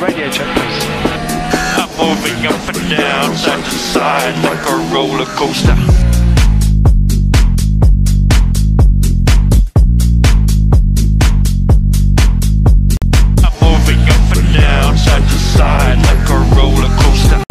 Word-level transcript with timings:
Radio 0.00 0.28
check, 0.30 0.46
please. 0.56 0.84
I'm 1.78 1.88
moving 1.96 2.46
up 2.46 2.68
and 2.68 2.90
down, 2.90 3.34
side 3.36 3.64
to 3.64 3.70
side, 3.70 4.34
like 4.44 4.66
a 4.68 4.76
roller 4.92 5.24
coaster. 5.24 5.72
I'm 13.42 13.54
moving 13.62 14.02
up 14.08 14.36
and 14.36 14.54
down, 14.54 14.96
side 14.98 15.22
to 15.22 15.38
side, 15.38 15.98
like 15.98 16.28
a 16.28 16.38
roller 16.54 16.90
coaster. 16.98 17.42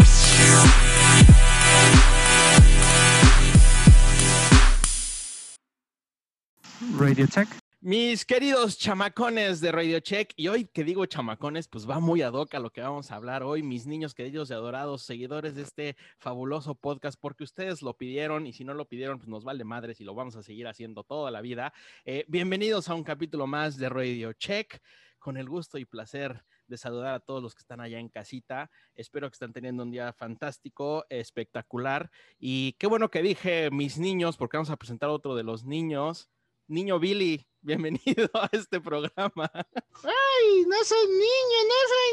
Radio 6.96 7.26
check. 7.26 7.63
Mis 7.86 8.24
queridos 8.24 8.78
chamacones 8.78 9.60
de 9.60 9.70
Radio 9.70 10.00
Check, 10.00 10.32
y 10.36 10.48
hoy 10.48 10.64
que 10.64 10.84
digo 10.84 11.04
chamacones, 11.04 11.68
pues 11.68 11.86
va 11.86 12.00
muy 12.00 12.22
ad 12.22 12.32
hoc 12.32 12.54
lo 12.54 12.70
que 12.70 12.80
vamos 12.80 13.10
a 13.10 13.16
hablar 13.16 13.42
hoy, 13.42 13.62
mis 13.62 13.86
niños 13.86 14.14
queridos 14.14 14.48
y 14.48 14.54
adorados, 14.54 15.02
seguidores 15.02 15.54
de 15.54 15.60
este 15.64 15.96
fabuloso 16.16 16.74
podcast, 16.74 17.20
porque 17.20 17.44
ustedes 17.44 17.82
lo 17.82 17.94
pidieron 17.94 18.46
y 18.46 18.54
si 18.54 18.64
no 18.64 18.72
lo 18.72 18.88
pidieron, 18.88 19.18
pues 19.18 19.28
nos 19.28 19.44
vale 19.44 19.64
madres 19.64 20.00
y 20.00 20.04
lo 20.04 20.14
vamos 20.14 20.34
a 20.34 20.42
seguir 20.42 20.66
haciendo 20.66 21.04
toda 21.04 21.30
la 21.30 21.42
vida. 21.42 21.74
Eh, 22.06 22.24
bienvenidos 22.26 22.88
a 22.88 22.94
un 22.94 23.04
capítulo 23.04 23.46
más 23.46 23.76
de 23.76 23.90
Radio 23.90 24.32
Check, 24.32 24.80
con 25.18 25.36
el 25.36 25.46
gusto 25.46 25.76
y 25.76 25.84
placer 25.84 26.42
de 26.66 26.78
saludar 26.78 27.12
a 27.12 27.20
todos 27.20 27.42
los 27.42 27.54
que 27.54 27.60
están 27.60 27.82
allá 27.82 27.98
en 27.98 28.08
casita. 28.08 28.70
Espero 28.94 29.28
que 29.28 29.34
estén 29.34 29.52
teniendo 29.52 29.82
un 29.82 29.90
día 29.90 30.10
fantástico, 30.14 31.04
espectacular, 31.10 32.10
y 32.38 32.76
qué 32.78 32.86
bueno 32.86 33.10
que 33.10 33.20
dije 33.20 33.70
mis 33.70 33.98
niños, 33.98 34.38
porque 34.38 34.56
vamos 34.56 34.70
a 34.70 34.76
presentar 34.76 35.10
otro 35.10 35.34
de 35.34 35.42
los 35.42 35.66
niños. 35.66 36.30
Niño 36.66 36.98
Billy, 36.98 37.46
bienvenido 37.60 38.30
a 38.32 38.48
este 38.50 38.80
programa. 38.80 39.50
¡Ay, 39.52 40.64
no 40.66 40.76
soy 40.82 41.06
niño, 41.08 41.58
no 41.68 41.78
soy 41.92 42.10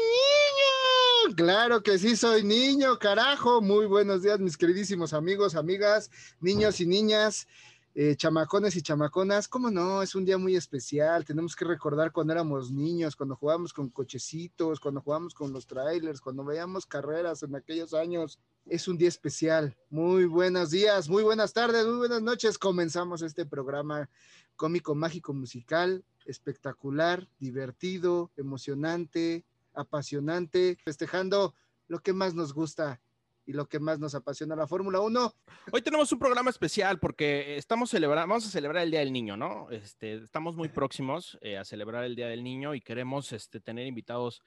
niño! 1.30 1.36
Claro 1.36 1.82
que 1.82 1.98
sí 1.98 2.16
soy 2.16 2.44
niño, 2.44 2.98
carajo. 2.98 3.62
Muy 3.62 3.86
buenos 3.86 4.22
días, 4.22 4.38
mis 4.40 4.58
queridísimos 4.58 5.14
amigos, 5.14 5.54
amigas, 5.54 6.10
niños 6.42 6.80
y 6.80 6.86
niñas, 6.86 7.48
eh, 7.94 8.14
chamacones 8.14 8.76
y 8.76 8.82
chamaconas. 8.82 9.48
¿Cómo 9.48 9.70
no? 9.70 10.02
Es 10.02 10.14
un 10.14 10.26
día 10.26 10.36
muy 10.36 10.54
especial. 10.54 11.24
Tenemos 11.24 11.56
que 11.56 11.64
recordar 11.64 12.12
cuando 12.12 12.34
éramos 12.34 12.70
niños, 12.70 13.16
cuando 13.16 13.36
jugábamos 13.36 13.72
con 13.72 13.88
cochecitos, 13.88 14.80
cuando 14.80 15.00
jugábamos 15.00 15.32
con 15.32 15.50
los 15.50 15.66
trailers, 15.66 16.20
cuando 16.20 16.44
veíamos 16.44 16.84
carreras 16.84 17.42
en 17.42 17.54
aquellos 17.54 17.94
años. 17.94 18.38
Es 18.66 18.86
un 18.86 18.98
día 18.98 19.08
especial. 19.08 19.76
Muy 19.88 20.26
buenos 20.26 20.70
días, 20.70 21.08
muy 21.08 21.22
buenas 21.22 21.54
tardes, 21.54 21.86
muy 21.86 21.96
buenas 21.96 22.22
noches. 22.22 22.58
Comenzamos 22.58 23.22
este 23.22 23.44
programa 23.46 24.08
cómico, 24.56 24.94
mágico, 24.94 25.32
musical, 25.34 26.04
espectacular, 26.26 27.28
divertido, 27.38 28.30
emocionante, 28.36 29.44
apasionante, 29.74 30.78
festejando 30.84 31.54
lo 31.88 32.00
que 32.00 32.12
más 32.12 32.34
nos 32.34 32.52
gusta 32.52 33.00
y 33.44 33.52
lo 33.52 33.66
que 33.66 33.80
más 33.80 33.98
nos 33.98 34.14
apasiona 34.14 34.54
la 34.54 34.66
Fórmula 34.66 35.00
1. 35.00 35.34
Hoy 35.72 35.82
tenemos 35.82 36.12
un 36.12 36.18
programa 36.18 36.50
especial 36.50 36.98
porque 36.98 37.56
estamos 37.56 37.90
celebrando, 37.90 38.28
vamos 38.28 38.46
a 38.46 38.50
celebrar 38.50 38.84
el 38.84 38.90
Día 38.90 39.00
del 39.00 39.12
Niño, 39.12 39.36
¿no? 39.36 39.70
Este, 39.70 40.14
estamos 40.14 40.56
muy 40.56 40.68
próximos 40.68 41.38
eh, 41.40 41.58
a 41.58 41.64
celebrar 41.64 42.04
el 42.04 42.14
Día 42.14 42.28
del 42.28 42.44
Niño 42.44 42.74
y 42.74 42.80
queremos 42.80 43.32
este, 43.32 43.60
tener 43.60 43.86
invitados 43.86 44.42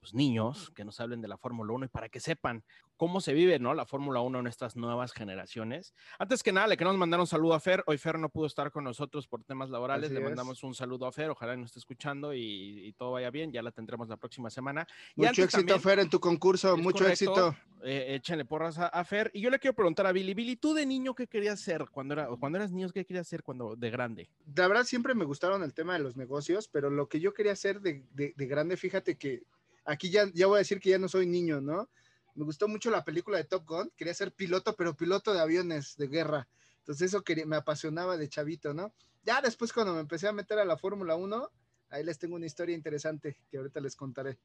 pues, 0.00 0.14
niños 0.14 0.70
que 0.74 0.84
nos 0.84 1.00
hablen 1.00 1.20
de 1.20 1.28
la 1.28 1.36
Fórmula 1.36 1.72
1 1.72 1.86
y 1.86 1.88
para 1.88 2.08
que 2.08 2.20
sepan 2.20 2.64
cómo 2.98 3.22
se 3.22 3.32
vive, 3.32 3.58
¿no? 3.58 3.72
La 3.72 3.86
Fórmula 3.86 4.20
1 4.20 4.40
en 4.40 4.46
estas 4.46 4.76
nuevas 4.76 5.12
generaciones. 5.12 5.94
Antes 6.18 6.42
que 6.42 6.52
nada, 6.52 6.66
le 6.66 6.76
queremos 6.76 6.98
mandar 6.98 7.18
un 7.20 7.26
saludo 7.26 7.54
a 7.54 7.60
Fer. 7.60 7.82
Hoy 7.86 7.96
Fer 7.96 8.18
no 8.18 8.28
pudo 8.28 8.46
estar 8.46 8.70
con 8.70 8.84
nosotros 8.84 9.26
por 9.26 9.42
temas 9.44 9.70
laborales. 9.70 10.06
Así 10.06 10.14
le 10.14 10.20
es. 10.20 10.26
mandamos 10.26 10.62
un 10.64 10.74
saludo 10.74 11.06
a 11.06 11.12
Fer. 11.12 11.30
Ojalá 11.30 11.56
nos 11.56 11.66
esté 11.68 11.78
escuchando 11.78 12.34
y, 12.34 12.86
y 12.88 12.92
todo 12.92 13.12
vaya 13.12 13.30
bien. 13.30 13.50
Ya 13.52 13.62
la 13.62 13.70
tendremos 13.70 14.08
la 14.08 14.16
próxima 14.18 14.50
semana. 14.50 14.86
Y 15.16 15.20
Mucho 15.22 15.42
éxito, 15.44 15.58
también- 15.58 15.80
Fer, 15.80 15.98
en 16.00 16.10
tu 16.10 16.20
concurso, 16.20 16.76
mucho 16.76 17.04
correcto, 17.04 17.12
éxito. 17.48 17.56
eh, 17.84 18.16
échenle 18.16 18.44
porras 18.44 18.78
a, 18.78 18.88
a 18.88 19.04
Fer. 19.04 19.30
Y 19.32 19.40
yo 19.40 19.48
le 19.50 19.58
quiero 19.58 19.74
preguntar 19.74 20.06
a 20.06 20.12
Billy, 20.12 20.34
Billy, 20.34 20.56
¿tú 20.56 20.74
de 20.74 20.84
niño 20.84 21.14
qué 21.14 21.26
querías 21.28 21.60
ser 21.60 21.86
cuando, 21.90 22.14
era, 22.14 22.26
cuando 22.38 22.58
eras 22.58 22.72
niño? 22.72 22.90
¿Qué 22.90 23.04
querías 23.06 23.28
ser 23.28 23.42
cuando 23.42 23.76
de 23.76 23.90
grande? 23.90 24.28
La 24.56 24.66
verdad 24.68 24.82
siempre 24.84 25.14
me 25.14 25.24
gustaron 25.24 25.62
el 25.62 25.72
tema 25.72 25.92
de 25.94 26.00
los 26.00 26.16
negocios, 26.16 26.66
pero 26.68 26.90
lo 26.90 27.08
que 27.08 27.20
yo 27.20 27.32
quería 27.32 27.52
hacer 27.52 27.80
de, 27.80 28.02
de- 28.12 28.34
de 28.36 28.46
grande, 28.46 28.76
fíjate 28.76 29.16
que 29.16 29.44
aquí 29.84 30.10
ya, 30.10 30.24
ya 30.34 30.48
voy 30.48 30.56
a 30.56 30.58
decir 30.58 30.80
que 30.80 30.90
ya 30.90 30.98
no 30.98 31.08
soy 31.08 31.26
niño, 31.26 31.60
¿no? 31.60 31.88
Me 32.38 32.44
gustó 32.44 32.68
mucho 32.68 32.88
la 32.90 33.04
película 33.04 33.36
de 33.36 33.44
Top 33.44 33.66
Gun, 33.66 33.90
quería 33.96 34.14
ser 34.14 34.32
piloto, 34.32 34.76
pero 34.76 34.94
piloto 34.96 35.34
de 35.34 35.40
aviones 35.40 35.96
de 35.96 36.06
guerra. 36.06 36.46
Entonces 36.78 37.08
eso 37.08 37.22
quería- 37.22 37.44
me 37.46 37.56
apasionaba 37.56 38.16
de 38.16 38.28
chavito, 38.28 38.72
¿no? 38.72 38.92
Ya 39.24 39.42
después 39.42 39.72
cuando 39.72 39.92
me 39.92 39.98
empecé 40.00 40.28
a 40.28 40.32
meter 40.32 40.60
a 40.60 40.64
la 40.64 40.76
Fórmula 40.76 41.16
1, 41.16 41.50
ahí 41.90 42.04
les 42.04 42.16
tengo 42.16 42.36
una 42.36 42.46
historia 42.46 42.76
interesante 42.76 43.40
que 43.50 43.58
ahorita 43.58 43.80
les 43.80 43.96
contaré. 43.96 44.38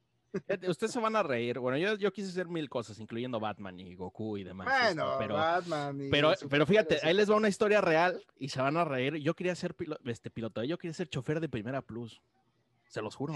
Ustedes 0.68 0.90
se 0.92 0.98
van 0.98 1.14
a 1.14 1.22
reír. 1.22 1.60
Bueno, 1.60 1.78
yo, 1.78 1.94
yo 1.96 2.12
quise 2.12 2.32
ser 2.32 2.48
mil 2.48 2.68
cosas, 2.68 2.98
incluyendo 2.98 3.38
Batman 3.38 3.78
y 3.78 3.94
Goku 3.94 4.38
y 4.38 4.42
demás. 4.42 4.66
este, 4.66 4.94
Bueno, 5.00 5.14
pero, 5.16 5.34
Batman 5.34 6.00
y 6.00 6.10
pero, 6.10 6.32
pero 6.50 6.66
fíjate, 6.66 6.98
ahí 7.04 7.14
les 7.14 7.30
va 7.30 7.36
una 7.36 7.48
historia 7.48 7.80
real 7.80 8.20
y 8.36 8.48
se 8.48 8.60
van 8.60 8.76
a 8.76 8.84
reír. 8.84 9.14
Yo 9.18 9.34
quería 9.34 9.54
ser 9.54 9.76
pilo- 9.76 9.98
este 10.04 10.30
piloto, 10.32 10.64
yo 10.64 10.76
quería 10.78 10.94
ser 10.94 11.08
chofer 11.08 11.38
de 11.38 11.48
Primera 11.48 11.80
Plus. 11.80 12.20
Se 12.94 13.02
los 13.02 13.16
juro, 13.16 13.34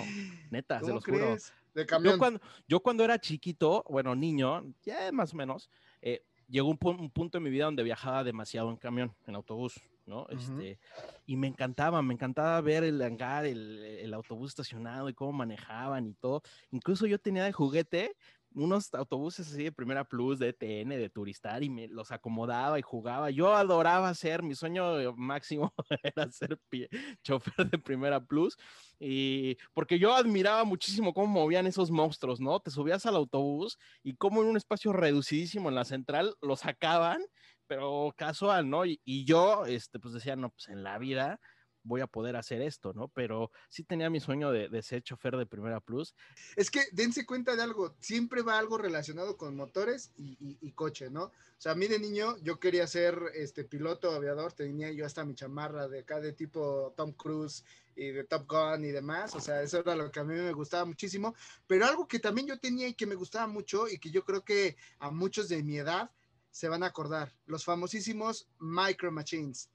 neta, 0.51 0.79
se 0.79 0.83
¿Cómo 0.83 0.95
los 0.95 1.05
juro. 1.05 1.19
crees? 1.19 1.53
De 1.75 1.85
Yo 2.05 2.17
cuando, 2.17 2.41
yo 2.69 2.79
cuando 2.81 3.03
era 3.05 3.19
chiquito, 3.19 3.85
bueno, 3.89 4.15
niño, 4.15 4.73
ya 4.85 5.11
más 5.11 5.35
o 5.35 5.37
menos, 5.37 5.69
eh, 6.01 6.23
llegó 6.47 6.69
un, 6.71 6.79
pu- 6.79 6.97
un 6.97 7.11
punto 7.11 7.39
en 7.39 7.45
mi 7.45 7.51
vida 7.51 7.65
donde 7.65 7.83
viajaba 7.83 8.23
demasiado 8.23 8.71
en 8.71 8.77
camión, 8.77 9.13
en 9.27 9.35
autobús, 9.35 9.75
¿no? 10.07 10.29
Este, 10.29 10.79
y 11.27 11.37
me 11.37 11.49
encantaba, 11.49 12.01
me 12.03 12.15
encantaba 12.15 12.61
ver 12.61 12.85
el 12.85 13.03
hangar, 13.03 13.47
el, 13.47 13.83
el 13.85 14.15
autobús 14.15 14.51
estacionado 14.53 15.09
y 15.09 15.15
cómo 15.15 15.33
manejaban 15.33 16.07
y 16.07 16.15
todo. 16.15 16.41
Incluso 16.71 17.07
yo 17.09 17.19
tenía 17.19 17.43
de 17.43 17.53
juguete 17.53 18.17
unos 18.55 18.93
autobuses 18.95 19.49
así 19.53 19.65
de 19.65 19.73
Primera 19.73 20.05
Plus, 20.05 20.39
de 20.39 20.49
ETN, 20.49 20.97
de 20.97 21.11
Turistar, 21.11 21.63
y 21.63 21.71
me 21.71 21.89
los 21.89 22.11
acomodaba 22.13 22.79
y 22.79 22.83
jugaba. 22.83 23.31
Yo 23.31 23.55
adoraba 23.55 24.13
ser, 24.15 24.43
mi 24.43 24.55
sueño 24.55 25.15
máximo 25.17 25.73
era 26.03 26.31
ser 26.31 26.59
pi- 26.69 26.89
chofer 27.23 27.71
de 27.71 27.79
Primera 27.79 28.25
Plus, 28.25 28.57
y 28.99 29.57
porque 29.75 29.99
yo 29.99 30.15
admiraba 30.15 30.65
muchísimo 30.65 31.13
cómo 31.15 31.27
movían 31.29 31.67
esos 31.67 31.91
monstruos, 31.91 32.41
¿no? 32.41 32.61
Te 32.61 32.71
subías 32.71 33.07
al 33.07 33.17
autobús 33.17 33.79
y 34.03 34.17
cómo 34.17 34.43
en 34.43 34.49
un 34.49 34.57
espacio 34.57 34.93
reducidísimo 34.93 35.69
en 35.69 35.75
la 35.75 35.85
central 35.85 36.35
lo 36.41 36.57
sacaban, 36.57 37.21
pero 37.67 38.13
casual, 38.17 38.69
¿no? 38.71 38.87
Y, 38.87 39.01
y 39.05 39.25
yo, 39.25 39.67
este, 39.67 39.99
pues 40.01 40.15
decía, 40.15 40.37
no, 40.37 40.51
pues 40.51 40.69
en 40.69 40.83
la 40.83 40.99
vida 40.99 41.41
voy 41.89 42.03
a 42.03 42.07
poder 42.07 42.37
hacer 42.37 42.63
esto, 42.63 42.93
¿no? 42.93 43.09
Pero 43.09 43.51
sí 43.69 43.83
tenía 43.83 44.11
mi 44.11 44.21
sueño 44.21 44.53
de, 44.53 44.69
de 44.69 44.83
ser 44.83 45.03
chofer 45.03 45.37
de 45.37 45.47
Primera 45.47 45.81
Plus. 45.81 46.15
Es 46.55 46.71
que 46.71 46.83
dense 46.93 47.27
cuenta 47.27 47.57
de 47.57 47.63
algo, 47.63 47.97
siempre 47.99 48.43
va 48.43 48.59
algo 48.59 48.79
relacionado 48.79 49.37
con 49.37 49.57
motores 49.57 50.13
y, 50.17 50.37
y- 50.39 50.59
y 50.61 50.73
coche, 50.73 51.11
¿no? 51.11 51.25
O 51.25 51.61
sea, 51.61 51.73
a 51.73 51.75
mí 51.75 51.89
de 51.89 51.99
niño 51.99 52.37
yo 52.43 52.61
quería 52.61 52.87
ser 52.87 53.19
este 53.35 53.65
piloto 53.65 54.13
aviador, 54.13 54.53
tenía 54.53 54.93
yo 54.93 55.05
hasta 55.05 55.25
mi 55.25 55.35
chamarra 55.35 55.89
de 55.89 56.01
acá 56.01 56.21
de 56.21 56.33
tipo 56.33 56.93
Tom 56.97 57.13
Cruise 57.13 57.65
y 57.97 58.13
de 58.13 58.23
Top 58.25 58.47
Gun 58.49 58.85
y 58.85 58.93
demás, 58.93 59.35
o 59.35 59.41
sea, 59.41 59.61
eso 59.63 59.79
era 59.81 59.97
lo 59.97 60.13
que 60.13 60.21
a 60.21 60.25
mí 60.25 60.35
me 60.35 60.53
gustaba 60.53 60.85
muchísimo, 60.85 61.35
pero 61.67 61.85
algo 61.87 62.07
que 62.07 62.21
también 62.21 62.47
yo 62.47 62.59
tenía 62.61 62.87
y 62.87 62.95
que 62.95 63.07
me 63.07 63.17
gustaba 63.17 63.49
mucho 63.49 63.89
y 63.89 63.99
que 63.99 64.11
yo 64.13 64.25
creo 64.25 64.45
que 64.45 64.77
a 65.01 65.11
muchos 65.11 65.49
de 65.49 65.63
mi 65.65 65.79
edad 65.79 66.13
se 66.51 66.69
van 66.69 66.83
a 66.85 66.87
acordar, 66.87 67.35
los 67.47 67.65
famosísimos 67.65 68.49
Micro 68.61 69.11
Machines. 69.11 69.69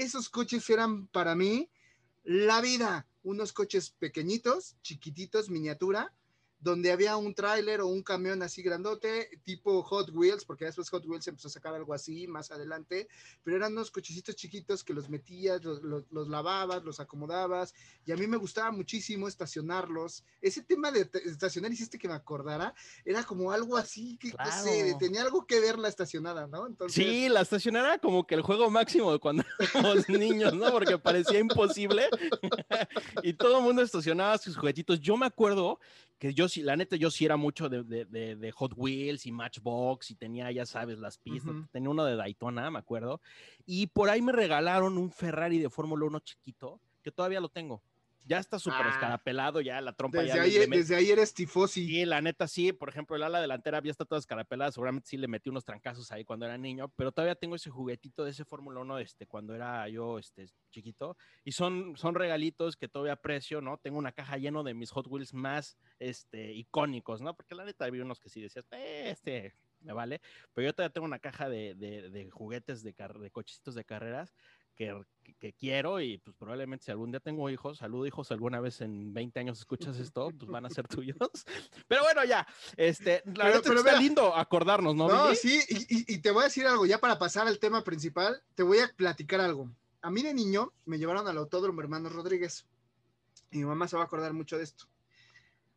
Esos 0.00 0.30
coches 0.30 0.70
eran 0.70 1.08
para 1.08 1.34
mí 1.34 1.70
la 2.24 2.62
vida, 2.62 3.06
unos 3.22 3.52
coches 3.52 3.90
pequeñitos, 3.90 4.78
chiquititos, 4.80 5.50
miniatura, 5.50 6.14
donde 6.60 6.92
había 6.92 7.16
un 7.16 7.34
tráiler 7.34 7.80
o 7.80 7.86
un 7.86 8.02
camión 8.02 8.42
así 8.42 8.62
grandote, 8.62 9.30
tipo 9.44 9.82
Hot 9.82 10.10
Wheels, 10.12 10.44
porque 10.44 10.66
después 10.66 10.90
Hot 10.90 11.04
Wheels 11.06 11.26
empezó 11.26 11.48
a 11.48 11.50
sacar 11.50 11.74
algo 11.74 11.94
así 11.94 12.26
más 12.26 12.50
adelante, 12.50 13.08
pero 13.42 13.56
eran 13.56 13.72
unos 13.72 13.90
cochecitos 13.90 14.36
chiquitos 14.36 14.84
que 14.84 14.92
los 14.92 15.08
metías, 15.08 15.64
los, 15.64 15.82
los- 15.82 16.04
los 16.10 16.28
lavabas, 16.28 16.84
los 16.84 17.00
acomodabas, 17.00 17.74
y 18.04 18.12
a 18.12 18.16
mí 18.16 18.26
me 18.26 18.36
gustaba 18.36 18.70
muchísimo 18.70 19.26
estacionarlos. 19.26 20.24
Ese 20.42 20.62
tema 20.62 20.90
de 20.92 21.08
estacionar, 21.24 21.72
hiciste 21.72 21.98
que 21.98 22.08
me 22.08 22.14
acordara, 22.14 22.74
era 23.04 23.24
como 23.24 23.52
algo 23.52 23.76
así, 23.76 24.18
que 24.18 24.28
no 24.28 24.34
sé, 24.52 24.82
Claro. 24.84 24.98
tenía 24.98 25.22
algo 25.22 25.46
que 25.46 25.60
ver 25.60 25.78
la 25.78 25.88
estacionada, 25.88 26.46
¿no? 26.46 26.66
Entonces, 26.66 26.94
Sí, 27.02 27.28
la 27.28 27.40
estacionera 27.40 27.88
era 27.88 27.98
como 27.98 28.26
que 28.26 28.34
el 28.34 28.42
juego 28.42 28.70
máximo 28.70 29.12
de 29.12 29.18
cuando 29.18 29.44
éramos 29.74 30.08
niños, 30.08 30.52
¿no? 30.52 30.70
Porque 30.72 30.98
parecía 30.98 31.38
imposible. 31.38 32.08
y 33.22 33.32
todo 33.32 33.58
el 33.58 33.64
mundo 33.64 33.82
estacionaba 33.82 34.36
sus 34.38 34.56
juguetitos. 34.56 35.00
Yo 35.00 35.16
me 35.16 35.26
acuerdo 35.26 35.78
que 36.20 36.34
yo 36.34 36.48
sí, 36.48 36.62
la 36.62 36.76
neta, 36.76 36.96
yo 36.96 37.10
sí 37.10 37.24
era 37.24 37.36
mucho 37.38 37.68
de, 37.70 37.82
de- 37.82 38.04
de- 38.04 38.36
de 38.36 38.52
Hot 38.52 38.74
Wheels 38.76 39.24
y 39.26 39.32
Matchbox 39.32 40.10
y 40.10 40.14
tenía, 40.16 40.52
ya 40.52 40.66
sabes, 40.66 40.98
las 40.98 41.16
pistas. 41.16 41.54
Ujú. 41.54 41.66
Tenía 41.72 41.88
uno 41.90 42.04
de 42.04 42.14
Daytona, 42.14 42.70
me 42.70 42.78
acuerdo. 42.78 43.22
Y 43.66 43.86
por 43.88 44.10
ahí 44.10 44.20
me 44.20 44.30
regalaron 44.32 44.98
un 44.98 45.10
Ferrari 45.10 45.58
de 45.58 45.70
Fórmula 45.70 46.04
1 46.04 46.20
chiquito, 46.20 46.78
que 47.02 47.10
todavía 47.10 47.40
lo 47.40 47.48
tengo. 47.48 47.82
Ya 48.24 48.38
está 48.38 48.58
súper 48.58 48.86
Ah. 48.86 48.90
escarapelado, 48.90 49.60
ya 49.60 49.80
la 49.80 49.92
trompa 49.92 50.22
Desde 50.22 50.36
ya 50.36 50.42
ahí, 50.42 50.66
desde 50.68 50.94
ahí 50.96 51.10
eres 51.10 51.34
tifosi. 51.34 51.86
Sí, 51.86 52.04
la 52.04 52.20
neta 52.20 52.46
sí, 52.46 52.72
por 52.72 52.88
ejemplo, 52.88 53.16
el 53.16 53.22
ala 53.22 53.40
delantera 53.40 53.82
ya 53.82 53.90
está 53.90 54.04
toda 54.04 54.18
escarapelada, 54.18 54.70
seguramente 54.72 55.08
sí 55.08 55.16
le 55.16 55.26
metí 55.28 55.48
unos 55.50 55.64
trancazos 55.64 56.10
ahí 56.12 56.24
cuando 56.24 56.46
era 56.46 56.56
niño, 56.58 56.88
pero 56.96 57.12
todavía 57.12 57.34
tengo 57.34 57.56
ese 57.56 57.70
juguetito 57.70 58.24
de 58.24 58.30
ese 58.30 58.44
Fórmula 58.44 58.80
1 58.80 58.98
este, 58.98 59.26
cuando 59.26 59.54
era 59.54 59.88
yo 59.88 60.18
este, 60.18 60.46
chiquito, 60.70 61.16
y 61.44 61.52
son, 61.52 61.96
son 61.96 62.14
regalitos 62.14 62.76
que 62.76 62.88
todavía 62.88 63.14
aprecio, 63.14 63.60
¿no? 63.60 63.78
Tengo 63.78 63.98
una 63.98 64.12
caja 64.12 64.36
lleno 64.36 64.62
de 64.62 64.74
mis 64.74 64.90
Hot 64.90 65.06
Wheels 65.08 65.34
más 65.34 65.76
este, 65.98 66.52
icónicos, 66.52 67.20
¿no? 67.22 67.34
Porque 67.34 67.54
la 67.54 67.64
neta 67.64 67.84
había 67.86 68.04
unos 68.04 68.20
que 68.20 68.28
sí 68.28 68.40
decías, 68.40 68.64
"Eh, 68.72 69.10
este 69.10 69.54
me 69.82 69.94
vale, 69.94 70.20
pero 70.52 70.66
yo 70.68 70.74
todavía 70.74 70.92
tengo 70.92 71.06
una 71.06 71.20
caja 71.20 71.48
de, 71.48 71.74
de- 71.74 72.10
de 72.10 72.30
juguetes 72.30 72.82
de, 72.82 72.92
car- 72.92 73.18
de 73.18 73.30
cochecitos 73.30 73.74
de 73.74 73.82
carreras 73.86 74.34
que, 75.38 75.52
quiero 75.54 76.00
y 76.00 76.18
pues 76.18 76.36
probablemente 76.36 76.84
si 76.86 76.90
algún 76.90 77.10
día 77.10 77.20
tengo 77.20 77.48
hijos, 77.50 77.78
salud 77.78 78.06
hijos, 78.06 78.30
alguna 78.30 78.60
vez 78.60 78.80
en 78.80 79.12
20 79.14 79.40
años 79.40 79.58
escuchas 79.58 79.98
esto, 79.98 80.30
pues 80.38 80.50
van 80.50 80.66
a 80.66 80.70
ser 80.70 80.86
tuyos. 80.88 81.16
Pero 81.88 82.02
bueno, 82.02 82.24
ya, 82.24 82.46
este, 82.76 83.22
la 83.26 83.44
Pero- 83.44 83.62
pero 83.62 83.78
está 83.80 83.92
mira. 83.92 84.00
lindo 84.02 84.34
acordarnos, 84.34 84.94
¿no? 84.94 85.08
No, 85.08 85.24
Billy? 85.24 85.36
sí, 85.36 85.60
y, 85.68 85.76
y- 85.96 86.14
y 86.14 86.18
te 86.18 86.30
voy 86.30 86.42
a 86.42 86.44
decir 86.44 86.66
algo, 86.66 86.84
ya 86.86 86.98
para 86.98 87.18
pasar 87.18 87.46
al 87.46 87.58
tema 87.58 87.82
principal, 87.84 88.42
te 88.54 88.62
voy 88.62 88.78
a 88.78 88.88
platicar 88.94 89.40
algo. 89.40 89.70
A 90.02 90.10
mí 90.10 90.22
de 90.22 90.34
niño 90.34 90.72
me 90.86 90.98
llevaron 90.98 91.26
al 91.28 91.36
autódromo 91.38 91.80
Hermanos 91.80 92.12
Rodríguez. 92.12 92.66
Y 93.50 93.58
mi 93.58 93.64
mamá 93.64 93.88
se 93.88 93.96
va 93.96 94.02
a 94.02 94.06
acordar 94.06 94.32
mucho 94.32 94.56
de 94.58 94.64
esto. 94.64 94.84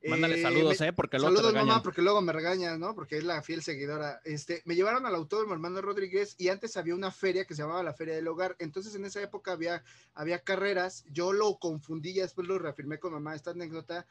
Mándale 0.10 0.40
Eh, 0.40 0.42
saludos, 0.42 0.80
me- 0.80 0.88
¿eh? 0.88 0.94
Porque 0.94 1.18
luego 1.18 1.32
te 1.32 1.36
Saludos, 1.38 1.54
regañan. 1.54 1.68
mamá, 1.70 1.84
porque 1.84 2.02
luego 2.02 2.22
me 2.22 2.34
regañas, 2.34 2.78
¿no? 2.78 2.94
Porque 2.94 3.18
es 3.18 3.24
la 3.24 3.42
fiel 3.42 3.64
seguidora. 3.64 4.20
Este, 4.26 4.62
me 4.66 4.76
llevaron 4.76 5.06
al 5.06 5.16
autódromo 5.16 5.54
Hermano 5.54 5.82
Rodríguez 5.82 6.36
y 6.38 6.50
antes 6.50 6.76
había 6.78 6.96
una 6.96 7.12
feria 7.12 7.46
que 7.46 7.56
se 7.56 7.62
llamaba 7.62 7.84
la 7.84 7.94
Feria 7.94 8.16
del 8.16 8.28
Hogar. 8.28 8.56
Entonces, 8.60 8.96
en 8.96 9.06
esa 9.06 9.22
época 9.22 9.54
había, 9.54 9.84
había 10.14 10.40
carreras. 10.40 11.06
Yo 11.12 11.32
lo 11.34 11.58
confundí, 11.58 12.14
ya 12.14 12.24
después 12.24 12.48
lo 12.48 12.60
reafirmé 12.60 13.00
con 13.00 13.14
mamá, 13.14 13.34
esta 13.36 13.52
anécdota. 13.52 14.06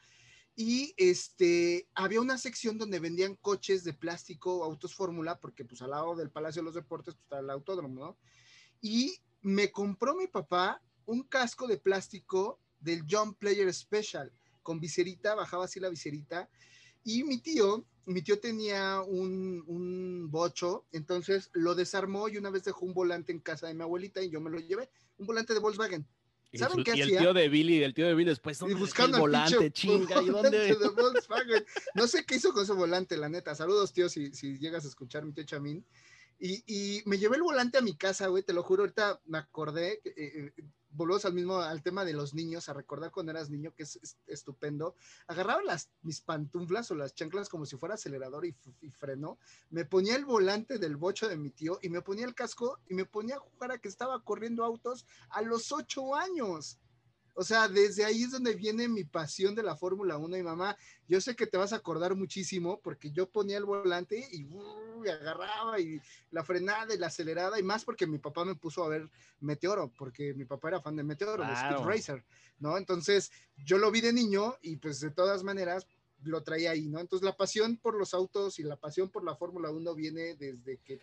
Y 0.55 0.93
este, 0.97 1.87
había 1.95 2.21
una 2.21 2.37
sección 2.37 2.77
donde 2.77 2.99
vendían 2.99 3.35
coches 3.35 3.83
de 3.83 3.93
plástico, 3.93 4.63
autos 4.63 4.93
fórmula, 4.93 5.39
porque 5.39 5.65
pues 5.65 5.81
al 5.81 5.91
lado 5.91 6.15
del 6.15 6.29
Palacio 6.29 6.61
de 6.61 6.65
los 6.65 6.75
Deportes 6.75 7.15
pues, 7.15 7.23
está 7.23 7.39
el 7.39 7.49
autódromo, 7.49 7.99
¿no? 8.05 8.17
Y 8.81 9.17
me 9.41 9.71
compró 9.71 10.15
mi 10.15 10.27
papá 10.27 10.81
un 11.05 11.23
casco 11.23 11.67
de 11.67 11.77
plástico 11.77 12.59
del 12.79 13.03
John 13.09 13.33
Player 13.33 13.73
Special 13.73 14.31
con 14.63 14.79
viserita, 14.79 15.35
bajaba 15.35 15.65
así 15.65 15.79
la 15.79 15.89
viserita. 15.89 16.49
Y 17.03 17.23
mi 17.25 17.39
tío, 17.39 17.85
mi 18.05 18.21
tío 18.21 18.39
tenía 18.39 19.01
un, 19.01 19.63
un 19.67 20.31
bocho, 20.31 20.85
entonces 20.91 21.49
lo 21.53 21.75
desarmó 21.75 22.29
y 22.29 22.37
una 22.37 22.49
vez 22.49 22.63
dejó 22.63 22.85
un 22.85 22.93
volante 22.93 23.31
en 23.31 23.39
casa 23.39 23.67
de 23.67 23.73
mi 23.73 23.83
abuelita 23.83 24.21
y 24.23 24.29
yo 24.29 24.39
me 24.41 24.49
lo 24.49 24.57
llevé, 24.59 24.89
un 25.17 25.27
volante 25.27 25.53
de 25.53 25.59
Volkswagen. 25.59 26.07
Y, 26.51 26.59
¿saben 26.59 26.77
su- 26.77 26.83
qué 26.83 26.91
y 26.95 27.01
el 27.01 27.07
hacía? 27.07 27.19
tío 27.19 27.33
de 27.33 27.49
Billy, 27.49 27.83
el 27.83 27.93
tío 27.93 28.07
de 28.07 28.13
Billy 28.15 28.29
después, 28.29 28.57
Y 28.57 28.59
¿dónde 28.61 28.75
dejé 28.75 28.85
buscando 28.85 29.17
el 29.17 29.21
volante, 29.21 29.71
chinga, 29.71 30.21
¿y 30.21 30.27
dónde? 30.27 30.75
de 30.75 30.89
Volkswagen. 30.89 31.65
No 31.95 32.07
sé 32.07 32.25
qué 32.25 32.35
hizo 32.35 32.53
con 32.53 32.63
ese 32.63 32.73
volante, 32.73 33.17
la 33.17 33.27
neta. 33.27 33.53
Saludos, 33.55 33.91
tío, 33.91 34.07
si, 34.07 34.31
si 34.33 34.57
llegas 34.59 34.85
a 34.85 34.87
escuchar 34.87 35.25
mi 35.25 35.33
tío 35.33 35.43
Chamín. 35.43 35.85
Y, 36.39 36.63
y 36.67 37.01
me 37.05 37.17
llevé 37.17 37.37
el 37.37 37.43
volante 37.43 37.77
a 37.77 37.81
mi 37.81 37.95
casa, 37.95 38.27
güey, 38.27 38.43
te 38.43 38.53
lo 38.53 38.63
juro, 38.63 38.83
ahorita 38.83 39.21
me 39.25 39.37
acordé, 39.39 40.01
eh, 40.03 40.13
eh, 40.15 40.53
volvemos 40.93 41.25
al 41.25 41.33
mismo, 41.33 41.57
al 41.57 41.81
tema 41.81 42.05
de 42.05 42.13
los 42.13 42.33
niños, 42.33 42.69
a 42.69 42.73
recordar 42.73 43.11
cuando 43.11 43.31
eras 43.31 43.49
niño, 43.49 43.73
que 43.75 43.83
es, 43.83 43.97
es 43.97 44.17
estupendo. 44.27 44.95
Agarraba 45.27 45.61
las, 45.63 45.89
mis 46.01 46.21
pantuflas 46.21 46.89
o 46.91 46.95
las 46.95 47.13
chanclas 47.13 47.49
como 47.49 47.65
si 47.65 47.77
fuera 47.77 47.95
acelerador 47.95 48.45
y, 48.45 48.55
y 48.81 48.89
freno, 48.91 49.37
me 49.69 49.85
ponía 49.85 50.15
el 50.15 50.25
volante 50.25 50.77
del 50.77 50.97
bocho 50.97 51.27
de 51.27 51.37
mi 51.37 51.49
tío 51.49 51.79
y 51.81 51.89
me 51.89 52.01
ponía 52.01 52.25
el 52.25 52.35
casco 52.35 52.79
y 52.87 52.93
me 52.93 53.05
ponía 53.05 53.35
a 53.35 53.39
jugar 53.39 53.71
a 53.71 53.77
que 53.77 53.87
estaba 53.87 54.23
corriendo 54.23 54.63
autos 54.63 55.05
a 55.29 55.41
los 55.41 55.71
ocho 55.71 56.15
años. 56.15 56.79
O 57.35 57.43
sea, 57.43 57.67
desde 57.67 58.05
ahí 58.05 58.23
es 58.23 58.31
donde 58.31 58.53
viene 58.53 58.87
mi 58.87 59.03
pasión 59.03 59.55
de 59.55 59.63
la 59.63 59.75
Fórmula 59.75 60.17
1 60.17 60.37
y 60.37 60.43
mamá, 60.43 60.77
yo 61.07 61.19
sé 61.19 61.35
que 61.35 61.47
te 61.47 61.57
vas 61.57 61.73
a 61.73 61.77
acordar 61.77 62.15
muchísimo 62.15 62.79
porque 62.81 63.11
yo 63.11 63.29
ponía 63.29 63.57
el 63.57 63.65
volante 63.65 64.27
y, 64.31 64.45
uh, 64.45 65.03
y 65.03 65.09
agarraba 65.09 65.79
y 65.79 65.99
la 66.31 66.43
frenada 66.43 66.93
y 66.93 66.97
la 66.99 67.07
acelerada 67.07 67.59
y 67.59 67.63
más 67.63 67.85
porque 67.85 68.05
mi 68.05 68.19
papá 68.19 68.45
me 68.45 68.55
puso 68.55 68.83
a 68.83 68.89
ver 68.89 69.09
Meteoro, 69.39 69.91
porque 69.97 70.33
mi 70.35 70.45
papá 70.45 70.69
era 70.69 70.81
fan 70.81 70.95
de 70.95 71.03
Meteoro, 71.03 71.43
de 71.43 71.53
Speed. 71.53 71.85
Racer, 71.85 72.23
¿no? 72.59 72.77
Entonces 72.77 73.31
yo 73.65 73.77
lo 73.79 73.89
vi 73.89 74.01
de 74.01 74.13
niño 74.13 74.55
y 74.61 74.77
pues 74.77 74.99
de 74.99 75.09
todas 75.09 75.43
maneras 75.43 75.87
lo 76.21 76.43
traía 76.43 76.71
ahí, 76.71 76.87
¿no? 76.87 76.99
Entonces 76.99 77.25
la 77.25 77.35
pasión 77.35 77.77
por 77.77 77.95
los 77.95 78.13
autos 78.13 78.59
y 78.59 78.63
la 78.63 78.77
pasión 78.77 79.09
por 79.09 79.23
la 79.23 79.35
Fórmula 79.35 79.71
1 79.71 79.95
viene 79.95 80.35
desde 80.35 80.77
que... 80.77 81.01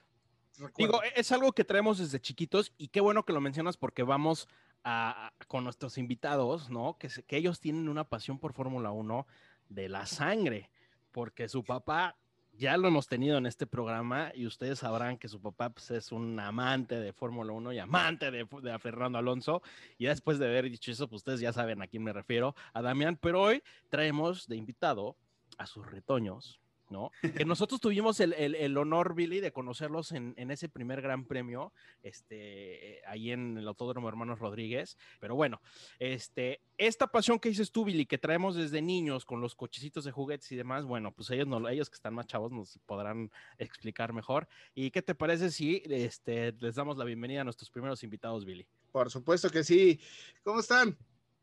recuerdo. 0.67 1.01
Digo, 1.01 1.13
es 1.17 1.33
algo 1.33 1.53
que 1.53 1.65
traemos 1.65 1.99
desde 1.99 2.21
chiquitos 2.21 2.73
y 2.79 2.89
qué 2.89 3.01
bueno 3.01 3.25
que 3.25 3.33
lo 3.33 3.41
mencionas 3.41 3.77
porque 3.77 4.03
vamos 4.03 4.49
a, 4.83 5.27
a- 5.29 5.33
con 5.47 5.65
nuestros 5.65 5.99
invitados, 5.99 6.71
¿no? 6.71 6.97
Que, 6.99 7.11
se- 7.11 7.23
que 7.23 7.37
ellos 7.37 7.61
tienen 7.61 7.89
una 7.89 8.05
pasión 8.05 8.39
por 8.39 8.53
Fórmula 8.53 8.91
1 8.91 9.27
de 9.69 9.89
la 9.89 10.07
sangre, 10.07 10.71
porque 11.13 11.49
su 11.49 11.65
papá 11.65 12.17
ya 12.53 12.77
lo 12.77 12.89
hemos 12.89 13.07
tenido 13.07 13.39
en 13.39 13.47
este 13.47 13.67
programa 13.67 14.33
y 14.35 14.45
ustedes 14.47 14.81
sabrán 14.81 15.17
que 15.17 15.29
su 15.29 15.41
papá 15.41 15.71
pues, 15.71 15.91
es 15.93 16.13
un 16.13 16.39
amante 16.41 16.99
de 17.01 17.13
Fórmula 17.13 17.53
1 17.53 17.73
y 17.73 17.79
amante 17.79 18.31
de, 18.31 18.47
Fernando 18.79 19.17
Alonso. 19.19 19.63
Y 19.97 20.07
después 20.07 20.39
de 20.39 20.47
haber 20.47 20.69
dicho 20.69 20.91
eso, 20.91 21.09
pues 21.09 21.21
ustedes 21.21 21.41
ya 21.41 21.53
saben 21.53 21.81
a 21.81 21.87
quién 21.87 22.03
me 22.03 22.13
refiero, 22.13 22.55
a 22.75 22.83
Damián, 22.83 23.17
pero 23.21 23.41
hoy 23.41 23.63
traemos 23.89 24.47
de 24.47 24.57
invitado 24.57 25.17
a 25.57 25.67
sus 25.67 25.91
retoños, 25.91 26.60
¿no? 26.91 27.11
Que 27.37 27.45
nosotros 27.45 27.81
tuvimos 27.81 28.21
el, 28.21 28.35
el- 28.35 28.77
honor, 28.77 29.15
Billy, 29.15 29.41
de 29.41 29.53
conocerlos 29.53 30.13
en, 30.13 30.35
en 30.37 30.51
ese 30.51 30.69
primer 30.69 31.01
gran 31.01 31.25
premio, 31.25 31.73
este, 32.03 32.99
eh, 32.99 33.03
ahí 33.07 33.31
en 33.31 33.57
el 33.59 33.67
Autódromo 33.69 34.09
Hermanos 34.09 34.39
Rodríguez. 34.39 34.97
Pero 35.21 35.35
bueno, 35.35 35.61
este, 35.99 36.61
esta 36.77 37.07
pasión 37.07 37.39
que 37.39 37.49
dices 37.49 37.73
tú, 37.73 37.85
Billy, 37.85 38.07
que 38.07 38.19
traemos 38.19 38.57
desde 38.57 38.83
niños 38.83 39.25
con 39.25 39.41
los 39.41 39.55
cochecitos 39.55 40.05
de 40.05 40.13
juguetes 40.13 40.51
y 40.53 40.57
demás, 40.57 40.85
bueno, 40.85 41.13
pues 41.13 41.31
ellos, 41.31 41.47
no, 41.47 41.69
ellos 41.69 41.89
que 41.89 41.97
están 41.97 42.15
más 42.15 42.27
chavos 42.27 42.53
nos 42.53 42.79
podrán 42.87 43.31
explicar 43.59 44.13
mejor. 44.13 44.49
¿Y 44.75 44.91
qué 44.91 45.03
te 45.03 45.15
parece 45.15 45.51
si 45.51 45.83
este, 45.87 46.53
les 46.53 46.75
damos 46.75 46.97
la 46.97 47.05
bienvenida 47.05 47.43
a 47.43 47.45
nuestros 47.45 47.71
primeros 47.71 48.03
invitados, 48.03 48.45
Billy? 48.45 48.67
Por 48.93 49.11
supuesto 49.11 49.51
que 49.51 49.63
sí. 49.63 50.01
¿Cómo 50.43 50.61
están? 50.61 50.97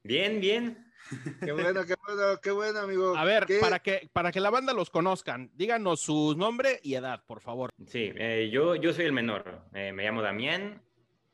Bien, 0.08 0.40
bien. 0.40 0.86
Qué 1.42 1.52
bueno, 1.54 1.86
qué 1.86 1.96
bueno, 2.06 2.40
qué 2.42 2.52
bueno, 2.52 2.80
amigo. 2.80 3.16
A 3.16 3.24
ver, 3.24 3.46
¿Qué- 3.46 3.60
para 3.60 3.80
que, 3.80 4.10
para 4.12 4.32
que 4.32 4.42
la 4.42 4.50
banda 4.50 4.74
los 4.74 4.90
conozcan, 4.90 5.50
díganos 5.54 6.02
su 6.02 6.36
nombre 6.38 6.80
y 6.84 6.96
edad, 6.96 7.24
por 7.26 7.40
favor. 7.40 7.70
Sí, 7.88 8.12
eh, 8.16 8.50
yo, 8.52 8.76
yo 8.76 8.94
soy 8.94 9.06
el 9.06 9.14
menor. 9.14 9.64
Eh, 9.74 9.94
me 9.94 10.04
llamo 10.04 10.22
Damián. 10.22 10.84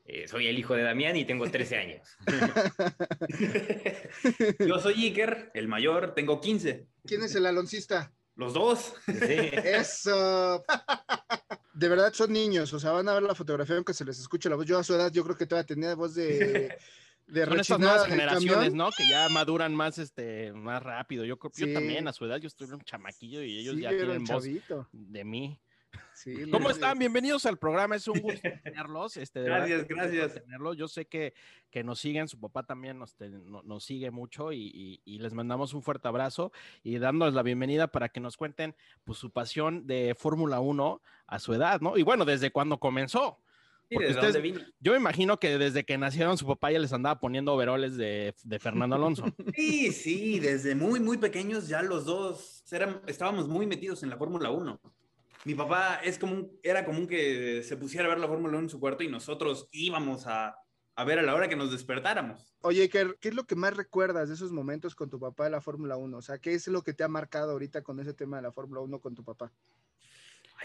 eh, 0.05 0.27
soy 0.27 0.47
el 0.47 0.59
hijo 0.59 0.75
de 0.75 0.83
Damián 0.83 1.15
y 1.15 1.25
tengo 1.25 1.49
13 1.49 1.77
años. 1.77 2.17
Yo 4.59 4.79
soy 4.79 4.93
Iker, 5.05 5.51
el 5.53 5.67
mayor, 5.67 6.13
tengo 6.13 6.39
15. 6.41 6.87
¿Quién 7.05 7.23
es 7.23 7.35
el 7.35 7.45
aloncista? 7.45 8.11
Los 8.35 8.53
dos. 8.53 8.93
Sí. 9.05 9.13
Eso. 9.63 10.63
De 11.73 11.87
verdad 11.87 12.13
son 12.13 12.33
niños, 12.33 12.73
o 12.73 12.79
sea, 12.79 12.91
van 12.91 13.07
a 13.09 13.13
ver 13.13 13.23
la 13.23 13.35
fotografía 13.35 13.75
aunque 13.75 13.93
se 13.93 14.05
les 14.05 14.19
escuche 14.19 14.49
la 14.49 14.55
voz. 14.55 14.65
Yo 14.65 14.77
a 14.77 14.83
su 14.83 14.93
edad 14.93 15.11
yo 15.11 15.23
creo 15.23 15.37
que 15.37 15.45
todavía 15.45 15.65
tenía 15.67 15.95
voz 15.95 16.15
de, 16.15 16.77
de 17.33 17.45
Son 17.45 17.59
estas 17.59 17.79
nuevas 17.79 18.05
generaciones, 18.07 18.55
camión. 18.69 18.77
¿no? 18.77 18.89
Que 18.95 19.03
ya 19.09 19.27
maduran 19.29 19.73
más, 19.75 19.97
este, 19.97 20.53
más 20.53 20.81
rápido. 20.83 21.25
Yo 21.25 21.37
creo 21.39 21.51
yo 21.55 21.65
Sí. 21.67 21.73
también 21.73 22.07
a 22.07 22.13
su 22.13 22.25
edad, 22.25 22.37
yo 22.37 22.47
estuve 22.47 22.73
un 22.75 22.81
chamaquillo 22.81 23.41
y 23.43 23.59
ellos 23.59 23.75
Sí, 23.75 23.81
ya 23.81 23.89
tienen 23.89 24.23
voz 24.23 24.45
de 24.91 25.23
mí. 25.23 25.59
Sí, 26.15 26.49
¿Cómo 26.51 26.69
están? 26.71 26.97
Bienvenidos 26.97 27.45
al 27.45 27.57
programa. 27.57 27.95
Es 27.95 28.07
un 28.07 28.19
gusto 28.19 28.41
tenerlos. 28.63 29.17
Este, 29.17 29.39
de 29.39 29.45
Gracias, 29.45 29.87
gracias. 29.87 30.33
tenerlos. 30.35 30.75
Yo 30.77 30.87
sé 30.87 31.05
que, 31.07 31.33
que 31.71 31.83
nos 31.83 31.99
siguen, 31.99 32.27
su 32.27 32.39
papá 32.39 32.63
también 32.63 32.97
nos, 32.99 33.15
te- 33.15 33.29
no- 33.29 33.61
nos 33.63 33.83
sigue 33.83 34.09
mucho 34.11 34.51
y, 34.51 34.71
y- 34.73 35.01
y 35.05 35.19
les 35.19 35.33
mandamos 35.33 35.73
un 35.73 35.81
fuerte 35.83 36.07
abrazo 36.07 36.51
y 36.83 36.97
dándoles 36.97 37.33
la 37.35 37.43
bienvenida 37.43 37.87
para 37.87 38.09
que 38.09 38.19
nos 38.19 38.37
cuenten 38.37 38.75
pues, 39.03 39.17
su 39.19 39.31
pasión 39.31 39.85
de 39.87 40.15
Fórmula 40.17 40.59
1 40.59 41.01
a 41.27 41.39
su 41.39 41.53
edad, 41.53 41.81
¿no? 41.81 41.97
Y 41.97 42.03
bueno, 42.03 42.25
desde 42.25 42.51
cuando 42.51 42.79
comenzó. 42.79 43.39
¿Y 43.93 43.95
Porque 43.95 44.07
de 44.07 44.13
ustedes- 44.15 44.33
dónde 44.33 44.51
vine? 44.51 44.65
Yo 44.79 44.91
me 44.93 44.97
imagino 44.97 45.39
que 45.39 45.57
desde 45.57 45.83
que 45.85 45.97
nacieron 45.97 46.37
su 46.37 46.47
papá 46.47 46.71
ya 46.71 46.79
les 46.79 46.91
andaba 46.93 47.19
poniendo 47.19 47.53
overoles 47.53 47.95
de, 47.95 48.33
de 48.43 48.59
Fernando 48.59 48.95
Alonso. 48.95 49.23
Sí, 49.55 49.91
sí, 49.91 50.39
desde 50.39 50.73
muy, 50.75 50.99
muy 50.99 51.17
pequeños 51.17 51.67
ya 51.67 51.81
los 51.83 52.05
dos 52.05 52.63
eran, 52.71 53.01
estábamos 53.07 53.47
muy 53.47 53.67
metidos 53.67 54.01
en 54.03 54.09
la 54.09 54.17
Fórmula 54.17 54.49
1. 54.49 54.79
Mi 55.45 55.53
papá 55.55 55.99
es 56.03 56.17
común, 56.17 56.51
era 56.63 56.85
común 56.85 57.05
que 57.07 57.61
se 57.63 57.77
pusiera 57.77 58.05
a 58.07 58.09
ver 58.09 58.19
la 58.19 58.27
Fórmula 58.27 58.53
1 58.57 58.59
en 58.65 58.69
su 58.69 58.79
cuarto 58.79 59.03
y 59.03 59.09
nosotros 59.09 59.67
íbamos 59.71 60.25
a, 60.25 60.55
a 60.95 61.03
ver 61.03 61.19
a 61.19 61.21
la 61.21 61.35
hora 61.35 61.47
que 61.49 61.55
nos 61.55 61.71
despertáramos. 61.71 62.55
Oye, 62.61 62.81
Iker, 62.83 63.17
¿qué 63.19 63.29
es 63.29 63.35
lo 63.35 63.43
que 63.45 63.55
más 63.55 63.75
recuerdas 63.75 64.29
de 64.29 64.35
esos 64.35 64.51
momentos 64.51 64.95
con 64.95 65.09
tu 65.09 65.19
papá 65.19 65.43
de 65.43 65.49
la 65.51 65.61
Fórmula 65.61 65.97
1? 65.97 66.17
O 66.17 66.21
sea, 66.21 66.37
¿qué 66.39 66.53
es 66.53 66.67
lo 66.67 66.81
que 66.81 66.93
te 66.93 67.03
ha 67.03 67.07
marcado 67.09 67.51
ahorita 67.51 67.83
con 67.83 67.99
ese 67.99 68.13
tema 68.13 68.37
de 68.37 68.43
la 68.43 68.51
Fórmula 68.51 68.81
1 68.81 68.99
con 68.99 69.13
tu 69.15 69.23
papá? 69.23 69.51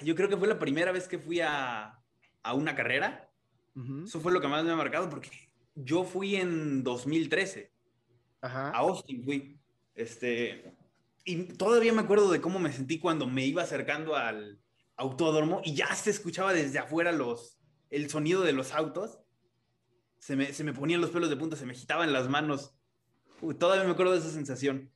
Yo 0.03 0.15
creo 0.15 0.29
que 0.29 0.37
fue 0.37 0.47
la 0.47 0.59
primera 0.61 0.93
vez 0.93 1.09
que 1.09 1.19
fui 1.19 1.41
a, 1.41 1.99
a 2.43 2.55
una 2.55 2.75
carrera. 2.75 3.31
Eso 4.05 4.21
fue 4.21 4.33
lo 4.33 4.41
que 4.41 4.49
más 4.49 4.65
me 4.65 4.73
ha 4.73 4.77
marcado 4.77 5.09
porque 5.09 5.31
yo 5.77 6.03
fui 6.03 6.35
en 6.35 6.83
2013. 6.83 7.73
Ajá. 8.41 8.71
a 8.71 8.79
Austin 8.79 9.23
fui. 9.25 9.59
Este, 9.95 10.75
y 11.25 11.45
todavía 11.45 11.93
me 11.93 12.01
acuerdo 12.01 12.31
de 12.31 12.41
cómo 12.41 12.59
me 12.59 12.73
sentí 12.73 12.99
cuando 12.99 13.27
me 13.27 13.45
iba 13.45 13.63
acercando 13.63 14.17
al 14.17 14.59
autódromo 14.97 15.61
y 15.65 15.75
ya 15.75 15.95
se 15.95 16.11
escuchaba 16.11 16.53
desde 16.53 16.79
afuera 16.79 17.13
los, 17.13 17.59
el 17.91 18.09
sonido 18.11 18.43
de 18.43 18.53
los 18.53 18.73
autos. 18.73 19.19
Se 20.19 20.37
me, 20.37 20.53
se 20.53 20.65
me 20.65 20.73
ponían 20.73 21.01
los 21.01 21.11
pelos 21.11 21.31
de 21.31 21.37
punta, 21.37 21.57
se 21.57 21.67
me 21.67 21.73
agitaban 21.73 22.13
las 22.13 22.29
manos. 22.29 22.75
Uy, 23.41 23.55
todavía 23.55 23.85
me 23.85 23.93
acuerdo 23.93 24.13
de 24.13 24.19
esa 24.19 24.31
sensación. 24.31 24.91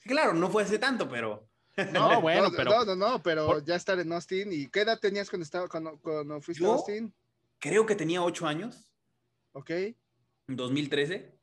Claro, 0.00 0.32
no 0.32 0.48
fue 0.48 0.62
hace 0.62 0.78
tanto, 0.78 1.08
pero 1.08 1.47
No, 1.92 2.20
bueno, 2.22 2.50
no, 2.50 2.56
pero 2.56 2.70
No, 2.70 2.84
no, 2.84 2.96
no, 2.96 3.22
pero 3.22 3.46
por- 3.46 3.64
ya 3.64 3.76
estar 3.76 3.98
en 3.98 4.12
Austin. 4.12 4.52
¿Y 4.52 4.68
qué 4.68 4.80
edad 4.80 4.98
tenías 5.00 5.30
cuando, 5.30 5.44
estaba, 5.44 5.68
cuando, 5.68 5.98
cuando 6.00 6.40
fuiste 6.40 6.64
a 6.64 6.68
Austin? 6.68 7.12
creo 7.58 7.84
que 7.86 7.94
tenía 7.96 8.22
ocho 8.22 8.46
años, 8.46 8.92
Ok. 9.52 9.70
en 9.70 9.96
2013. 10.48 11.34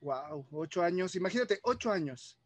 Wow, 0.00 0.46
ocho 0.52 0.82
años. 0.82 1.14
Imagínate, 1.14 1.60
ocho 1.62 1.92
años 1.92 2.38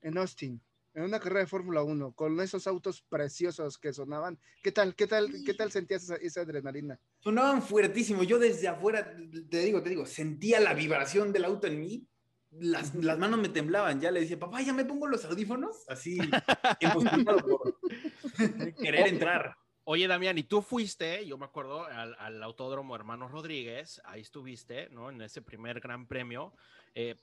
en 0.00 0.16
Austin, 0.18 0.60
en 0.94 1.02
una 1.04 1.18
carrera 1.20 1.40
de 1.40 1.46
Fórmula 1.46 1.82
1, 1.82 2.12
con 2.12 2.40
esos 2.40 2.66
autos 2.66 3.02
preciosos 3.02 3.78
que 3.78 3.92
sonaban. 3.92 4.38
¿Qué 4.62 4.72
tal, 4.72 4.94
qué 4.94 5.06
tal, 5.06 5.30
qué 5.44 5.54
tal 5.54 5.70
sentías 5.70 6.02
esa, 6.04 6.16
esa 6.16 6.40
adrenalina? 6.40 6.98
Sonaban 7.20 7.62
fuertísimo. 7.62 8.22
Yo 8.22 8.38
desde 8.38 8.68
afuera, 8.68 9.14
te 9.50 9.58
digo, 9.60 9.82
te 9.82 9.90
digo, 9.90 10.06
sentía 10.06 10.60
la 10.60 10.74
vibración 10.74 11.32
del 11.32 11.44
auto 11.44 11.66
en 11.66 11.80
mí. 11.80 12.06
Las, 12.60 12.94
las 12.94 13.18
manos 13.18 13.40
me 13.40 13.48
temblaban. 13.48 14.00
Ya 14.00 14.10
le 14.10 14.20
decía, 14.20 14.38
papá, 14.38 14.62
ya 14.62 14.72
me 14.72 14.84
pongo 14.84 15.06
los 15.08 15.24
audífonos. 15.24 15.84
Así, 15.88 16.18
emocionado 16.80 17.38
por 17.46 18.74
querer 18.76 19.08
entrar. 19.08 19.56
Oye, 19.86 20.06
Damián, 20.08 20.38
y 20.38 20.44
tú 20.44 20.62
fuiste, 20.62 21.26
yo 21.26 21.36
me 21.36 21.44
acuerdo, 21.44 21.84
al, 21.84 22.16
al 22.18 22.42
Autódromo 22.42 22.94
Hermanos 22.96 23.30
Rodríguez, 23.32 24.00
ahí 24.06 24.22
estuviste, 24.22 24.88
¿no? 24.90 25.10
En 25.10 25.20
ese 25.20 25.42
primer 25.42 25.80
gran 25.80 26.06
premio. 26.06 26.54
Eh, 26.94 27.16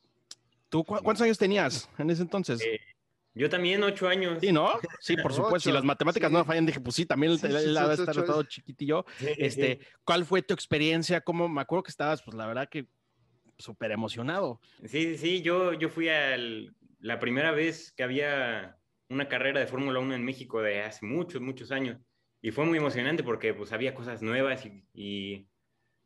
¿Tú 0.69 0.83
cu- 0.83 1.00
cuántos 1.01 1.23
años 1.23 1.38
tenías 1.39 1.89
en 1.97 2.09
ese 2.11 2.21
entonces? 2.21 2.61
Eh, 2.61 2.79
Yo 3.33 3.50
también, 3.50 3.81
ocho 3.81 4.07
años. 4.07 4.38
Sí, 4.41 4.51
¿no? 4.51 4.69
Sí, 5.00 5.17
por 5.17 5.33
supuesto. 5.33 5.69
Si 5.69 5.71
las 5.73 5.83
matemáticas 5.83 6.29
sí. 6.29 6.33
no 6.33 6.39
me 6.39 6.45
fallan, 6.45 6.65
dije, 6.67 6.79
pues 6.79 6.95
sí, 6.95 7.05
también 7.07 7.35
Sí, 7.39 7.47
sí, 7.47 7.53
él 7.55 7.75
ha 7.77 7.88
de 7.88 7.95
estar 7.95 8.23
todo 8.25 8.43
chiquitillo. 8.43 9.05
Sí, 9.17 9.27
Este. 9.38 9.79
¿cuál 10.03 10.23
fue 10.25 10.43
tu 10.43 10.53
experiencia? 10.53 11.21
¿Cómo? 11.21 11.50
Me 11.50 11.61
acuerdo 11.61 11.81
que 11.83 11.91
estabas, 11.91 12.21
pues 12.21 12.35
la 12.38 12.45
verdad 12.45 12.69
que 12.69 12.85
súper 13.58 13.91
emocionado. 13.91 14.60
Sí, 14.86 15.17
sí, 15.17 15.41
yo, 15.41 15.74
yo 15.74 15.89
fui 15.89 16.10
al, 16.10 16.75
la 17.00 17.20
primera 17.20 17.51
vez 17.51 17.91
que 17.91 18.03
había 18.03 18.77
una 19.10 19.27
carrera 19.27 19.60
de 19.60 19.67
Fórmula 19.67 20.00
1 20.00 20.15
en 20.15 20.24
México 20.24 20.62
de 20.62 20.81
hace 20.81 21.05
muchos, 21.05 21.41
muchos 21.41 21.72
años. 21.72 22.00
Y 22.41 22.51
fue 22.51 22.65
muy 22.65 22.77
emocionante 22.77 23.24
porque 23.24 23.53
pues 23.53 23.72
había 23.72 23.93
cosas 23.93 24.22
nuevas 24.22 24.65
y, 24.65 24.84
y 24.93 25.48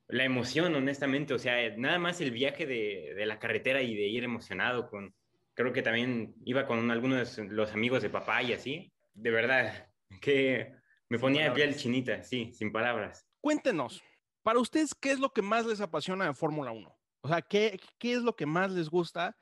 la 0.08 0.24
emoción, 0.24 0.76
honestamente, 0.76 1.34
o 1.34 1.40
sea, 1.40 1.76
nada 1.78 2.00
más 2.00 2.22
el 2.22 2.32
viaje 2.32 2.66
de, 2.66 3.14
de 3.16 3.26
la 3.26 3.40
carretera 3.40 3.82
y 3.82 3.96
de 3.96 4.08
ir 4.08 4.24
emocionado 4.24 4.88
con, 4.88 5.14
creo 5.54 5.74
que 5.74 5.82
también 5.82 6.36
iba 6.46 6.66
con 6.66 6.92
algunos 6.92 7.36
de 7.36 7.46
los 7.46 7.72
amigos 7.74 8.02
de 8.02 8.10
papá 8.10 8.44
y 8.44 8.54
así. 8.54 8.92
De 9.14 9.32
verdad, 9.32 9.90
que 10.22 10.74
me 11.10 11.20
ponía 11.20 11.46
de 11.46 11.52
piel 11.52 11.76
chinita, 11.76 12.24
sí, 12.24 12.52
sin 12.54 12.72
palabras. 12.72 13.26
Cuéntenos, 13.42 14.04
para 14.44 14.60
ustedes, 14.60 14.94
¿qué 14.94 15.12
es 15.12 15.20
lo 15.20 15.32
que 15.32 15.42
más 15.42 15.66
les 15.66 15.82
apasiona 15.82 16.26
de 16.26 16.34
Fórmula 16.34 16.72
1? 16.72 16.96
O 17.26 17.28
sea, 17.28 17.42
¿qué, 17.42 17.80
¿qué 17.98 18.14
es 18.14 18.22
lo 18.22 18.36
que 18.36 18.46
más 18.46 18.72
les 18.72 18.88
gusta 18.90 19.36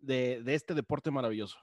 de, 0.00 0.42
de 0.42 0.54
este 0.54 0.74
deporte 0.74 1.12
maravilloso? 1.12 1.56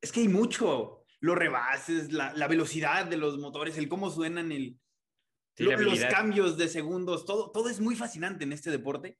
Es 0.00 0.10
que 0.10 0.20
hay 0.20 0.28
mucho. 0.28 1.04
Los 1.20 1.36
rebases, 1.36 2.12
la, 2.12 2.32
la 2.32 2.48
velocidad 2.48 3.04
de 3.04 3.18
los 3.18 3.36
motores, 3.38 3.76
el 3.76 3.88
cómo 3.88 4.08
suenan, 4.10 4.52
el, 4.52 4.80
Sí, 5.54 5.64
lo- 5.64 5.76
los 5.76 6.02
cambios 6.06 6.56
de 6.56 6.68
segundos, 6.68 7.26
todo, 7.26 7.50
todo 7.50 7.68
es 7.68 7.78
muy 7.80 7.94
fascinante 7.94 8.44
en 8.44 8.52
este 8.54 8.70
deporte. 8.70 9.18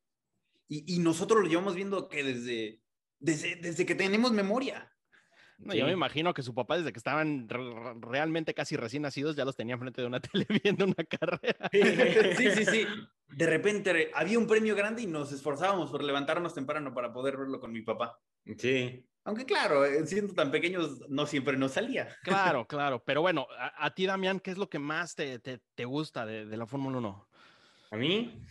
Y, 0.67 0.95
y 0.95 0.99
nosotros 1.01 1.43
lo 1.43 1.47
llevamos 1.49 1.75
viendo 1.75 2.09
que 2.09 2.23
desde, 2.25 2.81
desde, 3.19 3.57
desde 3.57 3.85
que 3.85 3.95
tenemos 3.95 4.33
memoria. 4.33 4.91
No, 5.59 5.75
Yo 5.75 5.85
me 5.85 5.91
Sí. 5.91 5.95
imagino 5.97 6.33
que 6.33 6.43
su 6.43 6.55
papá, 6.55 6.79
desde 6.79 6.93
que 6.93 6.99
estaban 7.01 7.49
re- 7.51 7.59
re- 7.75 7.95
realmente 8.01 8.55
casi 8.55 8.77
recién 8.77 9.03
nacidos, 9.03 9.37
ya 9.37 9.45
los 9.45 9.57
tenía 9.57 9.75
enfrente 9.75 10.01
de 10.01 10.07
una 10.07 10.21
tele 10.47 10.47
viendo 10.65 10.87
una 10.87 11.05
carrera. 11.05 11.69
Sí, 11.73 12.51
sí, 12.55 12.65
sí. 12.65 12.87
De 13.31 13.47
repente 13.47 14.11
había 14.15 14.39
un 14.39 14.47
premio 14.47 14.75
grande 14.75 15.03
y 15.03 15.07
nos 15.07 15.33
esforzábamos 15.33 15.91
por 15.91 16.03
levantarnos 16.03 16.55
temprano 16.55 16.95
para 16.95 17.13
poder 17.13 17.37
verlo 17.37 17.61
con 17.61 17.73
mi 17.73 17.83
papá. 17.83 18.19
Sí. 18.57 19.05
Aunque 19.25 19.45
claro, 19.45 19.85
eh, 19.85 20.07
siendo 20.07 20.33
tan 20.33 20.51
pequeños 20.51 21.05
no 21.09 21.27
siempre 21.27 21.57
nos 21.57 21.73
salía. 21.73 22.09
Claro, 22.23 22.67
claro. 22.67 23.03
Pero 23.05 23.21
bueno, 23.21 23.47
a, 23.59 23.85
a 23.85 23.95
ti, 23.95 24.07
Damián, 24.07 24.41
¿qué 24.41 24.51
es 24.51 24.59
lo 24.59 24.69
que 24.71 24.79
más 24.79 25.15
te, 25.15 25.39
te- 25.39 25.61
te 25.75 25.85
gusta 25.85 26.25
de, 26.25 26.47
de 26.47 26.57
la 26.57 26.67
Fórmula 26.67 26.99
1? 26.99 27.29
A 27.91 27.97
mí 27.97 28.43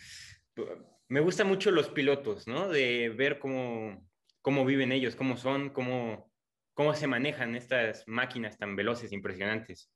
me 1.09 1.19
gustan 1.21 1.47
mucho 1.47 1.71
los 1.71 1.89
pilotos, 1.89 2.47
¿no? 2.47 2.67
De 2.69 3.09
ver 3.09 3.39
cómo, 3.39 4.07
cómo 4.41 4.65
viven 4.65 4.91
ellos, 4.91 5.15
cómo 5.15 5.37
son, 5.37 5.69
cómo, 5.69 6.31
cómo 6.73 6.93
se 6.93 7.07
manejan 7.07 7.55
estas 7.55 8.03
máquinas 8.07 8.57
tan 8.57 8.75
veloces, 8.75 9.11
impresionantes. 9.11 9.91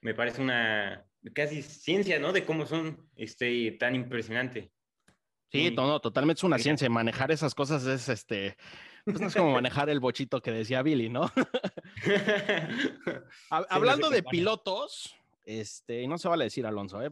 Me 0.00 0.14
parece 0.14 0.42
una 0.42 1.04
casi 1.32 1.62
ciencia, 1.62 2.18
¿no? 2.18 2.32
De 2.32 2.44
cómo 2.44 2.66
son 2.66 3.08
este, 3.16 3.72
tan 3.72 3.94
impresionante. 3.94 4.70
Sí, 5.50 5.70
Mm. 5.70 5.74
to- 5.76 5.86
no, 5.86 6.00
totalmente 6.00 6.40
es 6.40 6.44
una 6.44 6.58
ciencia. 6.58 6.90
Manejar 6.90 7.30
esas 7.30 7.54
cosas 7.54 7.86
es 7.86 8.08
este. 8.08 8.56
Pues 9.04 9.20
no 9.20 9.26
es 9.28 9.34
como 9.34 9.52
manejar 9.52 9.88
el 9.90 10.00
bochito 10.00 10.40
que 10.40 10.50
decía 10.50 10.82
Billy, 10.82 11.08
¿no? 11.08 11.30
Ha- 13.50 13.66
hablando 13.68 14.10
de 14.10 14.22
pilotos, 14.22 15.14
este, 15.44 16.02
y 16.02 16.08
no 16.08 16.16
se 16.18 16.26
vale 16.28 16.44
decir 16.44 16.64
Alonso, 16.66 17.02
¿eh? 17.02 17.10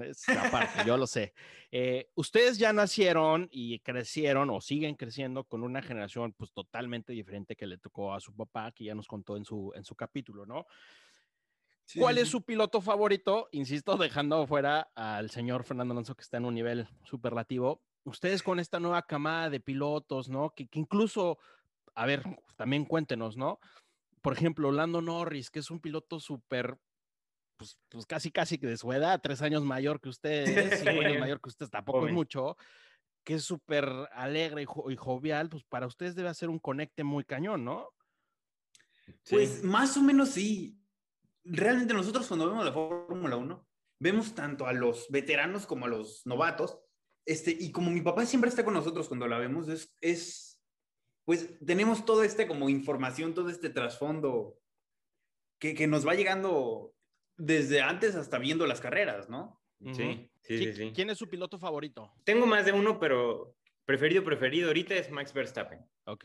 Es 0.00 0.28
aparte, 0.30 0.80
yo 0.86 0.96
lo 0.96 1.06
sé. 1.06 1.34
Eh, 1.70 2.08
ustedes 2.14 2.58
ya 2.58 2.72
nacieron 2.72 3.48
y 3.52 3.78
crecieron 3.80 4.48
o 4.50 4.60
siguen 4.60 4.94
creciendo 4.94 5.44
con 5.44 5.62
una 5.62 5.82
generación 5.82 6.32
pues 6.32 6.50
totalmente 6.52 7.12
diferente 7.12 7.56
que 7.56 7.66
le 7.66 7.76
tocó 7.78 8.14
a 8.14 8.20
su 8.20 8.34
papá, 8.34 8.72
que 8.72 8.84
ya 8.84 8.94
nos 8.94 9.06
contó 9.06 9.36
en 9.36 9.44
su, 9.44 9.70
en 9.76 9.84
su 9.84 9.94
capítulo, 9.94 10.46
¿no? 10.46 10.66
¿Cuál 11.96 12.18
es 12.18 12.28
su 12.28 12.42
piloto 12.42 12.80
favorito? 12.80 13.48
Insisto, 13.52 13.96
dejando 13.96 14.46
fuera 14.46 14.90
al 14.94 15.30
señor 15.30 15.64
Fernando 15.64 15.92
Alonso, 15.92 16.14
que 16.14 16.22
está 16.22 16.36
en 16.36 16.44
un 16.44 16.54
nivel 16.54 16.88
superlativo. 17.04 17.82
Ustedes 18.04 18.42
con 18.42 18.58
esta 18.60 18.78
nueva 18.80 19.02
camada 19.06 19.48
de 19.50 19.60
pilotos, 19.60 20.28
¿no? 20.28 20.50
Que, 20.50 20.66
que 20.68 20.78
incluso, 20.78 21.38
a 21.94 22.04
ver, 22.06 22.22
también 22.56 22.84
cuéntenos, 22.84 23.36
¿no? 23.36 23.58
Por 24.20 24.32
ejemplo, 24.32 24.72
Lando 24.72 25.00
Norris, 25.00 25.50
que 25.50 25.60
es 25.60 25.70
un 25.70 25.80
piloto 25.80 26.20
súper, 26.20 26.78
pues, 27.56 27.78
pues 27.88 28.04
casi, 28.06 28.30
casi 28.30 28.58
que 28.58 28.66
de 28.66 28.76
su 28.76 28.92
edad, 28.92 29.20
tres 29.22 29.40
años 29.42 29.64
mayor 29.64 30.00
que 30.00 30.08
ustedes, 30.08 30.44
cinco 30.80 31.00
años 31.06 31.20
mayor 31.20 31.40
que 31.40 31.48
ustedes, 31.48 31.70
tampoco 31.70 31.98
es 31.98 32.02
Joven. 32.02 32.14
mucho, 32.14 32.56
que 33.24 33.34
es 33.34 33.44
súper 33.44 33.88
alegre 34.12 34.62
y, 34.62 34.66
jo- 34.66 34.90
y 34.90 34.96
jovial, 34.96 35.48
pues 35.48 35.64
para 35.64 35.86
ustedes 35.86 36.14
debe 36.14 36.32
ser 36.34 36.48
un 36.50 36.58
conecte 36.58 37.04
muy 37.04 37.24
cañón, 37.24 37.64
¿no? 37.64 37.88
Sí. 39.22 39.34
Pues 39.34 39.62
más 39.62 39.96
o 39.96 40.02
menos 40.02 40.30
sí. 40.30 40.74
Realmente 41.50 41.94
nosotros 41.94 42.26
cuando 42.26 42.48
vemos 42.48 42.64
la 42.64 42.72
Fórmula 42.72 43.36
1, 43.36 43.66
vemos 44.00 44.34
tanto 44.34 44.66
a 44.66 44.72
los 44.72 45.08
veteranos 45.10 45.66
como 45.66 45.86
a 45.86 45.88
los 45.88 46.26
novatos. 46.26 46.78
Este, 47.26 47.50
y 47.58 47.72
como 47.72 47.90
mi 47.90 48.00
papá 48.00 48.24
siempre 48.26 48.48
está 48.48 48.64
con 48.64 48.74
nosotros 48.74 49.08
cuando 49.08 49.26
la 49.28 49.38
vemos, 49.38 49.68
es, 49.68 49.94
es 50.00 50.60
pues 51.24 51.58
tenemos 51.64 52.04
toda 52.06 52.24
esta 52.24 52.46
como 52.48 52.68
información, 52.70 53.34
todo 53.34 53.50
este 53.50 53.68
trasfondo 53.68 54.58
que, 55.58 55.74
que 55.74 55.86
nos 55.86 56.06
va 56.06 56.14
llegando 56.14 56.94
desde 57.36 57.82
antes 57.82 58.14
hasta 58.14 58.38
viendo 58.38 58.66
las 58.66 58.80
carreras, 58.80 59.28
¿no? 59.28 59.60
Sí, 59.92 60.30
sí, 60.40 60.54
¿Qui- 60.54 60.58
sí, 60.58 60.72
sí. 60.72 60.92
¿Quién 60.94 61.10
es 61.10 61.18
su 61.18 61.28
piloto 61.28 61.58
favorito? 61.58 62.12
Tengo 62.24 62.46
más 62.46 62.64
de 62.64 62.72
uno, 62.72 62.98
pero 62.98 63.56
preferido, 63.84 64.24
preferido 64.24 64.68
ahorita 64.68 64.94
es 64.94 65.10
Max 65.10 65.32
Verstappen. 65.32 65.80
Ok. 66.06 66.24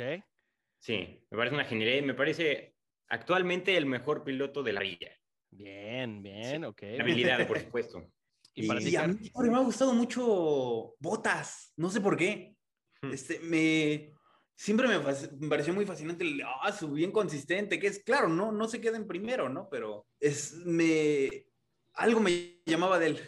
Sí, 0.80 1.26
me 1.30 1.38
parece 1.38 1.56
una 1.56 1.66
genialidad. 1.66 2.04
Me 2.06 2.14
parece 2.14 2.73
actualmente 3.10 3.76
el 3.78 3.86
mejor 3.86 4.24
piloto 4.24 4.64
de 4.64 4.74
la 4.74 4.82
vida. 4.82 5.10
Bien, 5.52 6.22
bien, 6.24 6.66
ok. 6.66 6.82
La 6.82 7.04
habilidad, 7.04 7.48
por 7.48 7.60
supuesto. 7.60 8.04
Y 8.56 8.68
para 8.68 8.80
Y 8.80 8.86
ti, 8.86 8.96
a 8.96 9.08
mí 9.08 9.18
siempre 9.18 9.50
me 9.50 9.58
ha 9.58 9.62
gustado 9.62 9.94
mucho 9.94 10.94
Botas, 11.00 11.74
no 11.76 11.90
sé 11.90 12.02
por 12.02 12.16
qué. 12.16 12.56
Hmm. 13.02 13.12
Este, 13.12 13.40
me, 13.40 14.14
siempre 14.56 14.88
me, 14.88 15.00
me 15.00 15.48
pareció 15.50 15.74
muy 15.74 15.88
fascinante 15.88 16.24
el, 16.24 16.40
ah, 16.62 16.72
su 16.72 16.92
bien 16.92 17.12
consistente, 17.12 17.80
que 17.80 17.88
es, 17.88 18.04
claro, 18.04 18.30
no, 18.30 18.52
no 18.52 18.68
se 18.68 18.80
queda 18.80 18.98
en 18.98 19.08
primero, 19.08 19.50
¿no? 19.50 19.70
Pero 19.72 20.06
es, 20.20 20.54
me, 20.66 21.48
algo 21.94 22.20
me 22.20 22.62
llamaba 22.64 23.00
de 23.00 23.08
él. 23.08 23.20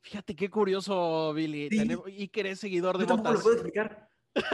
Fíjate 0.00 0.34
qué 0.34 0.50
curioso, 0.50 1.32
Billy. 1.34 1.68
Sí. 1.70 1.78
Tenemos- 1.78 2.08
y 2.08 2.26
que 2.26 2.40
eres 2.40 2.58
seguidor 2.58 2.98
de 2.98 3.04
Yo 3.04 3.08
tampoco 3.08 3.28
lo 3.28 3.38
botas. 3.38 3.42
puedo 3.44 3.54
explicar. 3.54 4.08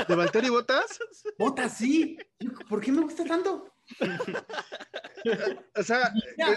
¿De 0.06 0.14
Valtteri 0.14 0.50
Botas? 0.50 0.98
Botas, 1.38 1.78
sí. 1.78 2.18
¿Por 2.68 2.82
qué 2.82 2.92
me 2.92 3.00
gusta 3.00 3.24
tanto? 3.24 3.73
O 5.76 5.82
sea, 5.82 6.12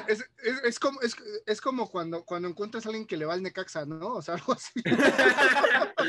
es, 0.08 0.20
es- 0.44 0.64
es 0.64 0.80
como, 0.80 1.02
es, 1.02 1.16
es 1.46 1.62
como 1.62 1.90
cuando, 1.90 2.24
cuando 2.26 2.48
encuentras 2.50 2.86
a 2.86 2.90
alguien 2.90 3.08
que 3.08 3.18
le 3.18 3.26
va 3.26 3.34
al 3.34 3.42
Necaxa, 3.44 3.86
¿no? 3.86 4.16
O 4.16 4.22
sea, 4.22 4.36
algo 4.36 4.54
así. 4.54 4.82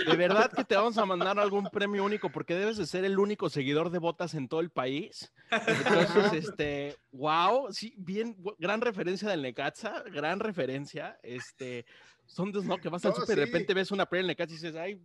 De 0.07 0.17
verdad 0.17 0.51
que 0.53 0.65
te 0.65 0.75
vamos 0.77 0.99
a 0.99 1.07
mandar 1.07 1.39
algún 1.39 1.69
premio 1.71 2.05
único 2.05 2.31
porque 2.31 2.55
debes 2.55 2.77
de 2.77 2.87
ser 2.87 3.05
el 3.05 3.19
único 3.19 3.49
seguidor 3.49 3.91
de 3.91 3.99
botas 3.99 4.35
en 4.35 4.49
todo 4.49 4.61
el 4.61 4.71
país. 4.71 5.33
Entonces, 5.51 6.33
este, 6.45 6.97
wow, 7.13 7.73
sí, 7.73 7.95
bien, 7.97 8.37
gran 8.59 8.81
referencia 8.81 9.29
del 9.29 9.43
Necaxa, 9.43 10.03
gran 10.13 10.41
referencia. 10.41 11.19
Este, 11.23 11.87
son 12.27 12.53
de, 12.53 12.63
¿no? 12.63 12.79
Que 12.79 12.89
vas 12.89 13.05
al 13.05 13.15
súper 13.15 13.39
y 13.39 13.41
de 13.41 13.47
sí. 13.47 13.53
repente 13.53 13.75
ves 13.75 13.91
una 13.91 14.07
pre 14.07 14.21
en 14.21 14.27
Necaxa 14.27 14.53
y 14.53 14.57
dices, 14.57 14.75
ay, 14.77 15.01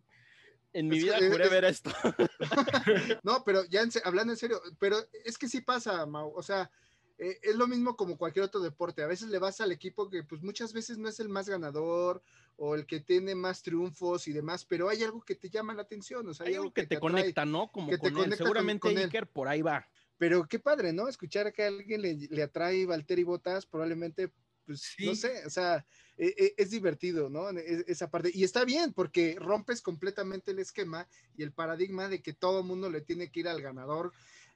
en 0.74 0.88
mi 0.90 0.98
Es 0.98 1.04
vida 1.04 1.20
que- 1.20 1.30
juré 1.30 1.46
es- 1.46 1.52
ver 1.52 1.66
esto. 1.66 1.92
No, 3.24 3.44
pero 3.46 3.64
ya 3.66 3.82
en 3.82 3.92
hablando 4.04 4.34
en 4.34 4.38
serio, 4.38 4.62
pero 4.80 4.98
es 5.26 5.38
que 5.38 5.48
sí 5.48 5.62
pasa, 5.62 6.06
Mau. 6.06 6.32
O 6.36 6.44
sea, 6.44 6.70
eh, 7.18 7.40
es 7.44 7.56
lo 7.56 7.68
mismo 7.68 7.96
como 7.96 8.18
cualquier 8.18 8.46
otro 8.46 8.60
deporte. 8.60 9.04
A 9.04 9.08
veces 9.08 9.30
le 9.30 9.40
vas 9.40 9.62
al 9.62 9.72
equipo 9.72 10.10
que 10.10 10.24
pues 10.24 10.42
muchas 10.42 10.74
veces 10.74 10.98
no 10.98 11.08
es 11.10 11.20
el 11.20 11.30
más 11.30 11.48
ganador 11.48 12.22
o 12.58 12.76
el 12.76 12.86
que 12.86 13.00
tiene 13.00 13.36
más 13.36 13.62
triunfos 13.62 14.28
y 14.28 14.34
demás, 14.34 14.66
pero 14.66 14.90
hay 14.90 15.04
algo 15.04 15.22
que 15.22 15.36
te 15.36 15.50
llama 15.50 15.74
la 15.74 15.84
atención. 15.84 16.28
O 16.28 16.34
sea, 16.34 16.48
Hay 16.48 16.56
algo 16.56 16.74
que 16.74 16.82
te 16.88 16.96
atrae. 16.98 17.00
conecta, 17.00 17.46
¿no? 17.46 17.72
Como 17.72 17.90
que 17.90 17.98
con 17.98 18.14
conecta 18.14 18.38
Seguramente 18.38 18.80
con. 18.94 18.98
Iker 18.98 19.28
por 19.28 19.48
ahí 19.48 19.62
va. 19.62 19.88
Pero 20.18 20.46
qué 20.48 20.60
padre, 20.60 20.94
¿no? 20.94 21.08
Escuchar 21.08 21.52
que 21.54 21.64
a 21.64 21.68
alguien 21.68 22.02
le, 22.02 22.14
le 22.16 22.44
atrae 22.44 22.86
Valtteri 22.86 23.24
Botas, 23.24 23.66
probablemente, 23.66 24.32
pues, 24.66 24.96
no 25.00 25.12
Sí. 25.12 25.16
sé, 25.16 25.46
o 25.46 25.50
sea, 25.50 25.86
e- 26.18 26.34
e- 26.38 26.54
es, 26.58 26.72
divertido, 26.72 27.30
¿no? 27.30 27.50
E- 27.50 27.86
Esa 27.88 28.10
parte. 28.10 28.32
Y 28.34 28.44
está 28.44 28.66
bien, 28.66 28.94
porque 28.94 29.36
rompes 29.40 29.82
completamente 29.82 30.52
el 30.52 30.60
esquema 30.60 31.08
y 31.36 31.44
el 31.44 31.52
paradigma 31.52 32.08
de 32.08 32.22
que 32.22 32.34
todo 32.34 32.64
mundo 32.64 32.90
le 32.90 33.02
tiene 33.02 33.32
que 33.32 33.42
ir 33.42 33.48
al 33.48 33.62
ganador. 33.62 34.12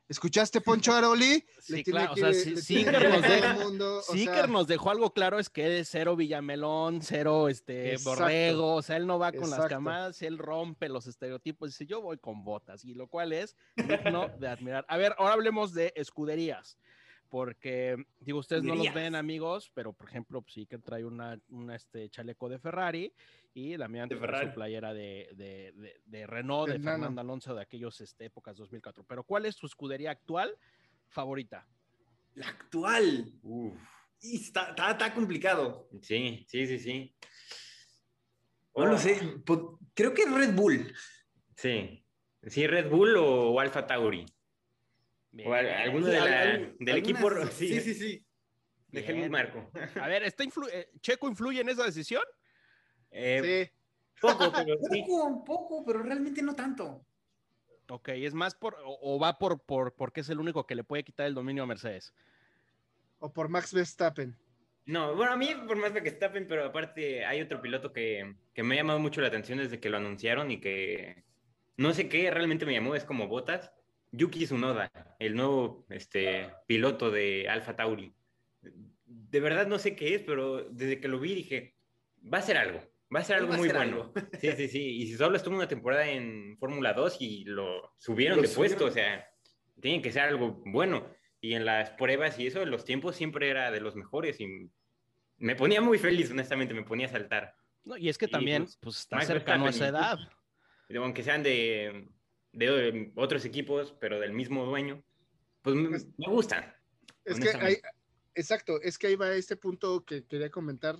¿Escuchaste, 0.09 0.61
Poncho 0.61 0.93
Aroli? 0.95 1.43
Sí, 1.59 1.73
le 1.73 1.83
tiene 1.83 1.99
claro, 1.99 2.11
o 2.13 2.15
que 2.15 2.21
sea, 2.21 2.29
Iker 2.77 3.01
que 3.01 3.09
nos 3.09 4.63
o 4.63 4.65
sea, 4.65 4.65
dejó 4.65 4.89
algo 4.91 5.13
claro 5.13 5.37
es 5.37 5.49
que 5.49 5.79
es 5.79 5.89
cero 5.89 6.15
Villamelón, 6.15 7.01
cero 7.01 7.49
este 7.49 7.91
Exacto. 7.93 8.21
Borrego, 8.21 8.75
o 8.75 8.81
sea, 8.81 8.95
él 8.95 9.05
no 9.05 9.19
va 9.19 9.33
con 9.33 9.49
las 9.49 9.67
camadas, 9.67 10.21
él 10.21 10.37
rompe 10.37 10.87
los 10.87 11.07
estereotipos, 11.07 11.71
dice 11.71 11.85
yo 11.85 12.01
voy 12.01 12.17
con 12.19 12.45
botas, 12.45 12.85
y 12.85 12.93
lo 12.93 13.07
cual 13.07 13.33
es 13.33 13.57
digno 13.75 14.29
de 14.39 14.47
admirar. 14.47 14.85
A 14.87 14.95
ver, 14.95 15.13
ahora 15.17 15.33
hablemos 15.33 15.73
de 15.73 15.91
escuderías, 15.95 16.77
porque 17.29 17.95
digo, 18.19 18.39
ustedes 18.39 18.63
no 18.63 18.75
los 18.75 18.93
ven 18.93 19.15
amigos, 19.15 19.71
pero 19.73 19.93
por 19.93 20.07
ejemplo, 20.09 20.41
pues, 20.41 20.57
Iker 20.57 20.81
trae 20.81 21.03
una, 21.05 21.39
una, 21.49 21.75
este 21.75 22.09
chaleco 22.09 22.49
de 22.49 22.59
Ferrari 22.59 23.13
y 23.53 23.75
Damián 23.77 24.07
De 24.09 24.15
trae 24.15 24.27
Ferrari. 24.27 24.47
su 24.49 24.53
playera 24.55 24.93
de, 24.93 25.29
de, 25.35 25.71
de- 25.73 26.01
de 26.05 26.27
Renault, 26.27 26.69
de. 26.71 26.79
Fernando 26.79 27.21
Alonso 27.21 27.53
de 27.55 27.61
aquellos 27.61 27.99
este, 28.01 28.25
épocas 28.25 28.55
2004. 28.57 29.03
Pero 29.03 29.23
¿cuál 29.23 29.45
es 29.45 29.55
tu 29.57 29.65
escudería 29.67 30.11
actual 30.11 30.55
favorita? 31.07 31.67
La 32.35 32.47
actual. 32.49 33.31
Uf, 33.41 33.73
Y 34.21 34.35
está, 34.37 34.69
está, 34.69 34.91
está 34.91 35.13
complicado. 35.13 35.89
sí, 36.01 36.45
sí, 36.47 36.67
sí, 36.67 36.79
sí. 36.79 37.15
No 38.75 38.85
lo 38.85 38.97
sé. 38.97 39.19
po- 39.45 39.79
Creo 39.95 40.13
que 40.13 40.21
es 40.23 40.31
Red 40.31 40.53
Bull. 40.53 40.93
Sí. 41.55 42.03
Sí, 42.43 42.67
Red 42.67 42.89
Bull 42.91 43.17
o, 43.17 43.49
o 43.53 43.59
Alfa 43.59 43.87
Tauri. 43.87 44.23
O 45.45 45.49
Bien. 45.51 45.65
alguno 45.67 46.05
Sí, 46.07 46.11
de 46.11 46.17
al- 46.17 46.29
la- 46.31 46.41
al- 46.41 46.75
del 46.79 46.95
algunas- 46.95 46.97
equipo. 46.97 47.47
Sí, 47.51 47.67
Sí, 47.67 47.81
sí, 47.81 47.93
sí. 47.93 48.25
Déjenme 48.89 49.21
Bien. 49.21 49.25
un 49.25 49.31
marco. 49.31 49.71
A 50.01 50.07
ver, 50.07 50.23
¿está 50.23 50.43
influ- 50.43 50.69
eh, 50.71 50.89
¿Checo 51.01 51.27
influye 51.27 51.61
en 51.61 51.69
esa 51.69 51.83
decisión? 51.83 52.23
Eh, 53.11 53.69
sí. 53.71 53.79
Poco, 54.21 54.51
pero 54.69 54.77
sí. 54.89 55.01
Poco, 55.01 55.23
un 55.25 55.43
poco, 55.43 55.85
pero 55.85 56.01
realmente 56.03 56.41
no 56.41 56.55
tanto. 56.55 57.05
Ok, 57.89 58.09
es 58.09 58.33
más 58.33 58.55
por, 58.55 58.75
o, 58.83 58.97
o 59.01 59.19
va 59.19 59.37
por, 59.37 59.61
por, 59.63 59.93
porque 59.95 60.21
es 60.21 60.29
el 60.29 60.39
único 60.39 60.65
que 60.65 60.75
le 60.75 60.83
puede 60.83 61.03
quitar 61.03 61.25
el 61.27 61.33
dominio 61.35 61.63
a 61.63 61.67
Mercedes. 61.67 62.13
O 63.19 63.31
por 63.31 63.47
Max 63.49 63.73
Verstappen. 63.73 64.37
No, 64.85 65.15
bueno, 65.15 65.33
a 65.33 65.37
mí 65.37 65.49
por 65.67 65.75
más 65.77 65.91
que 65.91 66.01
Verstappen, 66.01 66.47
pero 66.47 66.65
aparte 66.65 67.25
hay 67.25 67.41
otro 67.41 67.61
piloto 67.61 67.91
que, 67.93 68.35
que 68.53 68.63
me 68.63 68.75
ha 68.75 68.77
llamado 68.77 68.99
mucho 68.99 69.21
la 69.21 69.27
atención 69.27 69.57
desde 69.59 69.79
que 69.79 69.89
lo 69.89 69.97
anunciaron 69.97 70.49
y 70.51 70.59
que 70.61 71.23
no 71.77 71.93
sé 71.93 72.07
qué 72.09 72.31
realmente 72.31 72.65
me 72.65 72.73
llamó, 72.73 72.95
es 72.95 73.03
como 73.05 73.27
Botas. 73.27 73.71
Yuki 74.11 74.45
Tsunoda, 74.45 74.91
el 75.19 75.35
nuevo 75.35 75.85
este, 75.89 76.49
piloto 76.65 77.11
de 77.11 77.47
Alfa 77.49 77.75
Tauri. 77.75 78.13
De 79.05 79.39
verdad 79.39 79.67
no 79.67 79.79
sé 79.79 79.95
qué 79.95 80.15
es, 80.15 80.21
pero 80.23 80.63
desde 80.69 80.99
que 80.99 81.07
lo 81.07 81.19
vi 81.19 81.35
dije, 81.35 81.75
va 82.33 82.39
a 82.39 82.41
ser 82.41 82.57
algo, 82.57 82.79
va 83.13 83.19
a 83.19 83.23
ser 83.23 83.37
algo 83.37 83.51
Va 83.51 83.57
muy 83.57 83.67
ser 83.67 83.77
bueno. 83.77 84.13
Sí, 84.41 84.51
sí, 84.53 84.67
sí. 84.67 84.97
Y 84.97 85.07
si 85.07 85.15
solo 85.15 85.37
estuvo 85.37 85.55
una 85.55 85.67
temporada 85.67 86.09
en 86.09 86.57
Fórmula 86.57 86.93
2 86.93 87.17
y 87.19 87.43
lo 87.45 87.93
subieron 87.97 88.37
Lo 88.37 88.47
de 88.47 88.49
puesto, 88.49 88.89
subieron. 88.89 88.89
o 88.89 88.93
sea, 88.93 89.29
tiene 89.81 90.01
que 90.01 90.11
ser 90.11 90.23
algo 90.23 90.61
bueno. 90.65 91.07
Y 91.39 91.53
en 91.53 91.65
las 91.65 91.91
pruebas 91.91 92.39
y 92.39 92.47
eso, 92.47 92.65
los 92.65 92.83
tiempos 92.83 93.15
siempre 93.15 93.49
era 93.49 93.69
de 93.71 93.79
los 93.79 93.95
mejores 93.95 94.39
y 94.39 94.69
me 95.37 95.55
ponía 95.55 95.81
muy 95.81 95.99
feliz, 95.99 96.31
honestamente, 96.31 96.73
me 96.73 96.83
ponía 96.83 97.05
a 97.07 97.11
saltar. 97.11 97.55
No, 97.83 97.95
y 97.95 98.09
es 98.09 98.17
que 98.17 98.25
Y, 98.25 98.29
también 98.29 98.63
pues, 98.63 98.77
pues, 98.81 98.99
está 98.99 99.21
cercano 99.21 99.67
a 99.67 99.69
esa 99.69 99.87
edad. 99.87 100.17
Aunque 100.95 101.23
sean 101.23 101.43
de, 101.43 102.09
de 102.57 103.11
otros 103.15 103.45
equipos, 103.45 103.95
pero 103.99 104.19
del 104.19 104.33
mismo 104.33 104.65
dueño, 104.65 105.03
pues 105.61 105.75
me, 105.75 105.89
me 105.89 106.27
gustan. 106.27 106.73
Es 107.23 107.39
que 107.39 107.49
hay, 107.49 107.77
exacto, 108.35 108.81
es 108.81 108.97
que 108.97 109.07
ahí 109.07 109.15
va 109.15 109.33
este 109.33 109.57
punto 109.57 110.03
que 110.05 110.25
quería 110.25 110.49
comentar. 110.49 110.97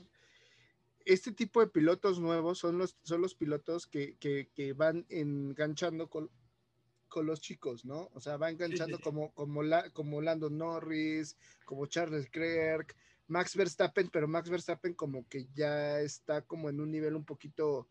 Este 1.06 1.32
tipo 1.32 1.62
de 1.62 1.68
pilotos 1.68 2.20
nuevos 2.20 2.60
son 2.60 2.78
los, 2.78 2.98
son 3.04 3.22
los 3.22 3.34
pilotos 3.34 3.88
que, 3.88 4.18
que, 4.18 4.50
que 4.54 4.74
van 4.74 5.06
enganchando 5.10 6.10
con, 6.10 6.30
con 7.08 7.26
los 7.26 7.40
chicos, 7.40 7.86
¿no? 7.86 8.10
O 8.14 8.20
sea, 8.20 8.36
va 8.38 8.50
enganchando 8.50 8.98
sí. 8.98 9.04
como, 9.04 9.34
como, 9.34 9.64
la, 9.64 9.90
como 9.92 10.22
Lando 10.22 10.50
Norris, 10.50 11.38
como 11.66 11.86
Charles 11.86 12.26
Leclerc, 12.26 12.94
Max 13.28 13.56
Verstappen, 13.56 14.10
pero 14.10 14.28
Max 14.28 14.50
Verstappen 14.50 14.94
como 14.94 15.28
que 15.28 15.48
ya 15.54 16.00
está 16.02 16.42
como 16.42 16.70
en 16.70 16.80
un 16.80 16.92
nivel 16.92 17.16
un 17.16 17.26
poquito, 17.26 17.88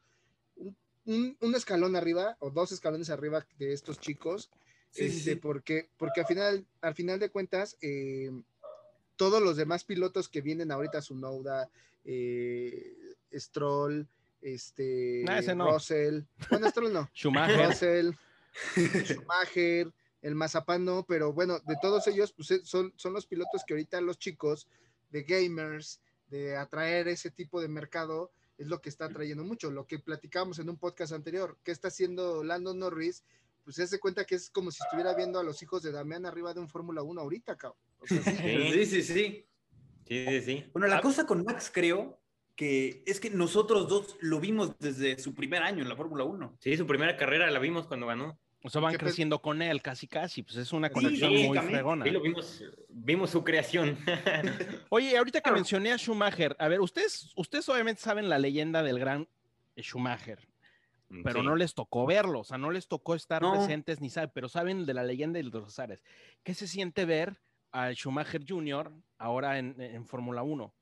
un, 0.57 0.77
un- 1.07 1.37
un 1.41 1.55
escalón 1.55 1.97
arriba 1.97 2.37
o 2.41 2.51
dos 2.51 2.73
escalones 2.73 3.11
arriba 3.11 3.47
de 3.59 3.73
estos 3.73 3.99
chicos. 3.99 4.51
Sí, 4.91 5.05
Este, 5.07 5.21
sí. 5.33 5.37
Porque, 5.37 5.89
porque 5.97 6.21
al 6.21 6.27
final, 6.27 6.67
al 6.81 6.95
final 6.95 7.19
de 7.19 7.31
cuentas, 7.31 7.77
eh, 7.81 8.31
todos 9.17 9.43
los 9.43 9.57
demás 9.57 9.85
pilotos 9.85 10.29
que 10.29 10.41
vienen 10.43 10.71
ahorita, 10.71 11.01
Sunoda, 11.03 11.69
eh, 12.05 12.95
Stroll, 13.35 14.07
este, 14.43 15.25
Ah, 15.29 15.39
ese 15.39 15.55
no. 15.55 15.71
Russell, 15.73 16.21
bueno, 16.51 16.69
Stroll 16.71 16.93
no, 16.93 17.11
Schumacher. 17.15 17.67
Russell, 17.67 18.11
Schumacher, 19.05 19.93
el 20.23 20.35
Mazapán 20.35 20.85
no, 20.85 21.05
pero 21.07 21.33
bueno, 21.33 21.59
de 21.61 21.77
todos 21.81 22.07
ellos, 22.09 22.33
pues 22.33 22.51
eh, 22.51 22.61
son, 22.65 22.93
son 22.97 23.13
los 23.13 23.27
pilotos 23.27 23.63
que 23.67 23.75
ahorita 23.75 24.01
los 24.01 24.19
chicos 24.19 24.67
de 25.11 25.23
gamers, 25.23 26.01
de 26.29 26.57
atraer 26.57 27.09
ese 27.09 27.31
tipo 27.31 27.61
de 27.61 27.69
mercado, 27.69 28.31
es 28.59 28.67
lo 28.69 28.81
que 28.81 28.89
está 28.89 29.07
atrayendo 29.07 29.45
mucho. 29.45 29.71
Lo 29.71 29.87
que 29.87 29.99
platicábamos 29.99 30.59
en 30.59 30.69
un 30.71 30.79
podcast 30.79 31.13
anterior, 31.13 31.59
¿qué 31.63 31.73
está 31.73 31.89
haciendo 31.89 32.43
Lando 32.45 32.75
Norris? 32.75 33.25
Pues 33.65 33.77
se 33.77 33.83
hace 33.83 33.99
cuenta 33.99 34.25
que 34.25 34.37
es 34.37 34.51
como 34.51 34.71
si 34.71 34.83
estuviera 34.83 35.15
viendo 35.15 35.39
a 35.39 35.43
los 35.43 35.63
hijos 35.63 35.83
de 35.83 35.93
Damián 35.93 36.25
arriba 36.27 36.55
de 36.55 36.61
un 36.61 36.69
Fórmula 36.69 37.03
1 37.03 37.21
ahorita, 37.21 37.57
cabrón. 37.57 37.79
O 37.99 38.07
sea, 38.07 38.23
sí, 38.23 38.31
Sí, 38.37 38.73
Sí, 38.87 39.03
sí, 39.03 39.03
sí. 39.03 40.41
sí. 40.43 40.65
Bueno, 40.73 40.87
Ah. 40.87 40.97
la 40.97 41.01
cosa 41.01 41.27
con 41.27 41.45
Max 41.45 41.71
creo 41.73 42.21
que 42.55 43.03
es 43.07 43.21
que 43.21 43.29
nosotros 43.31 43.89
dos 43.89 44.17
lo 44.21 44.41
vimos 44.41 44.79
desde 44.79 45.19
su 45.19 45.35
primer 45.35 45.63
año 45.63 45.83
en 45.83 45.89
la 45.89 45.97
Fórmula 45.97 46.25
1. 46.25 46.57
Sí, 46.61 46.77
su 46.77 46.87
primera 46.87 47.17
carrera 47.17 47.51
la 47.51 47.59
vimos 47.59 47.87
cuando 47.87 48.07
ganó. 48.07 48.39
O 48.67 48.69
sea, 48.69 48.81
van 48.81 48.91
¿Qué 48.93 48.99
pe- 48.99 49.05
creciendo 49.05 49.41
con 49.41 49.63
él 49.63 49.81
casi 49.81 50.09
casi, 50.09 50.43
pues 50.43 50.57
es 50.57 50.73
una 50.73 50.89
Sí, 50.89 50.95
conexión 50.95 51.33
muy 51.33 51.57
fregona. 51.59 52.05
Sí, 52.05 52.11
lo 52.11 52.21
vimos, 52.21 52.65
vimos 52.89 53.31
su 53.31 53.45
creación. 53.45 53.97
Oye, 54.91 55.17
ahorita 55.17 55.41
que 55.41 55.53
mencioné 55.53 55.93
a 55.93 55.97
Schumacher, 55.99 56.57
a 56.59 56.67
ver, 56.67 56.81
ustedes, 56.81 57.31
ustedes 57.37 57.69
obviamente 57.69 58.03
saben 58.03 58.29
la 58.29 58.41
leyenda 58.41 58.83
del 58.83 58.99
gran 58.99 59.29
Schumacher, 59.79 60.49
pero 61.23 61.41
Sí. 61.41 61.47
no 61.47 61.55
les 61.55 61.75
tocó 61.75 62.07
verlo, 62.07 62.41
o 62.41 62.45
sea, 62.45 62.59
no 62.59 62.73
les 62.73 62.89
tocó 62.89 63.15
estar 63.15 63.41
No. 63.41 63.53
presentes 63.53 64.01
ni 64.01 64.11
saben, 64.11 64.31
pero 64.35 64.49
saben 64.49 64.85
de 64.85 64.95
la 64.95 65.05
leyenda 65.05 65.39
y 65.39 65.43
de 65.45 65.51
los 65.51 65.69
azares. 65.69 66.03
¿Qué 66.43 66.53
se 66.53 66.67
siente 66.67 67.05
ver 67.05 67.37
a 67.71 67.93
Schumacher 67.93 68.43
Jr. 68.49 68.91
ahora 69.19 69.59
en, 69.61 69.81
en 69.81 70.05
Fórmula 70.07 70.43
1? 70.43 70.75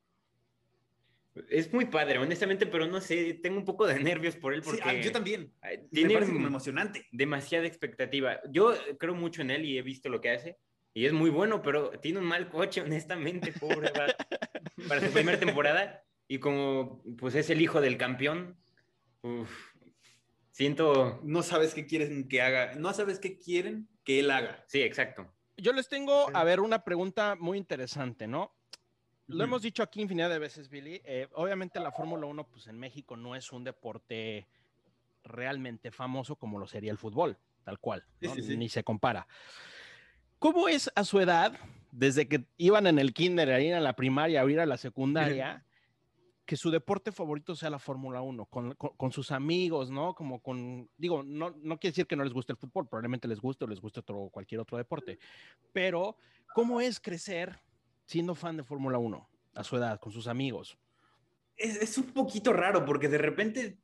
Es 1.49 1.73
muy 1.73 1.87
padre, 1.87 2.18
honestamente, 2.18 2.64
pero 2.66 2.87
no 2.87 3.01
sé, 3.01 3.35
tengo 3.42 3.59
un 3.59 3.64
poco 3.64 3.87
de 3.87 3.99
nervios 4.01 4.37
por 4.37 4.55
él 4.55 4.62
Sí, 4.62 4.70
porque 4.70 4.83
ah, 4.85 4.94
yo 5.01 5.11
también. 5.12 5.53
Me 5.62 5.79
tiene 5.92 6.14
parece 6.14 6.33
como 6.33 6.47
emocionante. 6.47 7.07
demasiada 7.12 7.66
expectativa. 7.66 8.40
Yo 8.51 8.75
creo 8.99 9.14
mucho 9.14 9.42
en 9.42 9.51
él 9.51 9.64
y 9.64 9.77
he 9.79 9.83
visto 9.83 10.09
lo 10.09 10.20
que 10.20 10.31
hace 10.31 10.59
y 10.92 11.07
es 11.07 11.12
muy 11.12 11.31
bueno, 11.31 11.61
pero 11.61 11.90
tiene 12.01 12.18
un 12.20 12.25
mal 12.25 12.49
coche, 12.49 12.81
honestamente, 12.87 13.53
pobre 13.53 13.90
para 14.88 15.01
su 15.07 15.12
primera 15.12 15.38
temporada 15.40 16.05
y 16.29 16.38
como 16.38 17.03
pues 17.18 17.35
es 17.35 17.51
el 17.51 17.61
hijo 17.61 17.81
del 17.81 17.99
campeón, 17.99 18.57
uf, 19.23 19.51
siento, 20.51 21.20
No 21.25 21.42
sabes 21.42 21.75
qué 21.75 21.87
quieren 21.87 22.29
que 22.29 22.42
haga, 22.42 22.75
no 22.77 22.92
sabes 22.92 23.18
qué 23.18 23.38
quieren 23.38 23.88
que 24.05 24.20
él 24.20 24.31
haga. 24.31 24.64
sí, 24.68 24.83
exacto. 24.83 25.31
Yo 25.57 25.73
les 25.73 25.88
tengo, 25.88 26.27
Sí. 26.27 26.33
a 26.35 26.42
ver, 26.44 26.59
una 26.61 26.83
pregunta 26.85 27.37
muy 27.38 27.59
interesante, 27.59 28.27
¿no? 28.27 28.57
Lo 29.27 29.43
hemos 29.45 29.63
dicho 29.63 29.83
aquí 29.83 30.03
infinidad 30.03 30.29
de 30.31 30.39
veces, 30.39 30.69
Billy. 30.69 31.01
eh, 31.05 31.29
obviamente 31.35 31.81
la 31.81 31.91
Fórmula 31.93 32.27
1, 32.27 32.45
pues 32.47 32.67
en 32.67 32.79
México 32.79 33.17
no 33.17 33.35
es 33.35 33.53
un 33.53 33.65
deporte 33.65 34.47
realmente 35.25 35.91
famoso 35.91 36.37
como 36.37 36.59
lo 36.59 36.67
sería 36.67 36.91
el 36.93 36.99
fútbol, 36.99 37.39
tal 37.65 37.79
cual, 37.79 38.05
Sí, 38.21 38.27
¿no? 38.29 38.35
sí, 38.35 38.43
sí. 38.43 38.57
ni 38.57 38.69
se 38.69 38.85
compara. 38.85 39.27
¿Cómo 40.39 40.69
es 40.69 40.91
a 40.95 41.05
su 41.05 41.21
edad, 41.21 41.59
desde 41.91 42.29
que 42.29 42.45
iban 42.59 42.87
en 42.87 42.99
el 42.99 43.15
kinder, 43.15 43.51
a 43.51 43.61
ir 43.61 43.75
a 43.75 43.81
la 43.81 43.97
primaria, 43.97 44.43
a 44.43 44.51
ir 44.51 44.61
a 44.61 44.67
la 44.67 44.77
secundaria, 44.77 45.65
que 46.45 46.57
su 46.59 46.71
deporte 46.71 47.11
favorito 47.11 47.57
sea 47.57 47.71
la 47.71 47.79
Fórmula 47.79 48.21
1, 48.21 48.45
con, 48.45 48.75
con- 48.75 48.95
con 48.95 49.11
sus 49.13 49.31
amigos, 49.33 49.91
¿no? 49.91 50.15
Como 50.15 50.43
con, 50.43 50.91
digo, 50.99 51.23
no, 51.23 51.49
no 51.63 51.79
quiere 51.79 51.93
decir 51.93 52.07
que 52.07 52.17
no 52.17 52.25
les 52.25 52.35
guste 52.35 52.53
el 52.53 52.59
fútbol, 52.59 52.87
probablemente 52.87 53.27
les 53.27 53.41
guste 53.41 53.65
o 53.65 53.69
les 53.69 53.81
guste 53.81 54.01
otro, 54.01 54.29
cualquier 54.31 54.61
otro 54.61 54.77
deporte, 54.77 55.19
pero 55.73 56.19
¿cómo 56.55 56.83
es 56.83 57.01
crecer 57.01 57.59
siendo 58.07 58.35
fan 58.35 58.57
de 58.57 58.64
Fórmula 58.64 58.99
1 58.99 59.29
a 59.55 59.64
su 59.64 59.77
edad, 59.77 60.01
con 60.01 60.12
sus 60.12 60.27
amigos? 60.27 60.79
Es, 61.57 61.77
es 61.77 61.99
un 61.99 62.12
poquito 62.12 62.53
raro 62.53 62.85
porque 62.85 63.09
de 63.09 63.19
repente 63.19 63.79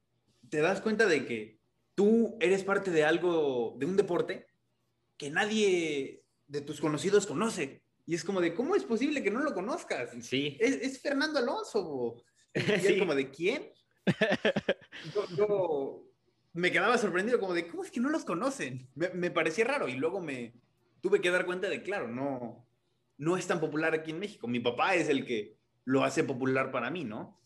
te 0.49 0.61
das 0.61 0.81
cuenta 0.81 1.07
de 1.07 1.27
que 1.27 1.61
tú 1.95 2.37
eres 2.41 2.65
parte 2.65 2.91
de 2.91 3.05
algo, 3.05 3.77
de 3.79 3.87
un 3.87 3.97
deporte 3.97 4.47
que 5.17 5.31
nadie 5.31 6.25
de 6.49 6.61
tus 6.63 6.81
conocidos 6.81 7.27
conoce. 7.27 7.83
Y 8.07 8.15
es 8.15 8.25
como 8.25 8.41
de, 8.41 8.55
¿cómo 8.55 8.75
es 8.75 8.85
posible 8.85 9.23
que 9.23 9.31
no 9.31 9.41
lo 9.41 9.55
conozcas? 9.55 10.11
Sí. 10.23 10.57
Es, 10.59 10.77
es 10.77 11.01
Fernando 11.01 11.39
Alonso. 11.39 11.85
bo". 11.85 12.23
Y 12.55 12.87
es 12.87 12.99
como 12.99 13.15
de, 13.15 13.31
¿quién? 13.31 13.71
Yo, 15.15 15.27
yo 15.37 16.11
me 16.53 16.73
quedaba 16.73 16.99
sorprendido, 16.99 17.39
como 17.39 17.55
de, 17.55 17.69
¿cómo 17.69 17.85
es 17.85 17.91
que 17.91 18.01
no 18.01 18.09
los 18.09 18.25
conocen? 18.25 18.89
Me, 18.95 19.11
me 19.11 19.31
parecía 19.31 19.65
raro 19.65 19.89
y 19.89 19.95
luego 19.95 20.21
me 20.21 20.55
tuve 21.01 21.21
que 21.21 21.31
dar 21.31 21.47
cuenta 21.47 21.69
de, 21.69 21.83
claro, 21.83 22.09
no, 22.09 22.67
no 23.21 23.37
es 23.37 23.47
tan 23.47 23.61
popular 23.61 23.93
aquí 23.95 24.11
en 24.13 24.19
México. 24.19 24.49
Mi 24.49 24.61
papá 24.61 24.95
es 24.95 25.09
el 25.11 25.27
que 25.27 25.59
lo 25.85 26.03
hace 26.05 26.25
popular 26.25 26.71
para 26.73 26.91
mí, 26.91 27.05
¿no? 27.05 27.39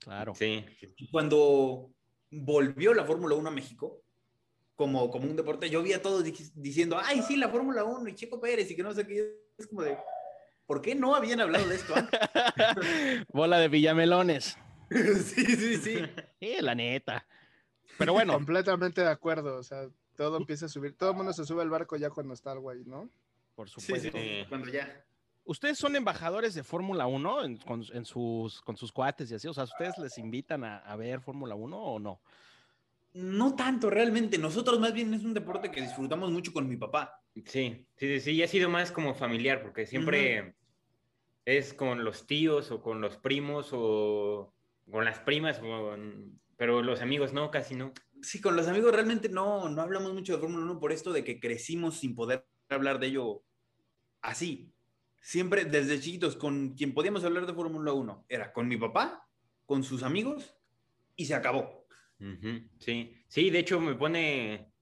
Claro. 0.00 0.34
Sí. 0.34 0.64
Cuando 1.10 1.90
volvió 2.30 2.92
la 2.94 3.04
Fórmula 3.04 3.34
1 3.34 3.48
a 3.48 3.52
México, 3.52 4.02
como, 4.76 5.10
como 5.10 5.24
un 5.28 5.36
deporte, 5.36 5.68
yo 5.70 5.82
vi 5.82 5.92
a 5.94 6.02
todos 6.02 6.22
di- 6.24 6.34
diciendo, 6.54 6.98
ay, 7.02 7.22
sí, 7.22 7.36
la 7.36 7.48
Fórmula 7.48 7.84
1 7.84 8.08
y 8.08 8.14
Checo 8.14 8.40
Pérez 8.40 8.70
y 8.70 8.76
que 8.76 8.82
no 8.82 8.92
sé 8.92 9.06
qué. 9.06 9.40
Es 9.58 9.66
como 9.66 9.82
de, 9.82 9.96
¿por 10.66 10.80
qué 10.82 10.94
no 10.94 11.14
habían 11.14 11.40
hablado 11.40 11.66
de 11.68 11.76
esto? 11.76 11.94
Bola 13.32 13.58
de 13.58 13.68
villamelones. 13.68 14.56
sí, 14.90 15.44
sí, 15.44 15.76
sí. 15.76 15.98
Sí, 16.40 16.56
la 16.60 16.74
neta. 16.74 17.26
Pero 17.98 18.12
bueno, 18.12 18.32
Completamente 18.34 19.00
de 19.02 19.08
acuerdo. 19.10 19.56
O 19.56 19.62
sea, 19.62 19.88
todo 20.16 20.36
empieza 20.38 20.66
a 20.66 20.68
subir. 20.68 20.96
Todo 20.96 21.10
el 21.10 21.16
mundo 21.16 21.32
se 21.32 21.44
sube 21.44 21.62
al 21.62 21.70
barco 21.70 21.96
ya 21.96 22.10
cuando 22.10 22.34
está 22.34 22.52
el 22.52 22.60
güey, 22.60 22.84
¿no? 22.84 23.10
Por 23.60 23.68
Sí, 23.68 23.82
supuesto. 23.82 24.16
sí, 24.18 24.44
cuando 24.48 24.72
ya. 24.72 25.04
¿Ustedes 25.44 25.76
son 25.76 25.94
embajadores 25.94 26.54
de 26.54 26.64
Fórmula 26.64 27.06
1 27.06 27.44
en, 27.44 27.58
con, 27.58 27.84
en 27.92 28.06
sus, 28.06 28.62
con 28.62 28.74
sus 28.78 28.90
cuates 28.90 29.30
y 29.30 29.34
así? 29.34 29.48
O 29.48 29.52
sea, 29.52 29.64
¿ustedes 29.64 29.98
les 29.98 30.16
invitan 30.16 30.64
a, 30.64 30.78
a 30.78 30.96
ver 30.96 31.20
Fórmula 31.20 31.54
1 31.54 31.76
o 31.78 31.98
no? 31.98 32.22
No 33.12 33.54
tanto 33.56 33.90
realmente. 33.90 34.38
Nosotros 34.38 34.80
más 34.80 34.94
bien 34.94 35.12
es 35.12 35.24
un 35.24 35.34
deporte 35.34 35.70
que 35.70 35.82
disfrutamos 35.82 36.30
mucho 36.30 36.54
con 36.54 36.70
mi 36.70 36.78
papá. 36.78 37.22
Sí, 37.34 37.42
sí, 37.44 37.86
sí, 37.98 38.20
sí, 38.20 38.30
y 38.32 38.42
ha 38.42 38.48
sido 38.48 38.70
más 38.70 38.92
como 38.92 39.14
familiar, 39.14 39.60
porque 39.60 39.84
siempre 39.86 40.54
es 41.44 41.74
con 41.74 42.02
los 42.02 42.26
tíos 42.26 42.70
o 42.70 42.80
con 42.80 43.02
los 43.02 43.18
primos 43.18 43.70
o 43.72 44.54
con 44.90 45.04
las 45.04 45.18
primas, 45.18 45.58
o 45.58 45.62
con- 45.90 46.40
pero 46.56 46.80
los 46.82 47.02
amigos 47.02 47.34
no, 47.34 47.50
casi 47.50 47.74
no. 47.74 47.92
Sí, 48.22 48.40
con 48.40 48.56
los 48.56 48.68
amigos 48.68 48.94
realmente 48.94 49.28
no, 49.28 49.68
no 49.68 49.82
hablamos 49.82 50.14
mucho 50.14 50.32
de 50.32 50.38
Fórmula 50.40 50.64
1 50.64 50.80
por 50.80 50.92
esto 50.92 51.12
de 51.12 51.24
que 51.24 51.38
crecimos 51.40 51.98
sin 51.98 52.14
poder 52.14 52.46
hablar 52.70 53.00
de 53.00 53.08
ello 53.08 53.44
así. 54.22 54.72
Siempre 55.20 55.64
desde 55.64 56.00
chiquitos, 56.00 56.36
con 56.36 56.74
quien 56.74 56.94
podíamos 56.94 57.24
hablar 57.24 57.46
de 57.46 57.52
Fórmula 57.52 57.92
1 57.92 58.26
era 58.28 58.52
con 58.52 58.68
mi 58.68 58.76
papá, 58.76 59.26
con 59.66 59.84
sus 59.84 60.02
amigos 60.02 60.56
y 61.16 61.26
se 61.26 61.34
acabó. 61.34 61.86
Sí, 62.78 63.14
sí, 63.28 63.50
de 63.50 63.58
hecho 63.58 63.80
me 63.80 63.94
pone, 63.94 64.72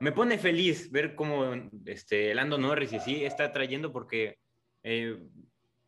me 0.00 0.12
pone 0.12 0.38
feliz 0.38 0.90
ver 0.90 1.14
cómo 1.14 1.52
este, 1.84 2.34
Lando 2.34 2.56
Norris 2.56 2.92
y 2.92 2.96
así 2.96 3.24
está 3.24 3.52
trayendo 3.52 3.92
porque, 3.92 4.38
eh, 4.82 5.18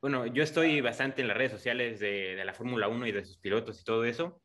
bueno, 0.01 0.27
yo 0.27 0.43
estoy 0.43 0.81
bastante 0.81 1.23
en 1.23 1.29
las 1.29 1.37
redes 1.37 1.53
sociales 1.53 2.01
de, 2.01 2.37
de 2.37 2.45
la 2.45 2.53
Fórmula 2.53 2.89
1 2.89 3.07
y 3.07 3.13
de 3.13 3.25
sus 3.25 3.39
pilotos 3.39 3.81
y 3.81 3.85
todo 3.85 4.05
eso, 4.05 4.43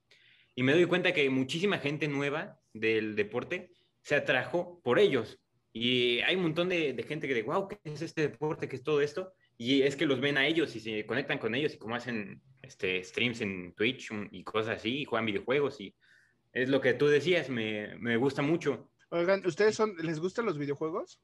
y 0.56 0.64
me 0.64 0.74
doy 0.74 0.86
cuenta 0.86 1.14
que 1.14 1.30
muchísima 1.30 1.80
gente 1.80 2.08
nueva 2.08 2.60
del 2.74 3.16
deporte 3.16 3.74
se 4.02 4.16
atrajo 4.16 4.80
por 4.84 5.00
ellos. 5.00 5.40
Y 5.78 6.22
hay 6.22 6.38
un 6.38 6.44
montón 6.44 6.70
de, 6.70 6.94
de 6.94 7.04
gente 7.04 7.28
que 7.28 7.34
de, 7.34 7.44
wow, 7.44 7.68
¿qué 7.68 7.78
es 7.84 8.02
este 8.02 8.22
deporte? 8.22 8.70
¿Qué 8.70 8.78
es 8.78 8.84
todo 8.84 9.02
esto? 9.02 9.34
Y 9.58 9.82
es 9.82 9.98
que 9.98 10.06
los 10.06 10.22
ven 10.22 10.38
a 10.38 10.48
ellos 10.48 10.74
y 10.74 10.80
se 10.80 11.06
conectan 11.06 11.38
con 11.38 11.54
ellos 11.54 11.74
y 11.74 11.78
como 11.78 11.96
hacen 11.96 12.42
este, 12.62 13.04
streams 13.04 13.42
en 13.42 13.74
Twitch 13.74 14.10
y 14.32 14.46
cosas 14.46 14.78
así, 14.78 15.02
y 15.02 15.06
juegan 15.06 15.26
videojuegos 15.26 15.82
y 15.82 15.94
es 16.54 16.70
lo 16.70 16.80
que 16.80 16.94
tú 16.94 17.08
decías, 17.08 17.50
me, 17.50 17.94
me 17.98 18.16
gusta 18.16 18.42
mucho. 18.42 18.90
Oigan, 19.10 19.46
¿ustedes 19.46 19.76
son, 19.76 19.98
les 19.98 20.22
gustan 20.22 20.46
los 20.46 20.58
videojuegos? 20.58 21.20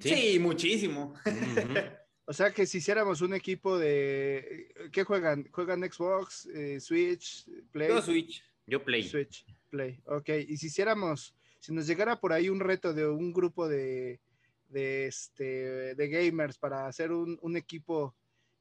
Sí, 0.00 0.38
muchísimo. 0.40 1.14
O 2.30 2.34
sea 2.34 2.52
que 2.52 2.66
si 2.66 2.76
hiciéramos 2.76 3.22
un 3.22 3.32
equipo 3.32 3.78
de. 3.78 4.70
¿Qué 4.92 5.02
juegan? 5.02 5.48
¿Juegan 5.50 5.80
Xbox, 5.80 6.44
eh, 6.52 6.78
Switch, 6.78 7.46
Play? 7.72 7.88
Yo 7.88 8.02
Switch. 8.02 8.44
Yo 8.66 8.84
play. 8.84 9.02
Switch, 9.02 9.46
Play. 9.70 9.98
Ok, 10.04 10.28
y 10.46 10.58
si 10.58 10.66
hiciéramos, 10.66 11.34
si 11.58 11.72
nos 11.72 11.86
llegara 11.86 12.20
por 12.20 12.32
ahí 12.32 12.48
un 12.48 12.60
reto 12.60 12.92
de 12.92 13.06
un 13.06 13.32
grupo 13.32 13.68
de, 13.68 14.20
de, 14.68 15.06
este, 15.06 15.94
de 15.94 16.08
gamers 16.08 16.58
para 16.58 16.86
hacer 16.86 17.12
un, 17.12 17.38
un 17.42 17.56
equipo, 17.56 18.14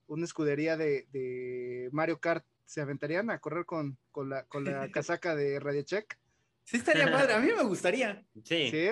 una 0.07 0.25
escudería 0.25 0.77
de, 0.77 1.07
de 1.11 1.89
Mario 1.91 2.19
Kart, 2.19 2.45
¿se 2.65 2.81
aventarían 2.81 3.29
a 3.29 3.39
correr 3.39 3.65
con, 3.65 3.97
con, 4.11 4.29
la, 4.29 4.43
con 4.43 4.63
la 4.65 4.89
casaca 4.91 5.35
de 5.35 5.59
Radio 5.59 5.83
Check? 5.83 6.17
Sí, 6.63 6.77
estaría 6.77 7.05
padre. 7.11 7.33
A 7.33 7.39
mí 7.39 7.49
me 7.55 7.63
gustaría. 7.63 8.25
Sí. 8.43 8.69
¿Sí? 8.71 8.89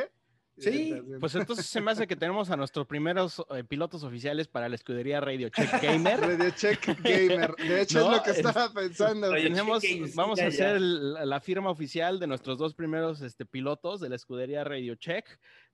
Sí, 0.58 0.94
Pues 1.20 1.36
entonces 1.36 1.66
se 1.66 1.82
me 1.82 1.92
hace 1.92 2.08
que 2.08 2.16
tenemos 2.16 2.50
a 2.50 2.56
nuestros 2.56 2.88
primeros 2.88 3.44
eh, 3.56 3.64
pilotos 3.64 4.04
oficiales 4.04 4.48
para 4.48 4.70
la 4.70 4.76
escudería 4.76 5.20
Radio 5.22 5.50
Check 5.50 5.70
Gamer. 5.82 6.20
Radio 6.22 6.50
Check 6.52 6.86
Gamer. 7.02 7.56
De 7.56 7.82
hecho, 7.82 8.00
No, 8.00 8.12
es 8.12 8.18
lo 8.18 8.24
que 8.24 8.32
es- 8.32 8.38
estaba 8.38 8.72
pensando. 8.74 9.32
Tenemos, 9.32 9.84
vamos 10.16 10.40
ya, 10.40 10.46
a 10.46 10.48
hacer 10.48 10.76
el- 10.78 11.14
la 11.30 11.40
firma 11.42 11.70
oficial 11.70 12.20
de 12.20 12.28
nuestros 12.28 12.58
dos 12.58 12.74
primeros 12.74 13.22
este, 13.22 13.46
pilotos 13.46 14.00
de 14.00 14.10
la 14.10 14.16
escudería 14.16 14.64
Radio 14.64 14.96
Check, 14.96 15.26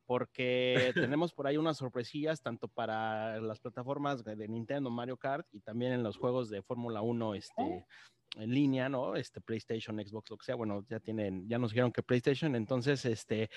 porque 0.06 0.91
tenemos 1.15 1.34
por 1.34 1.48
ahí 1.48 1.58
unas 1.58 1.78
sorpresillas 1.78 2.41
tanto 2.41 2.67
para 2.67 3.39
las 3.39 3.60
plataformas 3.60 4.24
de 4.24 4.48
Nintendo, 4.48 4.89
Mario 4.89 5.17
Kart 5.17 5.48
y 5.52 5.60
también 5.62 5.94
en 5.94 6.04
los 6.04 6.17
juegos 6.17 6.50
de 6.50 6.62
Fórmula 6.63 7.02
1 7.02 7.36
este, 7.36 7.86
en 8.38 8.50
línea, 8.54 8.89
¿no? 8.89 9.15
Este 9.15 9.41
PlayStation, 9.41 9.98
Xbox, 9.98 10.30
lo 10.32 10.38
que 10.38 10.46
sea. 10.46 10.56
Bueno, 10.56 10.86
ya 10.89 11.00
tienen, 11.00 11.48
ya 11.48 11.58
nos 11.60 11.72
dijeron 11.72 11.91
que 11.91 12.02
PlayStation, 12.04 12.56
entonces, 12.56 13.06
este, 13.06 13.50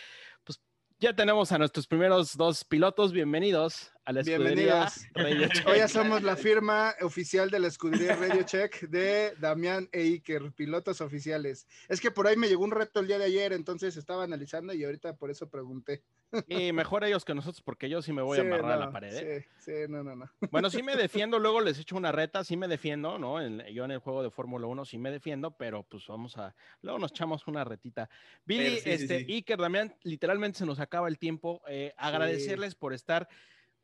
pues 0.44 0.60
ya 1.04 1.14
tenemos 1.14 1.52
a 1.52 1.58
nuestros 1.58 1.86
primeros 1.86 2.34
dos 2.34 2.64
pilotos. 2.64 3.12
Bienvenidos 3.12 3.92
a 4.06 4.12
la 4.14 4.20
escudería 4.22 4.88
Bienvenidos. 4.88 5.06
Radio 5.14 5.48
Check. 5.52 5.68
Hoy 5.68 5.76
ya 5.78 5.88
somos 5.88 6.22
la 6.22 6.34
firma 6.34 6.94
oficial 7.02 7.50
de 7.50 7.58
la 7.58 7.68
escudería 7.68 8.16
Radio 8.16 8.42
Check 8.44 8.88
de 8.88 9.34
Damián 9.38 9.86
e 9.92 10.00
Iker, 10.00 10.52
pilotos 10.52 11.02
oficiales. 11.02 11.66
Es 11.90 12.00
que 12.00 12.10
por 12.10 12.26
ahí 12.26 12.36
me 12.38 12.48
llegó 12.48 12.64
un 12.64 12.70
reto 12.70 13.00
el 13.00 13.06
día 13.06 13.18
de 13.18 13.24
ayer, 13.26 13.52
entonces 13.52 13.98
estaba 13.98 14.24
analizando 14.24 14.72
y 14.72 14.82
ahorita 14.82 15.14
por 15.16 15.30
eso 15.30 15.50
pregunté. 15.50 16.02
Y 16.48 16.72
mejor 16.72 17.04
ellos 17.04 17.24
que 17.24 17.32
nosotros, 17.32 17.62
porque 17.62 17.88
yo 17.88 18.02
sí 18.02 18.12
me 18.12 18.20
voy 18.20 18.36
Sí, 18.38 18.42
a 18.44 18.46
amarrar 18.48 18.72
a 18.72 18.76
la 18.76 18.90
pared. 18.90 19.14
¿eh? 19.14 19.46
Sí, 19.56 19.70
sí, 19.70 19.72
no, 19.88 20.02
no, 20.02 20.16
no. 20.16 20.28
Bueno, 20.50 20.68
sí 20.68 20.82
me 20.82 20.96
defiendo, 20.96 21.38
luego 21.38 21.60
les 21.60 21.78
echo 21.78 21.96
una 21.96 22.10
reta, 22.10 22.42
sí 22.42 22.56
me 22.56 22.66
defiendo, 22.66 23.18
¿no? 23.20 23.40
En- 23.40 23.62
yo 23.72 23.84
en 23.84 23.92
el 23.92 23.98
juego 24.00 24.22
de 24.24 24.30
Fórmula 24.32 24.66
1 24.66 24.84
sí 24.84 24.98
me 24.98 25.12
defiendo, 25.12 25.52
pero 25.56 25.84
pues 25.84 26.04
vamos 26.08 26.36
a, 26.36 26.52
luego 26.82 26.98
nos 26.98 27.12
echamos 27.12 27.46
una 27.46 27.62
retita. 27.62 28.10
Billy, 28.44 28.80
sí, 28.80 28.90
este. 28.90 29.18
Iker, 29.28 29.58
Damián, 29.60 29.94
literalmente 30.02 30.58
se 30.58 30.66
nos 30.66 30.80
acaba 30.80 30.93
el 31.08 31.18
tiempo. 31.18 31.62
Eh, 31.68 31.92
agradecerles 31.96 32.74
por 32.74 32.92
estar. 32.92 33.28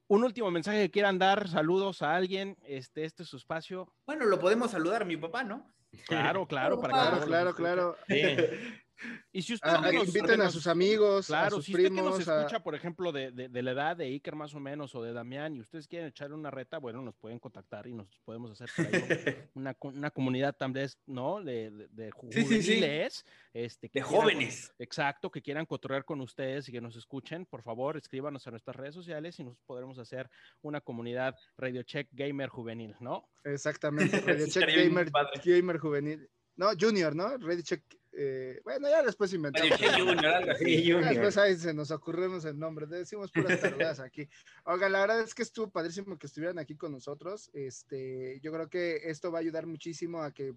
Un 0.07 0.25
último 0.25 0.51
mensaje 0.51 0.83
que 0.83 0.91
quieran 0.91 1.19
dar, 1.19 1.49
saludos 1.49 2.03
a 2.03 2.15
alguien, 2.17 2.57
este, 2.65 3.05
este 3.05 3.23
es 3.23 3.29
su 3.29 3.37
espacio. 3.37 3.93
Bueno, 4.07 4.25
lo 4.25 4.41
podemos 4.41 4.71
saludar 4.73 5.03
a 5.03 5.05
mi 5.05 5.17
papá, 5.17 5.45
¿no? 5.45 5.71
Claro, 6.07 6.47
claro, 6.47 6.81
para 6.81 6.95
que 6.95 7.27
Claro, 7.27 7.27
claro, 7.27 7.55
claro. 7.55 7.97
Sí. 8.09 8.23
Y 9.33 9.43
si 9.43 9.55
usted 9.55 9.69
Ah, 9.71 9.91
nos- 9.93 10.09
inviten 10.09 10.41
a 10.41 10.51
sus 10.51 10.67
amigos, 10.67 11.31
a 11.31 11.35
Claro, 11.41 11.57
sus 11.57 11.65
si 11.67 11.73
usted 11.73 11.85
que 11.85 11.91
primos. 11.91 12.19
nos 12.19 12.29
a- 12.29 12.39
escucha, 12.41 12.63
por 12.63 12.75
ejemplo, 12.75 13.13
de, 13.13 13.31
de- 13.33 13.49
de 13.49 13.63
la 13.63 13.71
edad 13.73 13.97
de 13.97 14.05
Iker 14.07 14.35
más 14.37 14.55
o 14.55 14.61
menos, 14.61 14.95
o 14.95 15.03
de 15.03 15.13
Damián, 15.13 15.55
y 15.57 15.61
ustedes 15.61 15.87
quieren 15.89 16.09
echarle 16.09 16.35
una 16.35 16.51
reta, 16.51 16.79
bueno, 16.79 17.01
nos 17.03 17.17
pueden 17.17 17.39
contactar 17.39 17.87
y 17.87 17.93
nos 17.95 18.09
podemos 18.25 18.51
hacer 18.61 18.69
una, 19.55 19.77
una 19.83 20.11
comunidad 20.11 20.55
tal 20.57 20.73
vez, 20.73 20.99
¿no? 21.07 21.43
De, 21.43 21.71
de, 21.71 21.89
de 21.89 22.11
Sí, 22.31 22.43
sí, 22.43 22.63
sí. 22.63 22.75
juveniles, 22.75 23.25
este, 23.55 23.89
que 23.89 24.01
De 24.01 24.05
quieran- 24.07 24.21
jóvenes. 24.23 24.75
Exacto, 24.79 25.31
que 25.31 25.43
quieran 25.43 25.67
cotorrear 25.67 26.05
con 26.05 26.21
ustedes 26.21 26.69
y 26.69 26.73
que 26.73 26.81
nos 26.81 26.97
escuchen, 26.97 27.47
por 27.47 27.63
favor, 27.63 27.97
escríbanos 27.97 28.47
a 28.47 28.51
nuestras 28.51 28.77
redes 28.77 28.95
sociales 28.95 29.39
y 29.39 29.45
nos 29.45 29.57
podremos 29.67 29.99
hacer 29.99 30.29
una 30.63 30.81
comunidad 30.81 31.35
Radio 31.57 31.83
Check 31.83 32.09
Gamer 32.13 32.49
Juvenil, 32.49 32.95
¿no? 33.01 33.29
Exactamente, 33.45 34.21
Radio 34.21 34.47
Check 34.47 34.67
Gamer. 34.69 35.11
Gamer 35.45 35.79
Juvenil. 35.79 36.29
No, 36.57 36.71
Junior, 36.79 37.15
¿no? 37.15 37.37
Radio 37.39 37.63
Check. 37.63 37.83
Eh, 38.13 38.61
bueno, 38.65 38.89
ya 38.89 39.03
después 39.03 39.33
inventamos. 39.33 39.71
Junior. 39.79 41.05
Después 41.09 41.37
ahí 41.39 41.57
se 41.57 41.73
nos 41.73 41.91
ocurrimos 41.91 42.45
el 42.45 42.59
nombre, 42.59 42.87
decimos 42.87 43.31
puras 43.31 43.61
tarugadas 43.61 44.01
aquí. 44.01 44.29
Oiga, 44.65 44.89
la 44.89 45.01
verdad 45.01 45.21
es 45.21 45.35
que 45.35 45.43
estuvo 45.43 45.71
padrísimo 45.71 46.19
que 46.19 46.27
estuvieran 46.27 46.59
aquí 46.59 46.77
con 46.77 46.93
nosotros. 46.93 47.51
Este, 47.53 48.41
yo 48.43 48.53
creo 48.53 48.69
que 48.69 49.01
esto 49.05 49.31
va 49.31 49.39
a 49.39 49.41
ayudar 49.43 49.67
muchísimo 49.67 50.23
a 50.23 50.33
que 50.33 50.55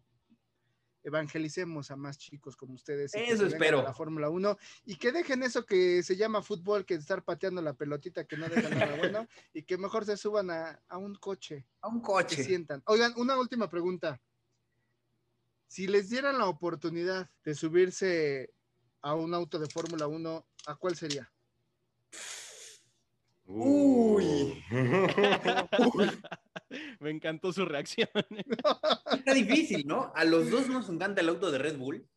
evangelicemos 1.03 1.91
a 1.91 1.95
más 1.95 2.17
chicos 2.17 2.55
como 2.55 2.73
ustedes. 2.75 3.13
Eso 3.13 3.45
espero. 3.45 3.81
a 3.81 3.83
La 3.83 3.93
Fórmula 3.93 4.29
1 4.29 4.57
y 4.85 4.95
que 4.95 5.11
dejen 5.11 5.43
eso 5.43 5.65
que 5.65 6.01
se 6.01 6.15
llama 6.15 6.41
fútbol, 6.41 6.85
que 6.85 6.93
estar 6.95 7.23
pateando 7.23 7.61
la 7.61 7.73
pelotita 7.73 8.23
que 8.25 8.37
no 8.37 8.47
deja 8.47 8.69
nada 8.69 8.95
bueno 8.97 9.27
y 9.53 9.63
que 9.63 9.77
mejor 9.77 10.05
se 10.05 10.15
suban 10.17 10.49
a, 10.49 10.81
a 10.87 10.97
un 10.97 11.15
coche, 11.15 11.65
A 11.81 11.89
un 11.89 11.99
se 11.99 12.03
coche. 12.03 12.43
sientan. 12.43 12.81
Oigan, 12.85 13.13
una 13.17 13.37
última 13.37 13.69
pregunta. 13.69 14.19
Si 15.73 15.87
les 15.87 16.07
dieran 16.07 16.37
la 16.37 16.45
oportunidad 16.45 17.31
de 17.43 17.55
subirse 17.55 18.53
a 19.01 19.15
un 19.15 19.33
auto 19.33 19.57
de 19.57 19.67
Fórmula 19.67 20.05
1, 20.05 20.45
¿a 20.67 20.75
cuál 20.75 20.95
sería? 20.95 21.31
Uy. 23.47 24.63
Me 26.99 27.09
encantó 27.09 27.51
su 27.51 27.65
reacción. 27.65 28.07
Está 29.13 29.33
difícil, 29.33 29.87
¿no? 29.87 30.11
A 30.13 30.23
los 30.25 30.51
dos 30.51 30.69
nos 30.69 30.87
encanta 30.89 31.21
el 31.21 31.29
auto 31.29 31.49
de 31.49 31.57
Red 31.57 31.77
Bull, 31.79 32.07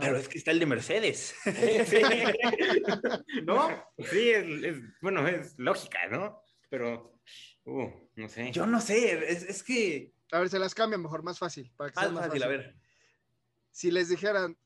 pero 0.00 0.16
es 0.16 0.26
que 0.26 0.38
está 0.38 0.50
el 0.50 0.60
de 0.60 0.66
Mercedes. 0.66 1.34
Sí, 1.44 1.98
¿No? 3.44 3.68
Sí, 3.98 4.30
es, 4.30 4.64
es- 4.64 4.82
bueno, 5.02 5.28
es 5.28 5.58
lógica, 5.58 6.06
¿no? 6.08 6.40
pero, 6.70 7.18
uh, 7.66 7.90
no 8.16 8.28
sé. 8.30 8.50
Yo 8.50 8.66
no 8.66 8.80
sé, 8.80 9.30
es, 9.30 9.42
es 9.42 9.62
que. 9.62 10.14
A 10.34 10.40
ver, 10.40 10.50
se 10.50 10.58
las 10.58 10.74
cambia 10.74 10.98
mejor, 10.98 11.22
más 11.22 11.38
fácil. 11.38 11.70
Para 11.76 11.90
que 11.92 12.00
sea 12.00 12.10
Más 12.10 12.26
fácil, 12.26 12.42
a 12.42 12.48
ver. 12.48 12.74
Si 13.70 13.92
les 13.92 14.08
dijeran, 14.08 14.58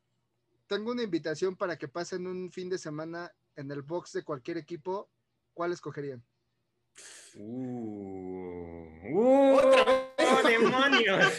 tengo 0.66 0.92
una 0.92 1.02
invitación 1.02 1.56
para 1.56 1.76
que 1.76 1.88
pasen 1.88 2.26
un 2.26 2.50
fin 2.50 2.70
de 2.70 2.78
semana 2.78 3.30
en 3.54 3.70
el 3.70 3.82
box 3.82 4.12
de 4.12 4.22
cualquier 4.22 4.56
equipo, 4.56 5.10
¿cuál 5.52 5.72
escogerían? 5.72 6.24
Uh, 7.34 8.86
uh, 9.12 9.60
¡Oh, 9.60 10.42
demonios! 10.48 11.38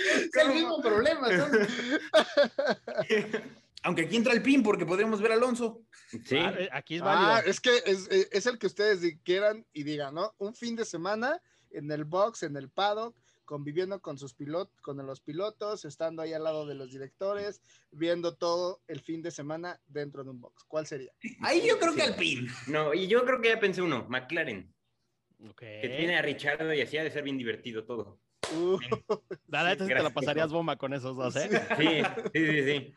Es 0.00 0.36
el 0.36 0.48
mismo 0.54 0.80
problema. 0.80 1.28
Aunque 3.82 4.02
aquí 4.06 4.16
entra 4.16 4.32
el 4.32 4.40
pin 4.42 4.62
porque 4.62 4.86
podríamos 4.86 5.20
ver 5.20 5.32
a 5.32 5.34
Alonso. 5.34 5.82
sí, 6.24 6.36
Ah, 6.38 6.54
eh, 6.58 6.70
aquí 6.72 6.94
es 6.96 7.02
válido. 7.02 7.30
Ah, 7.34 7.40
es 7.44 7.60
que 7.60 7.76
es, 7.84 8.08
es- 8.08 8.28
es 8.32 8.46
el 8.46 8.58
que 8.58 8.68
ustedes 8.68 9.00
quieran 9.22 9.66
y 9.74 9.82
digan, 9.82 10.14
¿no? 10.14 10.34
Un 10.38 10.54
fin 10.54 10.74
de 10.76 10.86
semana 10.86 11.42
en 11.74 11.90
el 11.90 12.04
box, 12.04 12.42
en 12.44 12.56
el 12.56 12.68
paddock, 12.70 13.16
conviviendo 13.44 14.00
con 14.00 14.16
sus 14.16 14.32
pilotos, 14.32 14.80
con 14.80 15.04
los 15.06 15.20
pilotos, 15.20 15.84
estando 15.84 16.22
ahí 16.22 16.32
al 16.32 16.44
lado 16.44 16.66
de 16.66 16.74
los 16.74 16.90
directores, 16.90 17.60
viendo 17.90 18.34
todo 18.36 18.80
el 18.88 19.00
fin 19.00 19.20
de 19.22 19.30
semana 19.30 19.80
dentro 19.86 20.24
de 20.24 20.30
un 20.30 20.40
box. 20.40 20.64
¿Cuál 20.64 20.86
sería? 20.86 21.12
Ahí 21.42 21.62
yo 21.66 21.78
creo 21.78 21.92
Sí. 21.92 21.96
que 21.98 22.02
al 22.04 22.16
pin. 22.16 22.48
no, 22.68 22.94
y 22.94 23.06
yo 23.06 23.24
creo 23.24 23.40
que 23.40 23.48
ya 23.48 23.60
pensé 23.60 23.82
uno, 23.82 24.06
McLaren, 24.08 24.72
Ok. 25.50 25.58
que 25.60 25.94
tiene 25.98 26.16
a 26.16 26.22
Richardo 26.22 26.72
y 26.72 26.80
así 26.80 26.96
ha 26.96 27.04
de 27.04 27.10
ser 27.10 27.22
bien 27.22 27.36
divertido 27.36 27.84
todo. 27.84 28.18
Uh, 28.56 28.78
sí 28.80 28.88
te 29.48 29.94
la 30.02 30.10
pasarías 30.10 30.52
bomba 30.52 30.76
con 30.76 30.92
esos 30.92 31.16
dos, 31.16 31.34
¿eh? 31.36 31.48
Sí, 31.76 31.86
sí, 32.32 32.46
sí, 32.46 32.62
sí. 32.64 32.94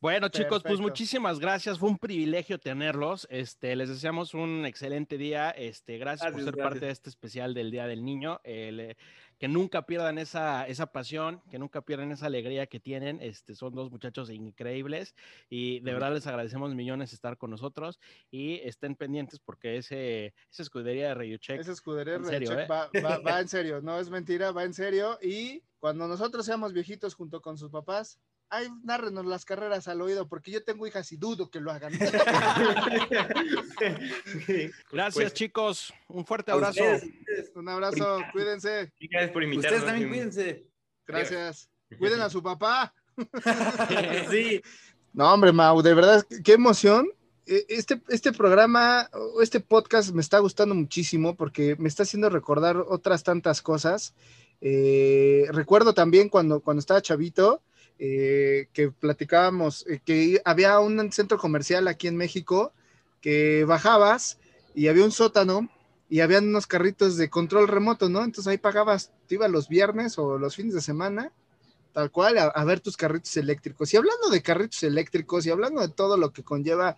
Bueno, 0.00 0.28
chicos, 0.28 0.62
pues 0.62 0.78
muchísimas 0.78 1.40
gracias. 1.40 1.78
Fue 1.78 1.88
un 1.88 1.98
privilegio 1.98 2.58
tenerlos. 2.60 3.26
Este, 3.30 3.74
les 3.74 3.88
deseamos 3.88 4.32
un 4.32 4.64
excelente 4.64 5.18
día. 5.18 5.50
Este, 5.50 5.98
gracias, 5.98 6.30
por 6.30 6.40
Gracias, 6.40 6.44
ser 6.44 6.54
gracias. 6.54 6.72
parte 6.72 6.86
de 6.86 6.92
este 6.92 7.10
especial 7.10 7.52
del 7.52 7.72
Día 7.72 7.86
del 7.88 8.04
Niño. 8.04 8.40
Eh, 8.44 8.94
que 9.38 9.48
nunca 9.48 9.86
pierdan 9.86 10.18
esa, 10.18 10.66
esa 10.68 10.86
pasión, 10.92 11.42
que 11.50 11.58
nunca 11.58 11.80
pierdan 11.82 12.12
esa 12.12 12.26
alegría 12.26 12.66
que 12.68 12.78
tienen. 12.80 13.20
Este, 13.20 13.56
son 13.56 13.74
dos 13.74 13.90
muchachos 13.90 14.30
increíbles 14.30 15.14
y 15.48 15.80
de 15.80 15.92
verdad 15.92 16.12
les 16.12 16.26
agradecemos 16.28 16.74
millones 16.76 17.12
estar 17.12 17.36
con 17.36 17.50
nosotros 17.50 17.98
y 18.30 18.56
estén 18.64 18.94
pendientes 18.96 19.38
porque 19.40 19.76
ese, 19.78 20.34
esa 20.50 20.62
escudería 20.62 21.08
de 21.08 21.14
Radio 21.14 21.36
Check 21.38 21.60
ese 21.60 21.70
escudería 21.72 22.20
Check 22.20 22.50
¿eh? 22.50 22.66
va, 22.68 22.90
va- 23.04 23.18
va 23.18 23.40
en 23.40 23.48
serio, 23.48 23.80
no 23.80 23.98
es 24.00 24.10
mentira, 24.10 24.50
va 24.50 24.64
en 24.64 24.74
serio. 24.74 25.18
Y 25.22 25.62
cuando 25.78 26.08
nosotros 26.08 26.44
seamos 26.44 26.72
viejitos 26.72 27.14
junto 27.14 27.40
con 27.40 27.56
sus 27.58 27.70
papás, 27.70 28.18
ay, 28.50 28.68
nárrenos 28.84 29.26
las 29.26 29.44
carreras 29.44 29.88
al 29.88 30.00
oído, 30.00 30.28
porque 30.28 30.50
yo 30.50 30.62
tengo 30.64 30.86
hijas 30.86 31.10
y 31.12 31.16
dudo 31.16 31.50
que 31.50 31.60
lo 31.60 31.70
hagan. 31.70 31.92
Gracias, 34.90 35.14
Pues, 35.14 35.32
chicos. 35.34 35.92
Un 36.08 36.24
fuerte 36.24 36.50
A 36.50 36.54
abrazo. 36.54 36.80
ustedes, 36.82 37.02
ustedes- 37.04 37.52
Un 37.54 37.68
abrazo, 37.68 38.18
cuídense. 38.32 38.92
Gracias 39.10 39.32
por 39.32 39.42
invitarnos. 39.42 39.72
Ustedes 39.80 39.84
también 39.84 40.08
cuídense. 40.08 40.66
Gracias. 41.06 41.68
Cuiden 41.98 42.20
a 42.20 42.30
su 42.30 42.42
papá. 42.42 42.94
Sí. 44.30 44.62
No, 45.12 45.32
hombre, 45.34 45.50
Mau, 45.52 45.82
de 45.82 45.92
verdad, 45.94 46.24
qué 46.44 46.52
emoción. 46.52 47.08
E- 47.46 47.64
Este, 47.68 48.00
este 48.08 48.32
programa, 48.32 49.10
este 49.42 49.58
podcast 49.58 50.10
me 50.12 50.20
está 50.20 50.38
gustando 50.38 50.74
muchísimo 50.74 51.34
porque 51.34 51.74
me 51.78 51.88
está 51.88 52.04
haciendo 52.04 52.28
recordar 52.30 52.76
otras 52.76 53.24
tantas 53.24 53.60
cosas. 53.62 54.14
Eh, 54.60 55.46
recuerdo 55.50 55.94
también 55.94 56.28
cuando, 56.28 56.60
cuando 56.60 56.78
estaba 56.80 57.02
chavito 57.02 57.62
eh, 57.98 58.68
que 58.72 58.90
platicábamos 58.90 59.86
eh, 59.88 60.00
que 60.04 60.40
había 60.44 60.78
un 60.80 61.12
centro 61.12 61.38
comercial 61.38 61.88
aquí 61.88 62.06
en 62.06 62.16
México 62.16 62.72
que 63.20 63.64
bajabas 63.64 64.38
y 64.74 64.88
había 64.88 65.04
un 65.04 65.12
sótano 65.12 65.68
y 66.08 66.20
habían 66.20 66.48
unos 66.48 66.66
carritos 66.66 67.16
de 67.16 67.28
control 67.28 67.68
remoto, 67.68 68.08
¿no? 68.08 68.24
Entonces 68.24 68.46
ahí 68.46 68.58
pagabas, 68.58 69.12
te 69.26 69.34
ibas 69.34 69.50
los 69.50 69.68
viernes 69.68 70.18
o 70.18 70.38
los 70.38 70.56
fines 70.56 70.74
de 70.74 70.80
semana 70.80 71.32
tal 71.98 72.12
cual, 72.12 72.38
a, 72.38 72.64
ver 72.64 72.78
tus 72.78 72.96
carritos 72.96 73.36
eléctricos. 73.38 73.92
Y 73.92 73.96
hablando 73.96 74.30
de 74.30 74.40
carritos 74.40 74.84
eléctricos 74.84 75.44
y 75.44 75.50
hablando 75.50 75.80
de 75.80 75.88
todo 75.88 76.16
lo 76.16 76.32
que 76.32 76.44
conlleva 76.44 76.96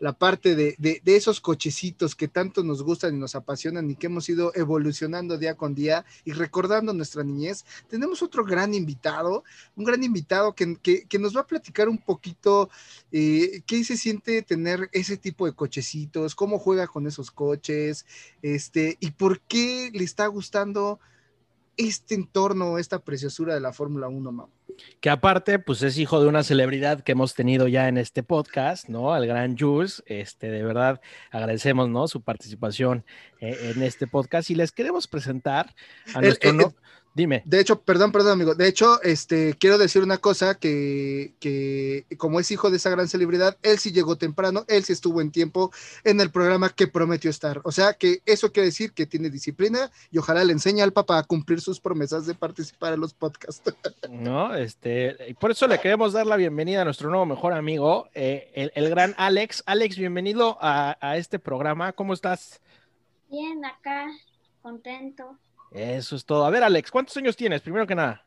la 0.00 0.12
parte 0.12 0.56
de, 0.56 0.74
de- 0.78 1.00
esos 1.04 1.40
cochecitos 1.40 2.16
que 2.16 2.26
tanto 2.26 2.64
nos 2.64 2.82
gustan 2.82 3.14
y 3.14 3.18
nos 3.20 3.36
apasionan 3.36 3.88
y 3.88 3.94
que 3.94 4.08
hemos 4.08 4.28
ido 4.28 4.50
evolucionando 4.56 5.38
día 5.38 5.54
con 5.54 5.76
día 5.76 6.04
y 6.24 6.32
recordando 6.32 6.92
nuestra 6.92 7.22
niñez, 7.22 7.64
tenemos 7.88 8.24
otro 8.24 8.44
gran 8.44 8.74
invitado, 8.74 9.44
un 9.76 9.84
gran 9.84 10.02
invitado 10.02 10.52
que, 10.56 10.76
que- 10.82 11.04
que 11.04 11.18
nos 11.20 11.36
va 11.36 11.42
a 11.42 11.46
platicar 11.46 11.88
un 11.88 11.98
poquito 11.98 12.70
eh, 13.12 13.62
qué 13.68 13.84
se 13.84 13.96
siente 13.96 14.42
tener 14.42 14.88
ese 14.90 15.16
tipo 15.16 15.46
de 15.46 15.52
cochecitos, 15.52 16.34
cómo 16.34 16.58
juega 16.58 16.88
con 16.88 17.06
esos 17.06 17.30
coches, 17.30 18.04
este, 18.42 18.96
y 18.98 19.12
por 19.12 19.42
qué 19.42 19.92
le 19.94 20.02
está 20.02 20.26
gustando 20.26 20.98
este 21.88 22.14
entorno, 22.14 22.78
esta 22.78 22.98
preciosura 23.00 23.54
de 23.54 23.60
la 23.60 23.72
Fórmula 23.72 24.08
1, 24.08 24.32
Mau. 24.32 24.48
que 25.00 25.10
aparte, 25.10 25.58
pues 25.58 25.82
es 25.82 25.98
hijo 25.98 26.20
de 26.22 26.28
una 26.28 26.42
celebridad 26.42 27.02
que 27.02 27.12
hemos 27.12 27.34
tenido 27.34 27.68
ya 27.68 27.88
en 27.88 27.98
este 27.98 28.22
podcast, 28.22 28.88
¿no? 28.88 29.12
Al 29.12 29.26
gran 29.26 29.56
Jules, 29.58 30.02
este, 30.06 30.50
de 30.50 30.62
verdad 30.62 31.00
agradecemos, 31.30 31.88
¿no? 31.88 32.08
Su 32.08 32.22
participación 32.22 33.04
eh, 33.40 33.72
en 33.74 33.82
este 33.82 34.06
podcast 34.06 34.48
y 34.50 34.54
les 34.54 34.72
queremos 34.72 35.06
presentar 35.06 35.74
a 36.14 36.18
El- 36.20 36.24
nuestro, 36.26 36.50
el- 36.50 36.56
no- 36.56 36.74
dime, 37.14 37.42
De 37.44 37.60
hecho, 37.60 37.80
perdón, 37.80 38.12
perdón, 38.12 38.32
amigo. 38.32 38.54
De 38.54 38.68
hecho, 38.68 39.02
este, 39.02 39.54
quiero 39.58 39.78
decir 39.78 40.02
una 40.02 40.18
cosa 40.18 40.56
que, 40.56 41.34
que 41.40 42.06
como 42.16 42.40
es 42.40 42.50
hijo 42.50 42.70
de 42.70 42.76
esa 42.76 42.90
gran 42.90 43.08
celebridad, 43.08 43.56
él 43.62 43.78
sí 43.78 43.92
llegó 43.92 44.16
temprano, 44.16 44.64
él 44.68 44.84
sí 44.84 44.92
estuvo 44.92 45.20
en 45.20 45.30
tiempo 45.30 45.70
en 46.04 46.20
el 46.20 46.30
programa 46.30 46.70
que 46.70 46.86
prometió 46.86 47.30
estar. 47.30 47.60
O 47.64 47.72
sea, 47.72 47.94
que 47.94 48.22
eso 48.26 48.52
quiere 48.52 48.66
decir 48.66 48.92
que 48.92 49.06
tiene 49.06 49.30
disciplina 49.30 49.90
y 50.10 50.18
ojalá 50.18 50.44
le 50.44 50.52
enseñe 50.52 50.82
al 50.82 50.92
papá 50.92 51.18
a 51.18 51.24
cumplir 51.24 51.60
sus 51.60 51.80
promesas 51.80 52.26
de 52.26 52.34
participar 52.34 52.94
en 52.94 53.00
los 53.00 53.14
podcasts. 53.14 53.62
¿no? 54.10 54.54
Este, 54.54 55.16
y 55.28 55.34
por 55.34 55.50
eso 55.50 55.66
le 55.66 55.80
queremos 55.80 56.12
dar 56.12 56.26
la 56.26 56.36
bienvenida 56.36 56.82
a 56.82 56.84
nuestro 56.84 57.10
nuevo 57.10 57.26
mejor 57.26 57.52
amigo, 57.52 58.08
eh, 58.14 58.50
el, 58.54 58.72
el 58.74 58.90
gran 58.90 59.14
Alex. 59.16 59.62
Alex, 59.66 59.96
bienvenido 59.96 60.58
a, 60.60 60.96
a 61.00 61.16
este 61.16 61.38
programa. 61.38 61.92
¿Cómo 61.92 62.14
estás? 62.14 62.60
Bien, 63.28 63.64
acá, 63.64 64.06
contento. 64.62 65.38
Eso 65.70 66.16
es 66.16 66.24
todo. 66.24 66.44
A 66.44 66.50
ver, 66.50 66.62
Alex, 66.62 66.90
¿cuántos 66.90 67.16
años 67.16 67.36
tienes? 67.36 67.62
Primero 67.62 67.86
que 67.86 67.94
nada. 67.94 68.24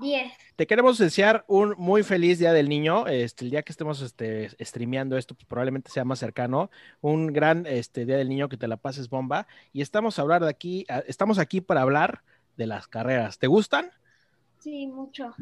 10. 0.00 0.32
Te 0.56 0.66
queremos 0.66 0.98
desear 0.98 1.44
un 1.48 1.74
muy 1.76 2.02
feliz 2.02 2.38
Día 2.38 2.52
del 2.52 2.68
Niño. 2.68 3.06
Este, 3.06 3.44
el 3.44 3.50
día 3.50 3.62
que 3.62 3.72
estemos 3.72 4.00
este, 4.00 4.50
streameando 4.64 5.16
esto, 5.16 5.34
pues, 5.34 5.46
probablemente 5.46 5.90
sea 5.90 6.04
más 6.04 6.18
cercano. 6.18 6.70
Un 7.00 7.28
gran 7.28 7.66
este, 7.66 8.04
Día 8.04 8.16
del 8.16 8.28
Niño 8.28 8.48
que 8.48 8.56
te 8.56 8.68
la 8.68 8.76
pases 8.76 9.08
bomba. 9.08 9.46
Y 9.72 9.82
estamos 9.82 10.18
a 10.18 10.22
hablar 10.22 10.42
de 10.42 10.50
aquí, 10.50 10.86
estamos 11.06 11.38
aquí 11.38 11.60
para 11.60 11.82
hablar 11.82 12.22
de 12.56 12.66
las 12.66 12.86
carreras. 12.86 13.38
¿Te 13.38 13.46
gustan? 13.46 13.90
Sí, 14.60 14.86
mucho. 14.86 15.34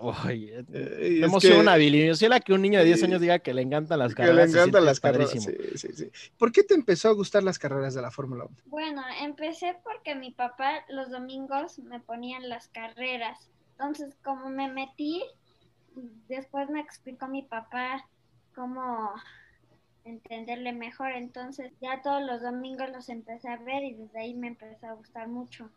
Oye, 0.00 0.58
Eh, 0.58 0.64
me 0.72 1.18
es 1.18 1.22
emociona, 1.24 1.74
que- 1.74 1.78
Billy. 1.78 1.98
Me 1.98 2.04
emociona 2.06 2.40
que 2.40 2.52
un 2.52 2.62
niño 2.62 2.80
de 2.80 2.84
10 2.86 2.98
Sí. 3.00 3.04
años 3.06 3.20
diga 3.20 3.38
que 3.38 3.54
le 3.54 3.62
encantan 3.62 4.00
las 4.00 4.14
que 4.14 4.22
carreras. 4.24 4.50
le 4.52 4.58
encantan 4.58 4.84
las 4.84 4.98
carreras. 5.00 5.28
padrísimo. 5.30 5.56
Sí, 5.76 5.78
sí, 5.78 5.92
sí. 5.94 6.30
¿Por 6.36 6.50
qué 6.50 6.64
te 6.64 6.74
empezó 6.74 7.08
a 7.08 7.12
gustar 7.12 7.42
las 7.44 7.58
carreras 7.58 7.94
de 7.94 8.02
la 8.02 8.10
Fórmula 8.10 8.44
1? 8.46 8.56
Bueno, 8.66 9.02
empecé 9.22 9.76
porque 9.84 10.14
mi 10.16 10.32
papá 10.32 10.84
los 10.88 11.10
domingos 11.10 11.78
me 11.78 12.00
ponían 12.00 12.48
las 12.48 12.68
carreras. 12.68 13.48
Entonces, 13.72 14.16
como 14.24 14.50
me 14.50 14.68
metí, 14.72 15.22
después 16.28 16.68
me 16.68 16.80
explicó 16.80 17.28
mi 17.28 17.42
papá 17.42 18.06
cómo 18.54 19.12
entenderle 20.04 20.72
mejor. 20.72 21.12
Entonces, 21.12 21.72
ya 21.80 22.02
todos 22.02 22.22
los 22.22 22.42
domingos 22.42 22.88
los 22.90 23.08
empecé 23.08 23.48
a 23.48 23.56
ver 23.58 23.84
y 23.84 23.94
desde 23.94 24.18
ahí 24.18 24.34
me 24.34 24.48
empezó 24.48 24.86
a 24.88 24.92
gustar 24.94 25.28
mucho. 25.28 25.70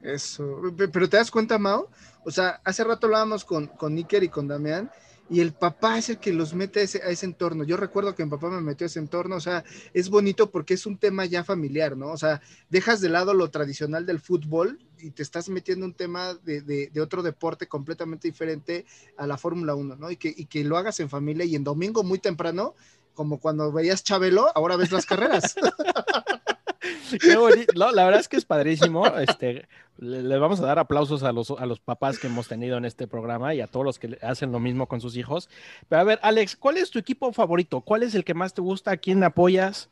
Eso, 0.00 0.60
Pe- 0.76 0.88
pero 0.88 1.08
te 1.08 1.16
das 1.16 1.30
cuenta, 1.30 1.58
Mao, 1.58 1.88
o 2.24 2.30
sea, 2.30 2.60
hace 2.64 2.84
rato 2.84 3.06
hablábamos 3.06 3.44
con, 3.44 3.66
con 3.66 3.98
y 3.98 4.04
con 4.28 4.46
Damián, 4.46 4.90
y 5.30 5.40
el 5.40 5.52
papá 5.52 5.98
es 5.98 6.08
el 6.08 6.18
que 6.18 6.32
los 6.32 6.54
mete 6.54 6.80
a 6.80 6.82
ese, 6.84 7.26
entorno. 7.26 7.62
Yo 7.64 7.76
recuerdo 7.76 8.14
que 8.14 8.24
mi 8.24 8.30
papá 8.30 8.48
me 8.48 8.62
metió 8.62 8.86
a 8.86 8.88
ese 8.88 8.98
entorno, 8.98 9.36
o 9.36 9.40
sea, 9.40 9.62
es 9.92 10.08
bonito 10.08 10.50
porque 10.50 10.72
es 10.74 10.86
un 10.86 10.96
tema 10.96 11.26
ya 11.26 11.44
familiar, 11.44 11.96
¿no? 11.98 12.08
O 12.12 12.16
sea, 12.16 12.40
dejas 12.70 13.00
de 13.02 13.10
lado 13.10 13.34
lo 13.34 13.50
tradicional 13.50 14.06
del 14.06 14.20
fútbol 14.20 14.78
y 14.98 15.10
te 15.10 15.22
estás 15.22 15.50
metiendo 15.50 15.84
un 15.84 15.92
tema 15.94 16.32
de, 16.34 16.62
de- 16.62 16.86
de 16.88 17.00
otro 17.02 17.22
deporte 17.22 17.66
completamente 17.68 18.26
diferente 18.28 18.86
a 19.18 19.26
la 19.26 19.36
Fórmula 19.36 19.74
1, 19.74 19.96
¿no? 19.96 20.10
Y 20.10 20.16
que, 20.16 20.32
y 20.34 20.46
que 20.46 20.64
lo 20.64 20.78
hagas 20.78 20.98
en 21.00 21.10
familia 21.10 21.44
y 21.44 21.56
en 21.56 21.64
domingo 21.64 22.02
muy 22.04 22.18
temprano, 22.20 22.74
como 23.12 23.38
cuando 23.38 23.70
veías 23.70 24.04
Chabelo, 24.04 24.46
ahora 24.56 24.76
ves 24.76 24.92
las 24.92 25.04
carreras. 25.04 25.56
Qué 27.20 27.36
bonito. 27.36 27.72
No, 27.76 27.90
la 27.92 28.04
verdad 28.04 28.20
es 28.20 28.28
que 28.28 28.36
es 28.36 28.44
padrísimo. 28.44 29.06
Este, 29.18 29.66
le, 29.98 30.22
le 30.22 30.38
vamos 30.38 30.60
a 30.60 30.66
dar 30.66 30.78
aplausos 30.78 31.22
a 31.24 31.32
los, 31.32 31.50
a 31.50 31.66
los 31.66 31.80
papás 31.80 32.18
que 32.18 32.28
hemos 32.28 32.46
tenido 32.48 32.76
en 32.76 32.84
este 32.84 33.06
programa 33.08 33.54
y 33.54 33.60
a 33.60 33.66
todos 33.66 33.84
los 33.84 33.98
que 33.98 34.08
le- 34.08 34.18
hacen 34.22 34.52
lo 34.52 34.60
mismo 34.60 34.86
con 34.86 35.00
sus 35.00 35.16
hijos. 35.16 35.48
Pero 35.88 36.00
a 36.00 36.04
ver, 36.04 36.18
Alex, 36.22 36.56
¿cuál 36.56 36.76
es 36.76 36.90
tu 36.90 36.98
equipo 36.98 37.32
favorito? 37.32 37.80
¿Cuál 37.80 38.02
es 38.04 38.14
el 38.14 38.24
que 38.24 38.34
más 38.34 38.54
te 38.54 38.60
gusta? 38.60 38.92
¿A 38.92 38.96
quién 38.96 39.24
apoyas? 39.24 39.88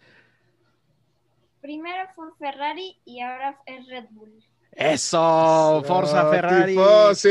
Primero 1.60 2.08
fue 2.14 2.26
Ferrari 2.38 2.96
y 3.04 3.20
ahora 3.20 3.58
es 3.66 3.86
Red 3.88 4.04
Bull. 4.10 4.32
Eso, 4.72 5.82
Forza 5.86 6.28
Ah, 6.28 6.30
Ferrari. 6.30 6.72
tifosi. 6.74 7.28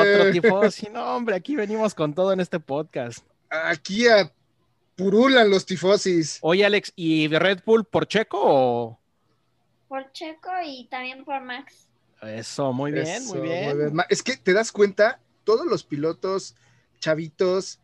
Otro 0.00 0.30
tipo, 0.32 0.70
sí, 0.70 0.88
no, 0.90 1.16
hombre, 1.16 1.36
aquí 1.36 1.54
venimos 1.54 1.94
con 1.94 2.14
todo 2.14 2.32
en 2.32 2.40
este 2.40 2.58
podcast. 2.60 3.24
aquí 3.50 4.08
a 4.08 4.32
purulan 4.98 5.48
los 5.48 5.64
tifosis. 5.64 6.38
Oye, 6.42 6.66
Alex, 6.66 6.92
¿y 6.96 7.28
de 7.28 7.38
Red 7.38 7.60
Bull 7.64 7.84
por 7.84 8.08
Checo 8.08 8.38
o...? 8.42 9.00
Por 9.86 10.12
Checo 10.12 10.50
y 10.62 10.86
también 10.88 11.24
por 11.24 11.40
Max. 11.40 11.88
Eso, 12.20 12.72
muy 12.72 12.90
bien, 12.90 13.06
Eso, 13.06 13.36
muy 13.36 13.48
bien. 13.48 13.96
Es 14.10 14.22
que 14.24 14.36
te 14.36 14.52
das 14.52 14.72
cuenta, 14.72 15.20
todos 15.44 15.66
los 15.66 15.84
pilotos 15.84 16.56
chavitos 16.98 17.78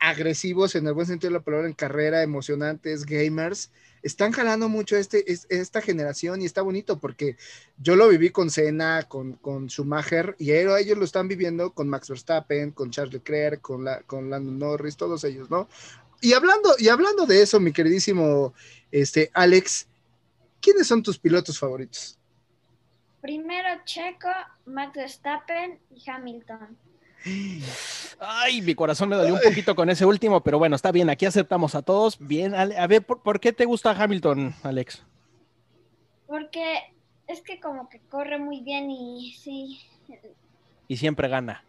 agresivos 0.00 0.74
en 0.74 0.86
el 0.88 0.94
buen 0.94 1.06
sentido 1.06 1.30
de 1.30 1.38
la 1.38 1.44
palabra 1.44 1.68
en 1.68 1.74
carrera, 1.74 2.22
emocionantes, 2.22 3.06
gamers, 3.06 3.70
están 4.08 4.32
jalando 4.32 4.68
mucho 4.68 4.96
este, 4.96 5.30
es- 5.30 5.46
esta 5.50 5.80
generación 5.80 6.42
y 6.42 6.46
está 6.46 6.62
bonito 6.62 6.98
porque 6.98 7.36
yo 7.78 7.94
lo 7.94 8.08
viví 8.08 8.30
con 8.30 8.50
Senna, 8.50 9.04
con, 9.04 9.34
con 9.34 9.68
Schumacher 9.70 10.34
y 10.38 10.52
ellos 10.52 10.98
lo 10.98 11.04
están 11.04 11.28
viviendo 11.28 11.72
con 11.72 11.88
Max 11.88 12.08
Verstappen, 12.08 12.72
con 12.72 12.90
Charles 12.90 13.12
Leclerc, 13.14 13.60
con, 13.60 13.84
la, 13.84 14.02
con 14.02 14.30
Lando 14.30 14.50
Norris, 14.50 14.96
todos 14.96 15.22
ellos, 15.24 15.50
¿no? 15.50 15.68
Y 16.20 16.32
hablando, 16.32 16.74
y 16.78 16.88
hablando 16.88 17.26
de 17.26 17.42
eso, 17.42 17.60
mi 17.60 17.72
queridísimo 17.72 18.52
este, 18.90 19.30
Alex, 19.34 19.86
¿quiénes 20.60 20.86
son 20.88 21.02
tus 21.02 21.18
pilotos 21.18 21.58
favoritos? 21.58 22.18
Primero 23.20 23.68
Checo, 23.84 24.28
Max 24.66 24.92
Verstappen 24.94 25.78
y 25.94 26.10
Hamilton. 26.10 26.76
Ay, 28.20 28.62
mi 28.62 28.74
corazón 28.74 29.08
me 29.08 29.16
dolió 29.16 29.34
un 29.34 29.40
poquito 29.40 29.74
con 29.74 29.90
ese 29.90 30.04
último, 30.06 30.42
pero 30.42 30.58
bueno, 30.58 30.76
está 30.76 30.92
bien, 30.92 31.10
aquí 31.10 31.26
aceptamos 31.26 31.74
a 31.74 31.82
todos. 31.82 32.16
Bien, 32.18 32.54
a 32.54 32.86
ver, 32.86 33.04
¿por, 33.04 33.22
por 33.22 33.40
qué 33.40 33.52
te 33.52 33.64
gusta 33.64 33.90
Hamilton, 33.92 34.54
Alex? 34.62 35.02
Porque 36.26 36.78
es 37.26 37.42
que 37.42 37.60
como 37.60 37.88
que 37.88 38.00
corre 38.08 38.38
muy 38.38 38.60
bien 38.62 38.90
y 38.90 39.32
sí. 39.34 39.80
Y 40.88 40.96
siempre 40.96 41.28
gana. 41.28 41.62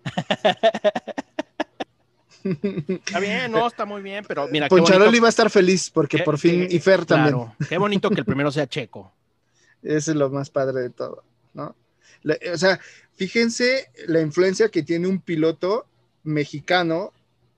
Está 2.43 3.19
bien, 3.19 3.51
no, 3.51 3.67
está 3.67 3.85
muy 3.85 4.01
bien, 4.01 4.23
pero 4.27 4.47
mira, 4.47 4.69
Poncharoli 4.69 5.19
va 5.19 5.27
a 5.27 5.29
estar 5.29 5.49
feliz 5.49 5.89
porque 5.91 6.17
qué- 6.17 6.23
por 6.23 6.37
fin, 6.37 6.67
qué- 6.67 6.75
y 6.75 6.79
Fer 6.79 7.05
también. 7.05 7.47
qué 7.67 7.77
bonito 7.77 8.09
que 8.09 8.19
el 8.21 8.25
primero 8.25 8.49
sea 8.51 8.65
Checo. 8.67 9.11
Eso 9.83 10.11
es 10.11 10.17
lo 10.17 10.29
más 10.29 10.49
padre 10.49 10.81
de 10.81 10.89
todo, 10.89 11.23
¿no? 11.53 11.75
La- 12.23 12.37
o 12.53 12.57
sea, 12.57 12.79
fíjense 13.15 13.89
la 14.07 14.21
influencia 14.21 14.69
que 14.69 14.83
tiene 14.83 15.07
un 15.07 15.19
piloto 15.21 15.85
mexicano 16.23 17.13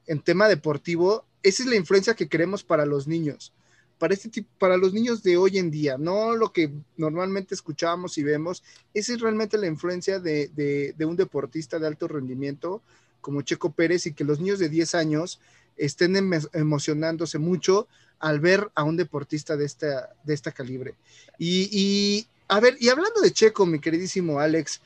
en 0.08 0.22
tema 0.22 0.48
deportivo. 0.48 1.26
Esa 1.44 1.64
es 1.64 1.70
la 1.70 1.76
influencia 1.76 2.14
que 2.16 2.28
queremos 2.28 2.64
para 2.64 2.86
los 2.86 3.08
niños, 3.08 3.54
para 3.98 4.14
este 4.14 4.30
tipo, 4.30 4.50
para 4.60 4.78
los 4.78 4.94
niños 4.94 5.24
de 5.24 5.38
hoy 5.38 5.58
en 5.58 5.72
día, 5.72 5.98
no 5.98 6.36
lo 6.36 6.52
que 6.52 6.72
normalmente 6.98 7.56
escuchamos 7.56 8.18
y 8.18 8.24
vemos. 8.24 8.64
Esa 8.94 9.14
es 9.14 9.20
realmente 9.22 9.58
la 9.58 9.68
influencia 9.68 10.20
de, 10.20 10.94
un 11.00 11.16
deportista 11.16 11.80
de 11.80 11.88
alto 11.88 12.08
rendimiento 12.08 12.82
como 13.22 13.42
Checo 13.44 13.72
Pérez 13.72 14.06
y 14.08 14.14
que 14.14 14.24
los 14.24 14.40
niños 14.40 14.60
de 14.60 14.70
10 14.70 14.96
años 14.96 15.40
estén 15.78 16.16
emo- 16.16 16.50
emocionándose 16.54 17.38
mucho 17.38 17.88
al 18.20 18.40
ver 18.40 18.70
a 18.76 18.84
un 18.84 18.98
deportista 18.98 19.58
de 19.58 19.66
esta, 19.66 20.52
calibre. 20.52 20.96
Y, 21.40 22.28
a 22.52 22.60
ver, 22.60 22.76
y 22.82 22.90
hablando 22.90 23.22
de 23.22 23.32
Checo, 23.32 23.66
mi 23.66 23.80
queridísimo 23.80 24.38
Alex, 24.38 24.82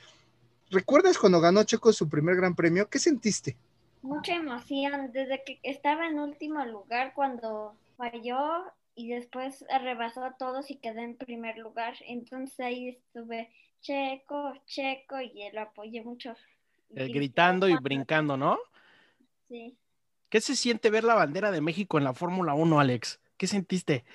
¿recuerdas 0.69 1.17
cuando 1.17 1.41
ganó 1.41 1.63
Checo 1.63 1.91
su 1.91 2.07
primer 2.07 2.35
gran 2.35 2.55
premio? 2.55 2.87
¿Qué 2.87 2.99
sentiste? 2.99 3.57
Mucha 4.03 4.35
emoción 4.35 5.11
desde 5.11 5.43
que 5.43 5.59
estaba 5.63 6.05
en 6.05 6.19
último 6.19 6.63
lugar 6.63 7.13
cuando 7.15 7.75
falló 7.97 8.65
y 8.93 9.09
después 9.09 9.65
rebasó 9.81 10.23
a 10.23 10.37
todos 10.37 10.69
y 10.69 10.75
quedó 10.75 10.99
en 10.99 11.17
primer 11.17 11.57
lugar. 11.57 11.95
Entonces 12.05 12.59
ahí 12.59 12.89
estuve 12.89 13.49
Checo, 13.81 14.53
Checo 14.67 15.19
y 15.19 15.49
lo 15.51 15.61
apoyé 15.61 16.03
mucho. 16.03 16.35
Eh, 16.91 17.07
Y 17.07 17.13
gritando 17.13 17.67
y 17.67 17.75
brincando, 17.77 18.37
¿no? 18.37 18.59
Sí. 19.47 19.75
¿Qué 20.29 20.39
se 20.39 20.55
siente 20.55 20.91
ver 20.91 21.03
la 21.03 21.15
bandera 21.15 21.49
de 21.49 21.61
México 21.61 21.97
en 21.97 22.03
la 22.03 22.13
Fórmula 22.13 22.53
1, 22.53 22.79
Alex? 22.79 23.19
¿Qué 23.37 23.47
sentiste? 23.47 24.05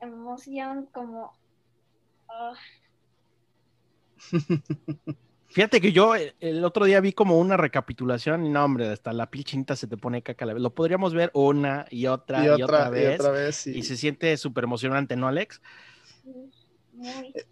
Emoción 0.00 0.86
como... 0.86 1.38
Fíjate 5.48 5.80
que 5.80 5.90
yo 5.90 6.14
eh, 6.14 6.34
el 6.40 6.64
otro 6.64 6.84
día 6.84 7.00
vi 7.00 7.12
como 7.12 7.38
una 7.38 7.56
recapitulación 7.56 8.46
y 8.46 8.50
no, 8.50 8.64
hombre, 8.64 8.88
hasta 8.88 9.12
la 9.12 9.28
piel 9.30 9.44
chinita 9.44 9.74
se 9.74 9.88
te 9.88 9.96
pone 9.96 10.22
caca. 10.22 10.46
la- 10.46 10.54
Lo 10.54 10.74
podríamos 10.74 11.12
ver 11.12 11.30
una 11.34 11.86
y 11.90 12.06
otra 12.06 12.44
y, 12.44 12.48
otra, 12.62 12.88
vez. 12.88 13.10
y 13.10 13.14
otra 13.14 13.30
vez, 13.32 13.56
sí. 13.56 13.72
Y 13.76 13.82
se 13.82 13.96
siente 13.96 14.36
súper 14.36 14.64
emocionante, 14.64 15.16
¿no, 15.16 15.26
Alex? 15.26 15.60
sí, 16.22 16.30
muy 16.92 17.32
Eh. 17.34 17.46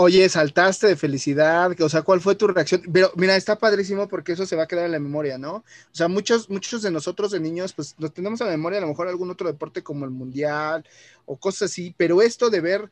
Oye, 0.00 0.28
saltaste 0.28 0.86
de 0.86 0.94
felicidad, 0.96 1.72
o 1.80 1.88
sea, 1.88 2.02
¿cuál 2.02 2.20
fue 2.20 2.36
tu 2.36 2.46
reacción? 2.46 2.82
Pero 2.92 3.10
mira, 3.16 3.34
está 3.34 3.58
padrísimo 3.58 4.06
porque 4.06 4.30
eso 4.30 4.46
se 4.46 4.54
va 4.54 4.62
a 4.62 4.66
quedar 4.68 4.86
en 4.86 4.92
la 4.92 5.00
memoria, 5.00 5.38
¿no? 5.38 5.54
O 5.56 5.64
sea, 5.90 6.06
muchos, 6.06 6.48
muchos 6.48 6.82
de 6.82 6.92
nosotros 6.92 7.32
de 7.32 7.40
niños, 7.40 7.72
pues 7.72 7.96
nos 7.98 8.12
tenemos 8.14 8.40
en 8.40 8.46
la 8.46 8.52
memoria 8.52 8.78
a 8.78 8.82
lo 8.82 8.86
mejor 8.86 9.08
algún 9.08 9.28
otro 9.28 9.48
deporte 9.48 9.82
como 9.82 10.04
el 10.04 10.12
mundial 10.12 10.84
o 11.26 11.36
cosas 11.36 11.72
así, 11.72 11.96
pero 11.96 12.22
esto 12.22 12.48
de 12.48 12.60
ver, 12.60 12.88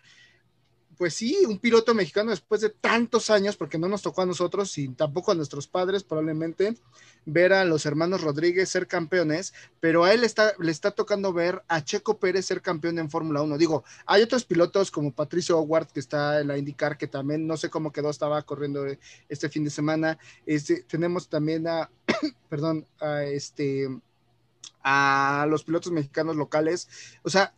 pues 0.97 1.15
sí, 1.15 1.45
un 1.47 1.59
piloto 1.59 1.95
mexicano 1.95 2.31
después 2.31 2.61
de 2.61 2.71
tantos 2.71 3.31
años, 3.31 3.57
porque 3.57 3.79
no 3.79 3.89
nos 3.89 4.03
tocó 4.03 4.23
a 4.23 4.27
nosotros 4.27 4.77
y 4.79 4.89
tampoco 4.89 5.33
a 5.33 5.35
nuestros 5.35 5.69
padres 5.69 6.05
probablemente, 6.05 6.77
ver 7.27 7.53
a 7.53 7.65
los 7.65 7.85
hermanos 7.87 8.23
Rodríguez 8.23 8.69
ser 8.69 8.87
campeones, 8.87 9.53
pero 9.81 10.05
a 10.05 10.15
él 10.15 10.25
está, 10.25 10.55
le 10.59 10.71
está 10.71 10.93
tocando 10.93 11.33
ver 11.33 11.63
a 11.69 11.85
Checo 11.85 12.19
Pérez 12.19 12.47
ser 12.47 12.63
campeón 12.63 12.99
en 12.99 13.11
Fórmula 13.11 13.43
1. 13.43 13.59
Digo, 13.59 13.85
hay 14.07 14.23
otros 14.23 14.45
pilotos 14.45 14.91
como 14.91 15.13
Patricio 15.13 15.59
Howard 15.59 15.89
que 15.89 16.01
está 16.01 16.41
en 16.41 16.49
la 16.49 16.57
IndyCar 16.57 16.97
que 16.97 17.09
también 17.09 17.47
no 17.47 17.57
sé 17.57 17.69
cómo 17.69 17.93
quedó, 17.93 18.11
estaba 18.11 18.41
corriendo 18.43 18.87
este 19.29 19.49
fin 19.49 19.65
de 19.65 19.71
semana. 19.71 20.19
Este, 20.47 20.83
tenemos 20.83 21.29
también 21.29 21.67
a, 21.69 21.91
perdón, 22.49 22.87
a 23.01 23.25
este, 23.25 23.89
a 24.83 25.47
los 25.49 25.65
pilotos 25.65 25.93
mexicanos 25.93 26.37
locales. 26.37 26.89
O 27.23 27.31
sea, 27.31 27.55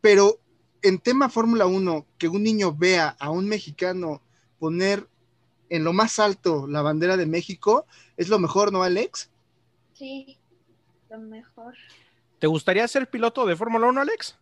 pero 0.00 0.40
en 0.84 0.98
tema 0.98 1.30
Fórmula 1.30 1.64
1, 1.64 2.06
que 2.18 2.28
un 2.28 2.42
niño 2.42 2.74
vea 2.74 3.16
a 3.18 3.30
un 3.30 3.48
mexicano 3.48 4.20
poner 4.58 5.08
en 5.70 5.82
lo 5.82 5.94
más 5.94 6.18
alto 6.18 6.66
la 6.66 6.82
bandera 6.82 7.16
de 7.16 7.24
México, 7.24 7.86
es 8.18 8.28
lo 8.28 8.38
mejor, 8.38 8.70
¿no, 8.70 8.82
Alex? 8.82 9.30
Sí, 9.94 10.38
lo 11.08 11.18
mejor. 11.18 11.74
¿Te 12.38 12.46
gustaría 12.46 12.86
ser 12.86 13.08
piloto 13.08 13.46
de 13.46 13.56
Fórmula 13.56 13.86
1, 13.86 13.98
Alex? 14.02 14.36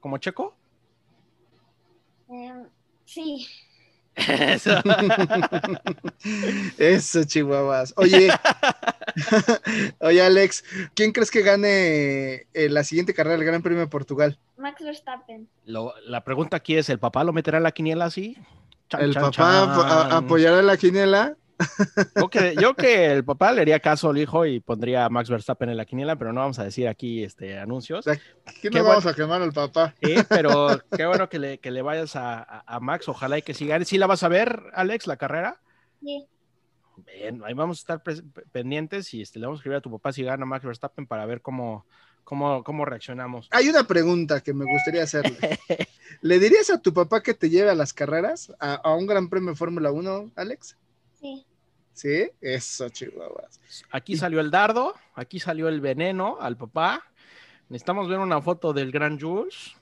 ¿Como 0.00 0.18
Checo? 0.18 0.56
Em, 2.28 2.66
sí, 3.04 3.46
Eso. 4.16 4.70
Eso, 6.78 7.24
chihuahuas. 7.24 7.94
Oye, 7.96 8.30
oye, 10.00 10.22
Alex, 10.22 10.64
¿quién 10.94 11.12
crees 11.12 11.30
que 11.30 11.42
gane 11.42 12.46
eh, 12.54 12.68
la 12.70 12.84
siguiente 12.84 13.14
carrera 13.14 13.36
del 13.36 13.46
Gran 13.46 13.62
Premio 13.62 13.80
de 13.80 13.86
Portugal? 13.88 14.38
Max 14.56 14.82
Verstappen. 14.84 15.48
Lo- 15.64 15.94
la 16.06 16.24
pregunta 16.24 16.56
aquí 16.56 16.76
es, 16.76 16.88
¿el 16.88 16.98
papá 16.98 17.24
lo 17.24 17.32
meterá 17.32 17.58
en 17.58 17.64
la 17.64 17.72
quiniela 17.72 18.06
así? 18.06 18.36
Chan, 18.88 19.00
¿El 19.02 19.12
chan, 19.14 19.22
papá 19.22 19.32
chan. 20.08 20.12
apoyará 20.12 20.62
la 20.62 20.76
quiniela? 20.76 21.36
Yo 22.16 22.28
que, 22.28 22.54
yo 22.60 22.74
que 22.74 23.06
el 23.12 23.24
papá 23.24 23.52
le 23.52 23.60
haría 23.62 23.78
caso 23.80 24.10
al 24.10 24.18
hijo 24.18 24.44
y 24.46 24.60
pondría 24.60 25.04
a 25.04 25.08
Max 25.08 25.30
Verstappen 25.30 25.68
en 25.70 25.76
la 25.76 25.84
quiniela, 25.84 26.16
pero 26.16 26.32
no 26.32 26.40
vamos 26.40 26.58
a 26.58 26.64
decir 26.64 26.88
aquí 26.88 27.22
este, 27.22 27.58
anuncios. 27.58 28.04
¿Quién 28.04 28.72
Qué 28.72 28.78
no 28.80 28.84
vamos 28.84 29.06
a 29.06 29.14
quemar 29.14 29.40
al 29.42 29.52
papá? 29.52 29.94
Sí, 30.02 30.14
pero 30.28 30.68
qué 30.96 31.06
bueno 31.06 31.28
que 31.28 31.38
le, 31.38 31.58
que 31.58 31.70
le 31.70 31.82
vayas 31.82 32.16
a, 32.16 32.38
a- 32.38 32.64
a 32.66 32.80
Max, 32.80 33.08
ojalá 33.08 33.38
y 33.38 33.42
que 33.42 33.54
siga. 33.54 33.82
¿Sí 33.84 33.98
la 33.98 34.06
vas 34.06 34.22
a 34.22 34.28
ver, 34.28 34.62
Alex, 34.74 35.06
la 35.06 35.16
carrera? 35.16 35.60
Sí, 36.02 36.26
Bien, 37.06 37.42
ahí 37.44 37.54
vamos 37.54 37.78
a 37.88 37.98
estar 37.98 38.02
pendientes 38.52 39.12
y 39.14 39.22
este, 39.22 39.38
le 39.40 39.46
vamos 39.46 39.58
a 39.58 39.60
escribir 39.60 39.78
a 39.78 39.80
tu 39.80 39.90
papá 39.90 40.12
si 40.12 40.22
gana 40.22 40.46
Max 40.46 40.64
Verstappen 40.64 41.06
para 41.08 41.26
ver 41.26 41.40
cómo, 41.40 41.86
cómo, 42.22 42.62
cómo 42.62 42.84
reaccionamos. 42.84 43.48
Hay 43.50 43.68
una 43.68 43.82
pregunta 43.84 44.40
que 44.42 44.54
me 44.54 44.64
gustaría 44.64 45.02
hacerle. 45.02 45.58
¿Le 46.20 46.38
dirías 46.38 46.70
a 46.70 46.80
tu 46.80 46.94
papá 46.94 47.20
que 47.20 47.34
te 47.34 47.50
lleve 47.50 47.70
a 47.70 47.74
las 47.74 47.92
carreras, 47.92 48.52
a, 48.60 48.74
a 48.74 48.94
un 48.94 49.08
Gran 49.08 49.28
Premio 49.28 49.50
de 49.50 49.56
Fórmula 49.56 49.90
1, 49.90 50.30
Alex? 50.36 50.76
Sí. 51.24 51.46
Sí, 51.94 52.28
eso, 52.40 52.88
chihuahuas. 52.88 53.60
Aquí 53.90 54.16
salió 54.16 54.40
el 54.40 54.50
dardo, 54.50 54.94
aquí 55.14 55.38
salió 55.38 55.68
el 55.68 55.80
veneno 55.80 56.38
al 56.40 56.56
papá. 56.56 57.04
Necesitamos 57.68 58.08
ver 58.08 58.18
una 58.18 58.42
foto 58.42 58.72
del 58.72 58.90
Gran 58.90 59.18
Jules. 59.18 59.76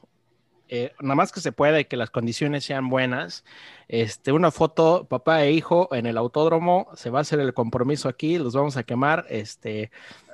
Eh, 0.75 0.91
nada 1.01 1.17
más 1.17 1.33
que 1.33 1.43
se 1.43 1.53
pueda 1.53 1.81
y 1.81 1.85
que 1.85 1.99
las 1.99 2.09
condiciones 2.09 2.65
sean 2.65 2.89
buenas. 2.89 3.45
Este, 3.89 4.33
una 4.33 4.51
foto, 4.51 5.07
papá 5.07 5.45
e 5.45 5.53
hijo, 5.53 5.95
en 5.95 6.07
el 6.07 6.17
autódromo. 6.17 6.89
Se 6.97 7.11
va 7.11 7.19
a 7.19 7.21
hacer 7.21 7.41
el 7.41 7.53
compromiso 7.53 8.09
aquí, 8.09 8.39
los 8.39 8.55
vamos 8.55 8.79
a 8.79 8.83
quemar. 8.83 9.27
Este, 9.29 9.91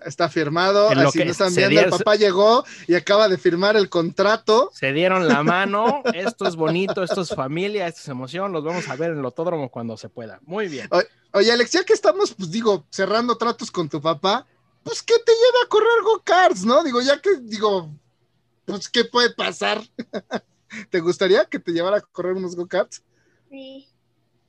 Está 0.06 0.28
firmado, 0.28 0.92
En 0.92 1.02
lo 1.02 1.08
así 1.08 1.18
que 1.18 1.24
no 1.24 1.32
están 1.32 1.52
viendo, 1.52 1.80
el 1.80 1.90
papá 1.90 2.14
llegó 2.14 2.64
y 2.86 2.94
acaba 2.94 3.28
de 3.28 3.36
firmar 3.36 3.76
el 3.76 3.88
contrato. 3.88 4.70
se 4.72 4.92
dieron 4.92 5.26
la 5.26 5.42
mano. 5.42 6.02
Esto 6.14 6.46
es 6.46 6.54
bonito, 6.54 7.02
esto 7.02 7.22
es 7.22 7.30
familia, 7.30 7.88
esto 7.88 8.02
es 8.02 8.08
emoción. 8.08 8.52
Los 8.52 8.62
vamos 8.62 8.88
a 8.88 8.94
ver 8.94 9.10
en 9.10 9.18
el 9.18 9.24
autódromo 9.24 9.70
cuando 9.70 9.96
se 9.96 10.08
pueda. 10.08 10.38
Muy 10.46 10.68
bien. 10.68 10.88
Oye, 11.32 11.50
Alex, 11.50 11.72
ya 11.72 11.82
que 11.82 11.94
estamos, 11.94 12.32
pues 12.34 12.52
digo, 12.52 12.86
cerrando 12.90 13.36
tratos 13.36 13.72
con 13.72 13.88
tu 13.88 14.00
papá, 14.00 14.46
pues 14.84 15.02
que 15.02 15.14
te 15.14 15.32
lleve 15.32 15.64
a 15.64 15.68
correr 15.68 16.02
go-karts, 16.04 16.64
¿no? 16.64 16.84
Digo, 16.84 17.00
ya 17.00 17.20
que, 17.20 17.38
digo, 17.40 17.90
pues, 18.74 18.88
¿qué 18.88 19.04
puede 19.04 19.34
pasar? 19.34 19.80
¿Te 20.90 21.00
gustaría 21.00 21.44
que 21.44 21.58
te 21.58 21.72
llevara 21.72 21.98
a 21.98 22.00
correr 22.00 22.34
unos 22.34 22.54
go-karts? 22.54 23.02
Sí, 23.50 23.88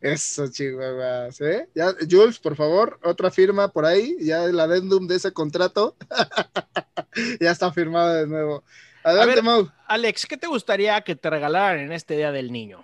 Eso, 0.01 0.47
chihuahuas, 0.49 1.39
¿eh? 1.41 1.69
Ya, 1.73 1.93
Jules, 2.09 2.39
por 2.39 2.55
favor, 2.55 2.99
otra 3.03 3.31
firma 3.31 3.69
por 3.69 3.85
ahí, 3.85 4.17
ya 4.19 4.43
el 4.45 4.59
adendum 4.59 5.07
de 5.07 5.15
ese 5.15 5.31
contrato 5.31 5.95
ya 7.39 7.51
está 7.51 7.71
firmado 7.71 8.13
de 8.13 8.27
nuevo. 8.27 8.63
Adelante, 9.03 9.35
ver. 9.35 9.43
Mau. 9.43 9.71
Alex, 9.87 10.25
¿qué 10.25 10.37
te 10.37 10.47
gustaría 10.47 11.01
que 11.01 11.15
te 11.15 11.29
regalaran 11.29 11.79
en 11.79 11.91
este 11.91 12.17
Día 12.17 12.31
del 12.31 12.51
Niño? 12.51 12.83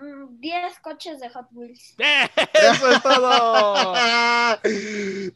Eh, 0.00 0.04
mm, 0.04 0.40
10 0.40 0.78
coches 0.80 1.20
de 1.20 1.28
Hot 1.30 1.46
Wheels. 1.52 1.94
¡Eso 1.98 2.90
es 2.90 3.02
todo! 3.02 3.94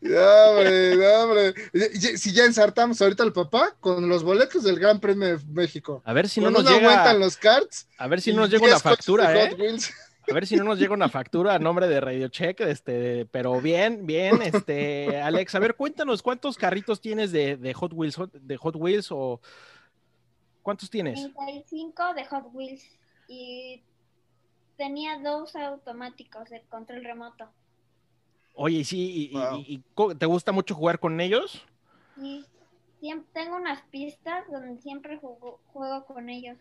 No, 0.01 0.51
hombre, 0.51 1.55
no, 1.73 2.17
Si 2.17 2.33
ya 2.33 2.45
ensartamos 2.45 3.01
ahorita 3.01 3.23
al 3.23 3.33
papá 3.33 3.75
con 3.81 4.09
los 4.09 4.23
boletos 4.23 4.63
del 4.65 4.79
Gran 4.79 5.01
Premio 5.01 5.37
de 5.37 5.45
México. 5.47 6.03
A 6.05 6.13
ver 6.13 6.29
si 6.29 6.41
no 6.41 6.51
nos 6.51 6.63
una 6.63 6.71
llega, 6.71 7.11
en 7.11 7.21
los 7.21 7.37
carts. 7.37 7.89
a 7.99 8.07
ver 8.07 8.21
si 8.21 8.33
no 8.33 8.43
nos 8.43 8.51
llega 8.51 8.67
10 8.67 8.73
una 8.73 8.81
factura, 8.81 9.31
de 9.31 9.43
¿eh? 9.43 9.51
Hot 9.51 9.59
Wheels. 9.59 9.95
A 10.29 10.35
ver 10.35 10.47
si 10.47 10.57
no 10.57 10.65
nos 10.65 10.79
llega 10.79 10.93
una 10.93 11.09
factura 11.09 11.55
a 11.55 11.59
nombre 11.59 11.87
de 11.89 12.01
Radio 12.01 12.29
Check, 12.29 12.61
este, 12.61 13.27
pero 13.27 13.61
bien, 13.61 14.07
bien, 14.07 14.43
este, 14.43 15.21
Alex, 15.21 15.55
a 15.55 15.61
ver, 15.61 15.77
cuéntanos 15.77 16.23
cuántos 16.23 16.57
carritos 16.57 17.01
tienes 17.01 17.31
de, 17.31 17.57
de 17.57 17.75
Hot 17.75 17.93
Wheels, 17.93 18.19
de 18.33 18.57
Hot 18.57 18.75
Wheels 18.77 19.09
o 19.13 19.41
cuántos 20.63 20.91
tienes? 20.91 21.15
35 21.15 22.15
de 22.15 22.25
Hot 22.25 22.47
Wheels. 22.53 22.83
Y 23.29 23.83
tenía 24.77 25.19
dos 25.19 25.55
automáticos 25.57 26.49
de 26.51 26.63
control 26.63 27.05
remoto. 27.05 27.49
Oye, 28.55 28.79
y 28.79 28.85
sí, 28.85 29.31
y- 29.33 29.35
Wow. 29.35 29.59
y- 29.59 30.15
¿te 30.19 30.27
gusta 30.27 30.53
mucho 30.53 30.75
jugar 30.75 30.99
con 30.99 31.21
ellos? 31.21 31.63
Y 32.17 32.45
siempre 33.01 33.29
tengo 33.35 33.57
unas 33.57 33.83
pistas 33.91 34.45
donde 34.51 34.81
siempre 34.81 35.19
juego, 35.19 35.61
juego 35.73 36.07
con 36.07 36.29
ellos. 36.31 36.57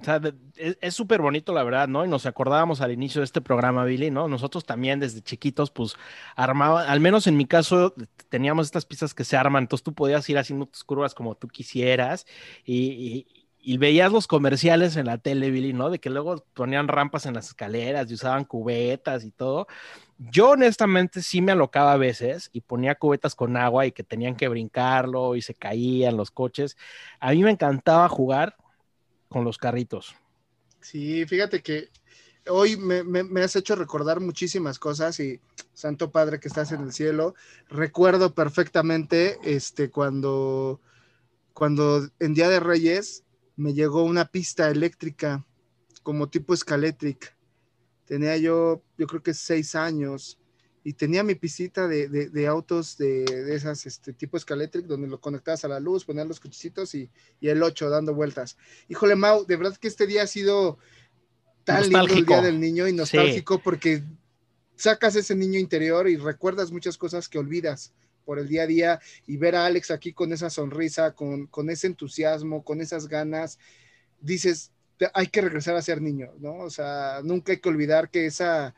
O 0.00 0.02
sea, 0.02 0.20
es 0.56 0.92
súper 0.92 1.22
bonito, 1.22 1.52
la 1.52 1.62
verdad, 1.62 1.86
¿no? 1.86 2.04
Y 2.04 2.08
nos 2.08 2.26
acordábamos 2.26 2.80
al 2.80 2.90
inicio 2.90 3.20
de 3.20 3.26
este 3.26 3.40
programa, 3.40 3.84
Billy, 3.84 4.10
¿no? 4.10 4.26
Nosotros 4.26 4.64
también 4.64 4.98
desde 4.98 5.22
chiquitos, 5.22 5.70
pues, 5.70 5.94
armaba, 6.34 6.90
al 6.90 6.98
menos 6.98 7.28
en 7.28 7.36
mi 7.36 7.46
caso, 7.46 7.94
teníamos 8.28 8.66
estas 8.66 8.84
pistas 8.86 9.14
que 9.14 9.22
se 9.22 9.36
arman, 9.36 9.62
entonces 9.62 9.84
tú 9.84 9.94
podías 9.94 10.28
ir 10.28 10.36
haciendo 10.36 10.66
tus 10.66 10.82
curvas 10.82 11.14
como 11.14 11.36
tú 11.36 11.46
quisieras 11.46 12.26
y, 12.64 12.88
y- 12.90 13.43
y 13.64 13.78
veías 13.78 14.12
los 14.12 14.26
comerciales 14.26 14.96
en 14.96 15.06
la 15.06 15.18
tele, 15.18 15.50
Billy, 15.50 15.72
¿no? 15.72 15.90
De 15.90 15.98
que 16.00 16.10
luego 16.10 16.44
ponían 16.54 16.88
rampas 16.88 17.26
en 17.26 17.34
las 17.34 17.48
escaleras 17.48 18.10
y 18.10 18.14
usaban 18.14 18.44
cubetas 18.44 19.24
y 19.24 19.30
todo. 19.32 19.66
Yo 20.18 20.50
honestamente 20.50 21.22
sí 21.22 21.40
me 21.42 21.52
alocaba 21.52 21.92
a 21.94 21.96
veces 21.96 22.50
y 22.52 22.60
ponía 22.62 22.94
cubetas 22.96 23.34
con 23.34 23.56
agua 23.56 23.86
y 23.86 23.92
que 23.92 24.04
tenían 24.04 24.36
que 24.36 24.48
brincarlo 24.48 25.36
y 25.36 25.42
se 25.42 25.54
caían 25.54 26.16
los 26.16 26.30
coches. 26.30 26.76
A 27.20 27.32
mí 27.32 27.42
me 27.42 27.50
encantaba 27.52 28.08
jugar 28.08 28.56
con 29.28 29.44
los 29.44 29.58
carritos. 29.58 30.14
Sí, 30.80 31.24
fíjate 31.26 31.62
que 31.62 31.88
hoy 32.48 32.76
me, 32.76 33.04
me- 33.04 33.24
me 33.24 33.42
has 33.42 33.56
hecho 33.56 33.74
recordar 33.76 34.20
muchísimas 34.20 34.78
cosas 34.78 35.18
y 35.20 35.40
Santo 35.72 36.10
Padre 36.12 36.40
que 36.40 36.48
estás 36.48 36.72
en 36.72 36.82
el 36.82 36.92
cielo, 36.92 37.34
recuerdo 37.68 38.34
perfectamente 38.34 39.38
este 39.44 39.90
cuando, 39.90 40.80
cuando 41.54 42.08
en 42.20 42.34
Día 42.34 42.48
de 42.50 42.60
Reyes 42.60 43.23
me 43.56 43.72
llegó 43.74 44.02
una 44.04 44.24
pista 44.26 44.70
eléctrica 44.70 45.44
como 46.02 46.28
tipo 46.28 46.56
Scaletric. 46.56 47.34
Tenía 48.04 48.36
yo, 48.36 48.82
yo 48.98 49.06
creo 49.06 49.22
que 49.22 49.32
seis 49.34 49.74
años 49.74 50.38
y 50.86 50.92
tenía 50.92 51.22
mi 51.22 51.34
piscita 51.34 51.88
de, 51.88 52.08
de- 52.08 52.28
de 52.28 52.46
autos 52.46 52.98
de, 52.98 53.24
de 53.24 53.54
esas 53.54 53.86
este, 53.86 54.12
tipo 54.12 54.38
Scaletric 54.38 54.84
donde 54.86 55.08
lo 55.08 55.18
conectabas 55.18 55.64
a 55.64 55.68
la 55.68 55.80
luz, 55.80 56.04
ponías 56.04 56.26
los 56.26 56.40
cochecitos 56.40 56.94
y, 56.94 57.08
y 57.40 57.48
el 57.48 57.62
8 57.62 57.88
dando 57.88 58.12
vueltas. 58.14 58.58
Híjole, 58.88 59.14
Mau, 59.16 59.46
de 59.46 59.56
verdad 59.56 59.76
que 59.78 59.88
este 59.88 60.06
día 60.06 60.24
ha 60.24 60.26
sido 60.26 60.78
tan 61.64 61.76
lindo 61.84 61.98
el. 62.18 62.26
Día 62.26 62.42
del 62.42 62.60
Niño 62.60 62.86
y 62.86 62.92
nostálgico 62.92 63.60
porque 63.62 64.02
sacas 64.76 65.16
ese 65.16 65.34
niño 65.34 65.58
interior 65.58 66.06
y 66.08 66.16
recuerdas 66.16 66.70
muchas 66.70 66.98
cosas 66.98 67.28
que 67.30 67.38
olvidas 67.38 67.94
por 68.24 68.38
el 68.38 68.48
día 68.48 68.62
a 68.62 68.66
día 68.66 69.00
y 69.26 69.36
ver 69.36 69.54
a 69.56 69.66
Alex 69.66 69.90
aquí 69.90 70.12
con 70.12 70.32
esa 70.32 70.50
sonrisa, 70.50 71.12
con, 71.14 71.46
con 71.46 71.70
ese 71.70 71.86
entusiasmo, 71.86 72.64
con 72.64 72.80
esas 72.80 73.06
ganas, 73.08 73.58
dices, 74.20 74.72
"Te- 74.96 75.10
hay 75.14 75.26
que 75.28 75.40
regresar 75.42 75.76
a 75.76 75.82
ser 75.82 76.00
niño, 76.00 76.32
¿no? 76.38 76.56
O 76.58 76.70
sea, 76.70 77.20
nunca 77.22 77.52
hay 77.52 77.60
que 77.60 77.68
olvidar 77.68 78.10
que 78.10 78.26
esa, 78.26 78.74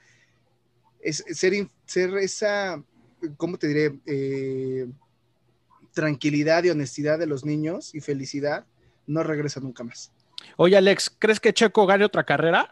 es, 1.01 1.25
ser, 1.31 1.69
ser 1.87 2.17
esa, 2.19 2.83
¿cómo 3.37 3.59
te 3.59 3.69
diré? 3.69 3.99
Eh, 4.07 4.87
tranquilidad 5.93 6.65
y 6.65 6.71
honestidad 6.71 7.19
de 7.19 7.27
los 7.27 7.45
niños 7.45 7.95
y 7.95 8.01
felicidad 8.01 8.67
no 9.07 9.23
regresa 9.23 9.61
nunca 9.61 9.83
más. 9.85 10.13
Oye, 10.57 10.77
Alex, 10.77 11.15
¿crees 11.19 11.41
que 11.41 11.55
Checo 11.55 11.87
gane 11.87 12.05
otra 12.05 12.25
carrera? 12.25 12.69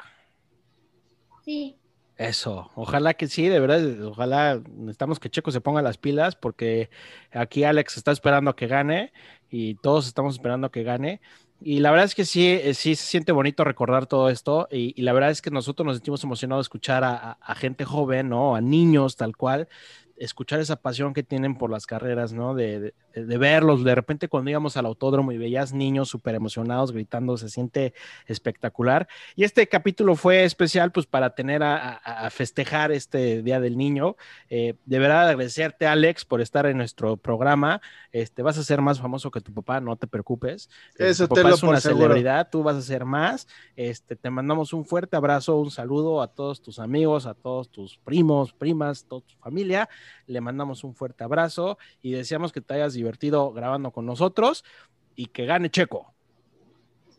Sí, 1.44 1.76
Eso, 2.16 2.70
ojalá 2.76 3.14
que 3.14 3.26
sí, 3.26 3.48
de 3.48 3.58
verdad, 3.58 4.02
ojalá 4.04 4.62
necesitamos 4.68 5.18
que 5.18 5.30
Checo 5.30 5.50
se 5.50 5.60
ponga 5.60 5.82
las 5.82 5.98
pilas 5.98 6.36
porque 6.36 6.88
aquí 7.32 7.64
Alex 7.64 7.96
está 7.96 8.12
esperando 8.12 8.50
a 8.52 8.56
que 8.56 8.68
gane 8.68 9.12
y 9.50 9.74
todos 9.76 10.06
estamos 10.06 10.34
esperando 10.34 10.68
a 10.68 10.70
que 10.70 10.84
gane. 10.84 11.20
Y 11.60 11.80
la 11.80 11.90
verdad 11.90 12.04
es 12.06 12.14
que 12.14 12.24
sí, 12.24 12.46
eh, 12.46 12.74
sí 12.74 12.94
se 12.94 13.04
siente 13.06 13.32
bonito 13.32 13.64
recordar 13.64 14.06
todo 14.06 14.28
esto 14.28 14.68
y, 14.70 15.00
la 15.02 15.12
verdad 15.12 15.30
es 15.30 15.42
que 15.42 15.50
nosotros 15.50 15.84
nos 15.86 15.96
sentimos 15.96 16.22
emocionados 16.22 16.66
escuchar 16.66 17.02
a- 17.02 17.32
a 17.40 17.54
gente 17.56 17.84
joven, 17.84 18.28
¿no? 18.28 18.54
A 18.54 18.60
niños 18.60 19.16
tal 19.16 19.36
cual, 19.36 19.68
escuchar 20.16 20.60
esa 20.60 20.76
pasión 20.76 21.12
que 21.14 21.22
tienen 21.22 21.56
por 21.56 21.70
las 21.70 21.86
carreras, 21.86 22.32
¿no? 22.32 22.54
De, 22.54 22.80
de- 22.80 22.94
de 23.14 23.38
verlos, 23.38 23.84
de 23.84 23.94
repente 23.94 24.26
cuando 24.26 24.50
íbamos 24.50 24.76
al 24.76 24.86
autódromo 24.86 25.30
y 25.30 25.38
veías 25.38 25.72
niños 25.72 26.08
súper 26.08 26.34
emocionados 26.34 26.90
gritando, 26.90 27.36
se 27.36 27.48
siente 27.48 27.94
espectacular. 28.26 29.06
Y 29.36 29.44
este 29.44 29.68
capítulo 29.68 30.16
fue 30.16 30.44
especial 30.44 30.90
pues 30.92 31.06
para 31.06 31.34
tener 31.34 31.62
a, 31.62 32.28
festejar 32.30 32.90
este 32.92 33.42
Día 33.42 33.60
del 33.60 33.76
Niño. 33.76 34.16
Eh, 34.50 34.74
de 34.84 34.98
verdad 34.98 35.28
agradecerte 35.28 35.86
Alex 35.86 36.24
por 36.24 36.40
estar 36.40 36.66
en 36.66 36.76
nuestro 36.76 37.16
programa. 37.16 37.80
Este, 38.10 38.42
vas 38.42 38.58
a 38.58 38.64
ser 38.64 38.80
más 38.80 39.00
famoso 39.00 39.30
que 39.30 39.40
tu 39.40 39.52
papá, 39.54 39.80
no 39.80 39.94
te 39.96 40.06
preocupes. 40.06 40.68
Eh, 40.98 41.08
Eso 41.10 41.28
tu 41.28 41.34
te 41.36 41.42
lo 41.44 41.54
es 41.54 41.62
una 41.62 41.80
seguro. 41.80 42.02
celebridad, 42.08 42.48
tú 42.50 42.62
vas 42.64 42.76
a 42.76 42.82
ser 42.82 43.04
más. 43.04 43.46
Este, 43.76 44.16
te 44.16 44.30
mandamos 44.30 44.72
un 44.72 44.84
fuerte 44.84 45.16
abrazo, 45.16 45.56
un 45.56 45.70
saludo 45.70 46.20
a 46.20 46.28
todos 46.28 46.60
tus 46.60 46.78
amigos, 46.80 47.26
a 47.26 47.34
todos 47.34 47.68
tus 47.70 47.96
primos, 47.98 48.52
primas, 48.52 49.04
toda 49.04 49.20
tu 49.22 49.34
familia. 49.36 49.88
Le 50.26 50.40
mandamos 50.40 50.84
un 50.84 50.94
fuerte 50.94 51.24
abrazo 51.24 51.78
y 52.02 52.12
deseamos 52.12 52.52
que 52.52 52.60
te 52.60 52.74
hayas 52.74 52.94
divertido 52.94 53.52
grabando 53.52 53.90
con 53.90 54.06
nosotros 54.06 54.64
y 55.16 55.26
que 55.26 55.46
gane 55.46 55.70
Checo. 55.70 56.12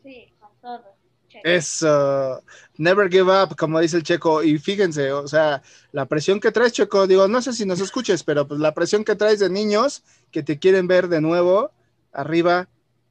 sí, 0.04 0.34
con 0.40 0.50
todo. 0.62 0.96
Checo. 1.28 1.42
Eso, 1.48 2.44
never 2.78 3.10
give 3.10 3.32
up, 3.32 3.56
como 3.58 3.80
dice 3.80 3.98
el 3.98 4.04
checo. 4.04 4.44
Y 4.44 4.58
fíjense, 4.58 5.12
o 5.12 5.28
sea, 5.28 5.62
la 5.92 6.06
presión 6.06 6.40
que 6.40 6.52
traes, 6.52 6.72
checo, 6.74 7.08
digo, 7.08 7.28
no 7.28 7.42
sé 7.42 7.52
si 7.54 7.66
nos 7.66 7.80
escuches, 7.82 8.24
pero 8.24 8.48
pues 8.48 8.60
la 8.60 8.74
presión 8.74 9.04
que 9.04 9.16
traes 9.16 9.40
de 9.40 9.50
niños 9.50 10.04
que 10.32 10.44
te 10.44 10.60
quieren 10.60 10.88
ver 10.88 11.08
de 11.08 11.22
nuevo 11.22 11.72
arriba, 12.14 12.70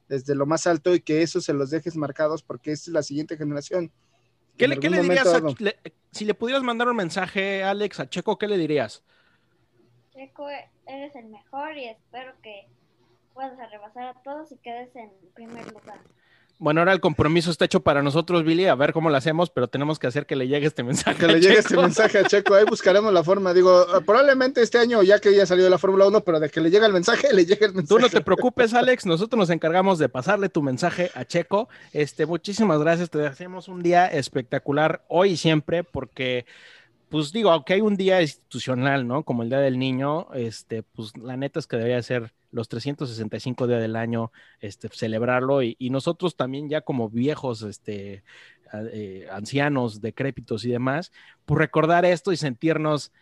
desde 0.09 0.35
lo 0.35 0.47
más 0.47 0.67
alto, 0.67 0.95
y 0.95 1.01
que 1.01 1.23
eso 1.23 1.41
se 1.41 1.53
los 1.53 1.71
dejes 1.71 1.97
marcados 1.97 2.43
porque 2.43 2.73
es 2.73 2.89
la 2.89 3.03
siguiente 3.03 3.37
generación. 3.37 3.91
¿Qué 4.57 4.69
le, 4.69 4.79
qué 4.79 4.89
le 4.89 4.99
algún 4.99 5.09
dirías 5.11 5.27
a- 5.35 5.41
le- 5.59 5.79
si 6.13 6.25
le 6.25 6.35
pudieras 6.35 6.63
mandar 6.63 6.89
un 6.89 6.97
mensaje, 6.97 7.65
Alex, 7.65 8.01
a 8.01 8.09
Checo, 8.09 8.39
qué 8.39 8.47
le 8.47 8.57
dirías? 8.57 9.03
Checo, 10.25 10.49
eres 10.87 11.15
el 11.17 11.27
mejor 11.27 11.77
y 11.77 11.85
espero 11.85 12.33
que 12.43 12.67
puedas 13.35 13.59
rebasar 13.71 14.05
a 14.05 14.15
todos 14.23 14.51
y 14.53 14.57
quedes 14.57 14.95
en 14.97 15.11
primer 15.35 15.71
lugar. 15.71 16.01
Bueno, 16.59 16.81
ahora 16.81 16.93
el 16.93 17.01
compromiso 17.01 17.51
está 17.51 17.67
hecho 17.67 17.81
para 17.81 18.01
nosotros, 18.01 18.45
Billy, 18.45 18.67
a 18.67 18.75
ver 18.75 18.93
cómo 18.93 19.11
lo 19.11 19.17
hacemos, 19.17 19.51
pero 19.51 19.67
tenemos 19.69 19.99
que 19.99 20.07
hacer 20.07 20.25
que 20.25 20.37
le 20.37 20.47
llegue 20.47 20.67
este 20.67 20.83
mensaje. 20.83 21.19
Que 21.19 21.25
a 21.27 21.29
le 21.29 21.41
llegue 21.41 21.59
este 21.59 21.77
mensaje 21.77 22.19
a 22.19 22.25
Checo, 22.25 22.55
ahí 22.55 22.65
buscaremos 22.65 23.13
la 23.13 23.25
forma. 23.25 23.53
Digo, 23.53 23.85
probablemente 24.07 24.63
este 24.63 24.79
año, 24.79 25.03
ya 25.03 25.19
que 25.19 25.35
ya 25.35 25.45
salió 25.45 25.65
de 25.65 25.71
la 25.71 25.79
Fórmula 25.79 26.07
1, 26.07 26.23
pero 26.23 26.41
de 26.41 26.49
que 26.49 26.61
le 26.61 26.71
llegue 26.71 26.87
el 26.87 26.93
mensaje, 26.93 27.29
le 27.35 27.45
llegue 27.45 27.67
el 27.67 27.75
mensaje. 27.75 27.89
Tú 27.89 27.99
no 27.99 28.09
te 28.09 28.23
preocupes, 28.23 28.73
Alex, 28.73 29.05
nosotros 29.05 29.37
nos 29.37 29.51
encargamos 29.51 29.99
de 29.99 30.09
pasarle 30.09 30.49
tu 30.49 30.63
mensaje 30.63 31.11
a 31.15 31.25
Checo. 31.25 31.69
Este, 31.93 32.25
muchísimas 32.25 32.79
gracias, 32.79 33.11
te 33.11 33.27
hacemos 33.27 33.69
un 33.69 33.83
día 33.83 34.07
espectacular 34.07 35.03
hoy 35.09 35.33
y 35.33 35.37
siempre, 35.37 35.83
porque, 35.83 36.47
pues 37.15 37.31
digo, 37.31 37.53
aunque 37.53 37.75
hay 37.75 37.81
un 37.81 37.95
día 37.97 38.21
institucional, 38.21 39.07
¿no? 39.07 39.23
Como 39.23 39.45
el 39.45 39.49
Día 39.49 39.61
del 39.61 39.79
Niño, 39.79 40.27
este, 40.35 40.83
pues 40.83 41.17
la 41.17 41.37
neta 41.37 41.61
es 41.61 41.69
que 41.69 41.77
debería 41.77 42.03
ser 42.03 42.33
los 42.51 42.69
365 42.69 43.69
días 43.69 43.81
del 43.81 43.95
año, 43.95 44.33
este, 44.59 44.89
celebrarlo 44.89 45.63
y, 45.63 45.77
nosotros 45.91 46.35
también 46.35 46.69
ya 46.69 46.81
como 46.81 47.09
viejos, 47.09 47.63
este, 47.63 48.25
eh, 48.73 49.29
ancianos, 49.31 50.01
decrépitos 50.01 50.65
y 50.65 50.71
demás, 50.71 51.13
pues 51.45 51.57
recordar 51.57 52.05
esto 52.05 52.33
y 52.33 52.37
sentirnos 52.37 53.13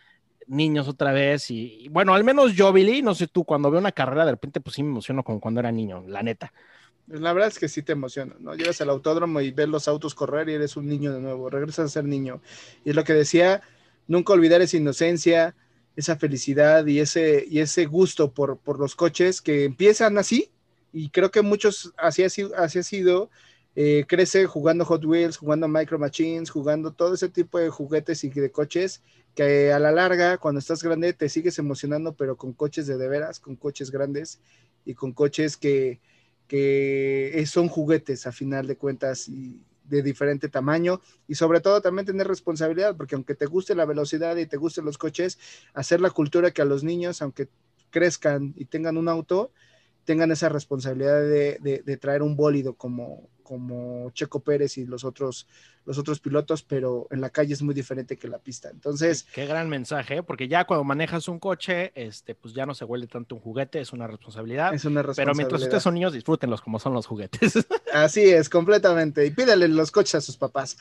niños 0.47 0.87
otra 0.87 1.11
vez 1.11 1.51
y, 1.51 1.87
bueno, 1.89 2.15
al 2.15 2.23
menos 2.23 2.55
yo, 2.55 2.73
Billy, 2.73 3.03
no 3.03 3.13
sé 3.13 3.27
tú, 3.27 3.43
cuando 3.43 3.69
veo 3.69 3.79
una 3.79 3.91
carrera 3.91 4.25
de 4.25 4.31
repente 4.31 4.59
pues 4.59 4.75
sí 4.75 4.81
me 4.81 4.89
emociono 4.89 5.23
como 5.23 5.39
cuando 5.39 5.59
era 5.59 5.71
niño, 5.71 6.03
la 6.07 6.23
neta. 6.23 6.51
La 7.05 7.33
verdad 7.33 7.49
es 7.49 7.59
que 7.59 7.67
sí 7.67 7.83
te 7.83 7.91
emociona, 7.91 8.33
¿no? 8.39 8.55
Llegas 8.55 8.79
al 8.81 8.89
autódromo 8.89 9.41
y 9.41 9.51
ves 9.51 9.67
los 9.67 9.87
autos 9.87 10.15
correr 10.15 10.47
y 10.49 10.53
eres 10.53 10.77
un 10.77 10.87
niño 10.87 11.13
de 11.13 11.19
nuevo, 11.19 11.49
regresas 11.49 11.85
a 11.85 11.89
ser 11.89 12.05
niño. 12.05 12.41
Y 12.85 12.91
es 12.91 12.95
lo 12.95 13.03
que 13.03 13.13
decía, 13.13 13.61
nunca 14.07 14.33
olvidar 14.33 14.61
esa 14.61 14.77
inocencia, 14.77 15.55
esa 15.95 16.15
felicidad 16.15 16.85
y 16.85 16.99
ese, 16.99 17.45
y 17.49 17.59
ese 17.59 17.85
gusto 17.85 18.33
por, 18.33 18.57
por 18.57 18.79
los 18.79 18.95
coches 18.95 19.41
que 19.41 19.65
empiezan 19.65 20.17
así, 20.17 20.51
y 20.91 21.09
creo 21.09 21.31
que 21.31 21.41
muchos 21.41 21.93
así 21.97 22.23
ha 22.23 22.29
sido, 22.29 22.55
así 22.55 22.79
ha 22.79 22.83
sido 22.83 23.29
eh, 23.75 24.05
crece 24.07 24.45
jugando 24.45 24.85
Hot 24.85 25.03
Wheels, 25.03 25.37
jugando 25.37 25.67
Micro 25.67 25.97
Machines, 25.97 26.51
jugando 26.51 26.93
todo 26.93 27.15
ese 27.15 27.29
tipo 27.29 27.57
de 27.57 27.69
juguetes 27.69 28.23
y 28.23 28.29
de 28.29 28.51
coches 28.51 29.01
que 29.33 29.73
a 29.73 29.79
la 29.79 29.91
larga, 29.91 30.37
cuando 30.37 30.59
estás 30.59 30.83
grande, 30.83 31.13
te 31.13 31.27
sigues 31.27 31.57
emocionando, 31.57 32.13
pero 32.15 32.37
con 32.37 32.53
coches 32.53 32.85
de 32.85 32.97
de 32.97 33.07
veras, 33.07 33.39
con 33.39 33.55
coches 33.55 33.89
grandes 33.89 34.39
y 34.85 34.93
con 34.93 35.11
coches 35.11 35.57
que, 35.57 35.99
que 36.47 37.43
son 37.47 37.67
juguetes 37.67 38.27
a 38.27 38.31
final 38.31 38.67
de 38.67 38.77
cuentas 38.77 39.27
de 39.85 40.01
diferente 40.03 40.49
tamaño 40.49 41.01
y 41.27 41.35
sobre 41.35 41.61
todo 41.61 41.81
también 41.81 42.05
tener 42.05 42.27
responsabilidad, 42.27 42.95
porque 42.97 43.15
aunque 43.15 43.35
te 43.35 43.45
guste 43.45 43.75
la 43.75 43.85
velocidad 43.85 44.35
y 44.37 44.45
te 44.47 44.57
gusten 44.57 44.85
los 44.85 44.97
coches, 44.97 45.39
hacer 45.73 46.01
la 46.01 46.09
cultura 46.11 46.51
que 46.51 46.61
a 46.61 46.65
los 46.65 46.83
niños, 46.83 47.21
aunque 47.21 47.49
crezcan 47.89 48.53
y 48.57 48.65
tengan 48.65 48.97
un 48.97 49.07
auto, 49.09 49.51
tengan 50.05 50.31
esa 50.31 50.49
responsabilidad 50.49 51.21
de, 51.21 51.57
de- 51.61 51.83
de 51.85 51.97
traer 51.97 52.21
un 52.23 52.35
bólido 52.35 52.75
como, 52.75 53.29
como 53.43 54.09
Checo 54.11 54.39
Pérez 54.39 54.77
y 54.77 54.85
los 54.85 55.03
otros, 55.03 55.47
los 55.85 55.97
otros 55.97 56.19
pilotos, 56.19 56.63
pero 56.63 57.07
en 57.11 57.21
la 57.21 57.29
calle 57.29 57.53
es 57.53 57.61
muy 57.61 57.75
diferente 57.75 58.17
que 58.17 58.27
en 58.27 58.31
la 58.31 58.39
pista. 58.39 58.69
Entonces, 58.69 59.27
Qué 59.33 59.45
gran 59.45 59.69
mensaje, 59.69 60.17
¿eh? 60.17 60.23
porque 60.23 60.47
ya 60.47 60.65
cuando 60.65 60.83
manejas 60.83 61.27
un 61.27 61.39
coche, 61.39 61.91
este, 61.95 62.33
pues 62.35 62.53
ya 62.53 62.65
no 62.65 62.73
se 62.73 62.85
huele 62.85 63.07
tanto 63.07 63.35
un 63.35 63.41
juguete, 63.41 63.79
es 63.79 63.93
una 63.93 64.07
responsabilidad. 64.07 64.73
es 64.73 64.85
una 64.85 65.01
Pero 65.01 65.07
responsabilidad. 65.09 65.37
mientras 65.37 65.61
ustedes 65.61 65.83
son 65.83 65.93
niños, 65.93 66.13
disfrútenlos 66.13 66.61
como 66.61 66.79
son 66.79 66.93
los 66.93 67.05
juguetes. 67.05 67.53
Así 67.93 68.21
es, 68.21 68.49
completamente. 68.49 69.25
Y 69.25 69.31
pídale 69.31 69.67
los 69.67 69.91
coches 69.91 70.15
a 70.15 70.21
sus 70.21 70.37
papás. 70.37 70.77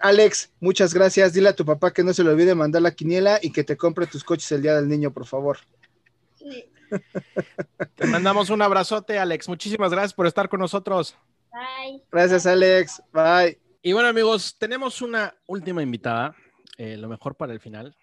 Alex, 0.00 0.50
muchas 0.60 0.92
gracias. 0.92 1.32
Dile 1.32 1.48
a 1.48 1.56
tu 1.56 1.64
papá 1.64 1.92
que 1.92 2.02
no 2.04 2.12
se 2.12 2.24
le 2.24 2.30
olvide 2.30 2.54
mandar 2.54 2.82
la 2.82 2.90
quiniela 2.90 3.38
y 3.40 3.52
que 3.52 3.64
te 3.64 3.76
compre 3.76 4.06
tus 4.06 4.22
coches 4.22 4.50
el 4.52 4.60
día 4.60 4.74
del 4.74 4.88
niño, 4.88 5.12
por 5.12 5.24
favor. 5.24 5.58
Sí. 6.36 6.66
Te 7.94 8.06
mandamos 8.06 8.50
un 8.50 8.60
abrazote, 8.62 9.18
Alex. 9.18 9.48
Muchísimas 9.48 9.90
gracias 9.90 10.12
por 10.12 10.26
estar 10.26 10.48
con 10.48 10.60
nosotros. 10.60 11.16
Bye. 11.54 12.02
Gracias, 12.10 12.46
Alex. 12.46 13.00
Bye. 13.12 13.58
Y 13.80 13.92
bueno, 13.92 14.08
amigos, 14.08 14.56
tenemos 14.58 15.00
una 15.02 15.34
última 15.46 15.82
invitada, 15.82 16.34
eh, 16.78 16.96
lo 16.96 17.08
mejor 17.08 17.36
para 17.36 17.52
el 17.52 17.60
final. 17.60 17.96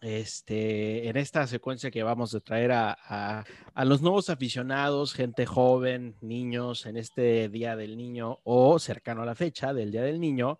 Este, 0.00 1.08
en 1.08 1.16
esta 1.16 1.46
secuencia 1.46 1.90
que 1.90 2.02
vamos 2.02 2.34
a 2.34 2.40
traer 2.40 2.72
a, 2.72 2.96
a- 3.08 3.44
a 3.74 3.84
los 3.84 4.02
nuevos 4.02 4.28
aficionados, 4.30 5.12
gente 5.14 5.46
joven, 5.46 6.16
niños, 6.20 6.86
en 6.86 6.96
este 6.96 7.48
Día 7.48 7.74
del 7.76 7.96
Niño 7.96 8.38
o 8.44 8.78
cercano 8.78 9.22
a 9.22 9.26
la 9.26 9.34
fecha 9.34 9.72
del 9.72 9.90
Día 9.92 10.02
del 10.02 10.20
Niño, 10.20 10.58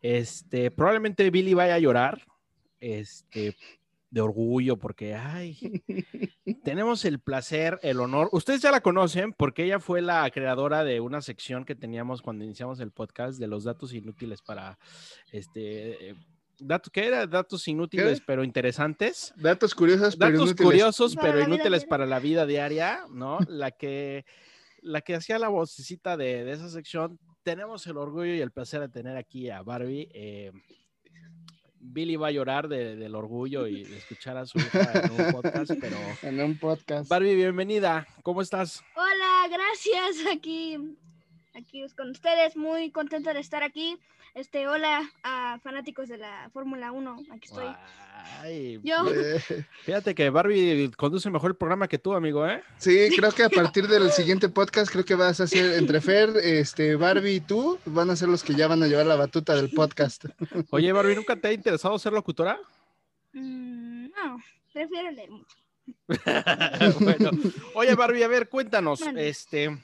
este, 0.00 0.70
probablemente 0.72 1.30
Billy 1.30 1.54
vaya 1.54 1.74
a 1.74 1.78
llorar, 1.78 2.22
este, 2.80 3.56
de 4.12 4.20
orgullo, 4.20 4.76
porque, 4.76 5.14
ay, 5.14 5.58
tenemos 6.64 7.04
el 7.06 7.18
placer, 7.18 7.78
el 7.82 7.98
honor. 7.98 8.28
Ustedes 8.32 8.60
ya 8.60 8.70
la 8.70 8.82
conocen 8.82 9.32
porque 9.32 9.64
ella 9.64 9.80
fue 9.80 10.02
la 10.02 10.30
creadora 10.30 10.84
de 10.84 11.00
una 11.00 11.22
sección 11.22 11.64
que 11.64 11.74
teníamos 11.74 12.20
cuando 12.20 12.44
iniciamos 12.44 12.78
el 12.80 12.92
podcast 12.92 13.38
de 13.40 13.46
los 13.48 13.64
datos 13.64 13.94
inútiles 13.94 14.42
para, 14.42 14.78
este, 15.32 16.10
eh, 16.10 16.14
datos, 16.60 16.92
¿qué 16.92 17.06
era? 17.06 17.26
Datos 17.26 17.66
inútiles 17.68 18.20
¿Qué? 18.20 18.24
pero 18.26 18.44
interesantes. 18.44 19.32
Datos 19.34 19.74
curiosos, 19.74 20.14
pero 20.16 20.32
Datos 20.32 20.48
inútiles. 20.50 20.66
curiosos 20.66 21.14
Para 21.16 21.28
pero 21.28 21.38
la 21.38 21.46
vida 21.46 21.54
inútiles 21.54 21.80
diaria. 21.80 21.88
para 21.88 22.06
la 22.06 22.18
vida 22.20 22.46
diaria, 22.46 23.00
¿no? 23.10 23.38
La 23.48 23.70
que, 23.70 24.26
la 24.82 25.00
que 25.00 25.14
hacía 25.14 25.38
la 25.38 25.48
vocecita 25.48 26.18
de, 26.18 26.44
de 26.44 26.52
esa 26.52 26.68
sección. 26.68 27.18
Tenemos 27.42 27.86
el 27.86 27.96
orgullo 27.96 28.34
y 28.34 28.40
el 28.42 28.52
placer 28.52 28.80
de 28.82 28.90
tener 28.90 29.16
aquí 29.16 29.48
a 29.48 29.62
Barbie. 29.62 30.10
eh, 30.12 30.52
Billy 31.84 32.14
va 32.16 32.28
a 32.28 32.30
llorar 32.30 32.68
de- 32.68 32.94
del 32.96 33.14
orgullo 33.16 33.66
y 33.66 33.82
de 33.84 33.96
escuchar 33.98 34.36
a 34.36 34.46
su 34.46 34.58
hija 34.58 34.92
en 35.04 35.10
un 35.10 35.32
podcast, 35.32 35.72
pero 35.80 35.96
En 36.22 36.40
un 36.40 36.56
podcast. 36.58 37.08
Barbie, 37.10 37.34
bienvenida. 37.34 38.06
¿Cómo 38.22 38.40
estás? 38.40 38.82
Hola, 38.94 39.48
gracias. 39.50 40.32
Aquí, 40.32 40.78
aquí 41.54 41.84
con 41.96 42.10
ustedes, 42.10 42.56
muy 42.56 42.90
contenta 42.92 43.34
de 43.34 43.40
estar 43.40 43.62
aquí. 43.64 43.98
Este, 44.34 44.66
hola 44.66 45.02
a 45.22 45.58
fanáticos 45.62 46.08
de 46.08 46.16
la 46.16 46.48
Fórmula 46.54 46.90
1. 46.90 47.24
Aquí 47.32 47.48
estoy. 47.48 47.66
Ay, 48.40 48.80
Yo, 48.82 49.04
Eh, 49.08 49.38
fíjate 49.84 50.14
que 50.14 50.30
Barbie 50.30 50.90
conduce 50.96 51.28
mejor 51.28 51.50
el 51.50 51.56
programa 51.56 51.86
que 51.86 51.98
tú, 51.98 52.14
amigo, 52.14 52.46
¿eh? 52.46 52.62
sí, 52.78 53.10
creo 53.14 53.30
que 53.32 53.44
a 53.44 53.50
partir 53.50 53.86
del 53.88 54.10
siguiente 54.10 54.48
podcast, 54.48 54.90
creo 54.90 55.04
que 55.04 55.16
vas 55.16 55.40
a 55.40 55.44
hacer 55.44 55.74
entre 55.74 56.00
Fer, 56.00 56.30
este, 56.42 56.96
Barbie 56.96 57.34
y 57.36 57.40
tú, 57.40 57.78
van 57.84 58.08
a 58.08 58.16
ser 58.16 58.28
los 58.28 58.42
que 58.42 58.54
ya 58.54 58.68
van 58.68 58.82
a 58.82 58.86
llevar 58.86 59.04
la 59.04 59.16
batuta 59.16 59.54
del 59.54 59.70
podcast. 59.70 60.24
Oye, 60.70 60.92
Barbie, 60.92 61.16
¿nunca 61.16 61.36
te 61.36 61.48
ha 61.48 61.52
interesado 61.52 61.98
ser 61.98 62.14
locutora? 62.14 62.58
mm, 63.34 64.06
no, 64.12 64.38
prefiero 64.72 65.10
leer 65.10 65.30
mucho. 65.30 65.56
bueno, 67.00 67.30
oye, 67.74 67.94
Barbie, 67.94 68.22
a 68.22 68.28
ver, 68.28 68.48
cuéntanos, 68.48 69.02
este, 69.16 69.78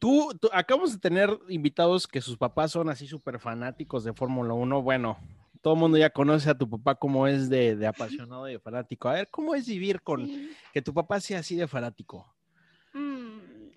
tú, 0.00 0.32
tú- 0.40 0.50
acabamos 0.52 0.92
de 0.92 0.98
tener 0.98 1.38
invitados 1.48 2.08
que 2.08 2.20
sus 2.20 2.36
papás 2.36 2.72
son 2.72 2.88
así 2.88 3.06
súper 3.06 3.38
fanáticos 3.38 4.02
de 4.02 4.12
Fórmula 4.12 4.52
1, 4.54 4.82
bueno, 4.82 5.16
todo 5.62 5.74
el 5.74 5.80
mundo 5.80 5.96
ya 5.98 6.10
conoce 6.10 6.50
a 6.50 6.56
tu 6.58 6.68
papá 6.68 6.94
como 6.96 7.26
es 7.26 7.48
de, 7.48 7.76
de 7.76 7.86
apasionado 7.86 8.48
y 8.48 8.52
de 8.54 8.58
fanático, 8.58 9.08
a 9.08 9.12
ver, 9.12 9.28
¿cómo 9.30 9.54
es 9.54 9.68
vivir 9.68 10.00
con 10.02 10.28
que 10.72 10.82
tu 10.82 10.92
papá 10.92 11.20
sea 11.20 11.38
así 11.40 11.54
de 11.54 11.68
fanático? 11.68 12.26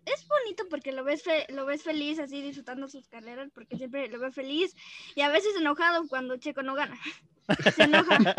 Es 0.06 0.28
bonito 0.28 0.64
porque 0.70 0.92
lo 0.92 1.04
ves, 1.04 1.24
fe- 1.24 1.46
lo 1.50 1.66
ves 1.66 1.84
feliz 1.84 2.20
así 2.20 2.42
disfrutando 2.42 2.88
sus 2.88 3.08
carreras 3.08 3.50
porque 3.54 3.78
siempre 3.78 4.08
lo 4.10 4.20
veo 4.20 4.32
feliz 4.32 4.76
y 5.16 5.22
a 5.22 5.30
veces 5.30 5.56
enojado 5.58 6.08
cuando 6.08 6.38
Checo 6.38 6.62
no 6.64 6.76
gana. 6.76 6.98
Se 7.76 7.84
enoja, 7.84 8.36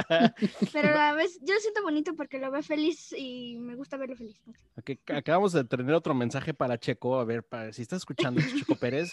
pero 0.72 0.98
a 0.98 1.12
veces 1.12 1.38
yo 1.42 1.54
siento 1.60 1.82
bonito 1.82 2.14
porque 2.16 2.38
lo 2.38 2.50
veo 2.50 2.62
feliz 2.62 3.14
y 3.16 3.56
me 3.58 3.74
gusta 3.74 3.96
verlo 3.98 4.16
feliz. 4.16 4.36
Ok, 4.76 4.90
acabamos 5.14 5.52
de 5.52 5.62
tener 5.64 5.94
otro 5.94 6.14
mensaje 6.14 6.54
para 6.54 6.78
Checo, 6.78 7.18
a 7.18 7.24
ver, 7.24 7.42
para, 7.42 7.72
si 7.72 7.82
está 7.82 7.96
escuchando 7.96 8.40
Checo 8.40 8.74
Pérez, 8.76 9.12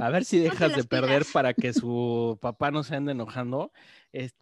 a 0.00 0.10
ver 0.10 0.24
si 0.24 0.38
dejas 0.68 0.74
de 0.76 0.84
perder 0.84 1.22
pilas. 1.22 1.32
para 1.32 1.54
que 1.54 1.72
su 1.72 2.38
papá 2.40 2.70
no 2.70 2.82
se 2.84 2.94
ande 2.96 3.12
enojando. 3.12 3.72
Es- 4.12 4.34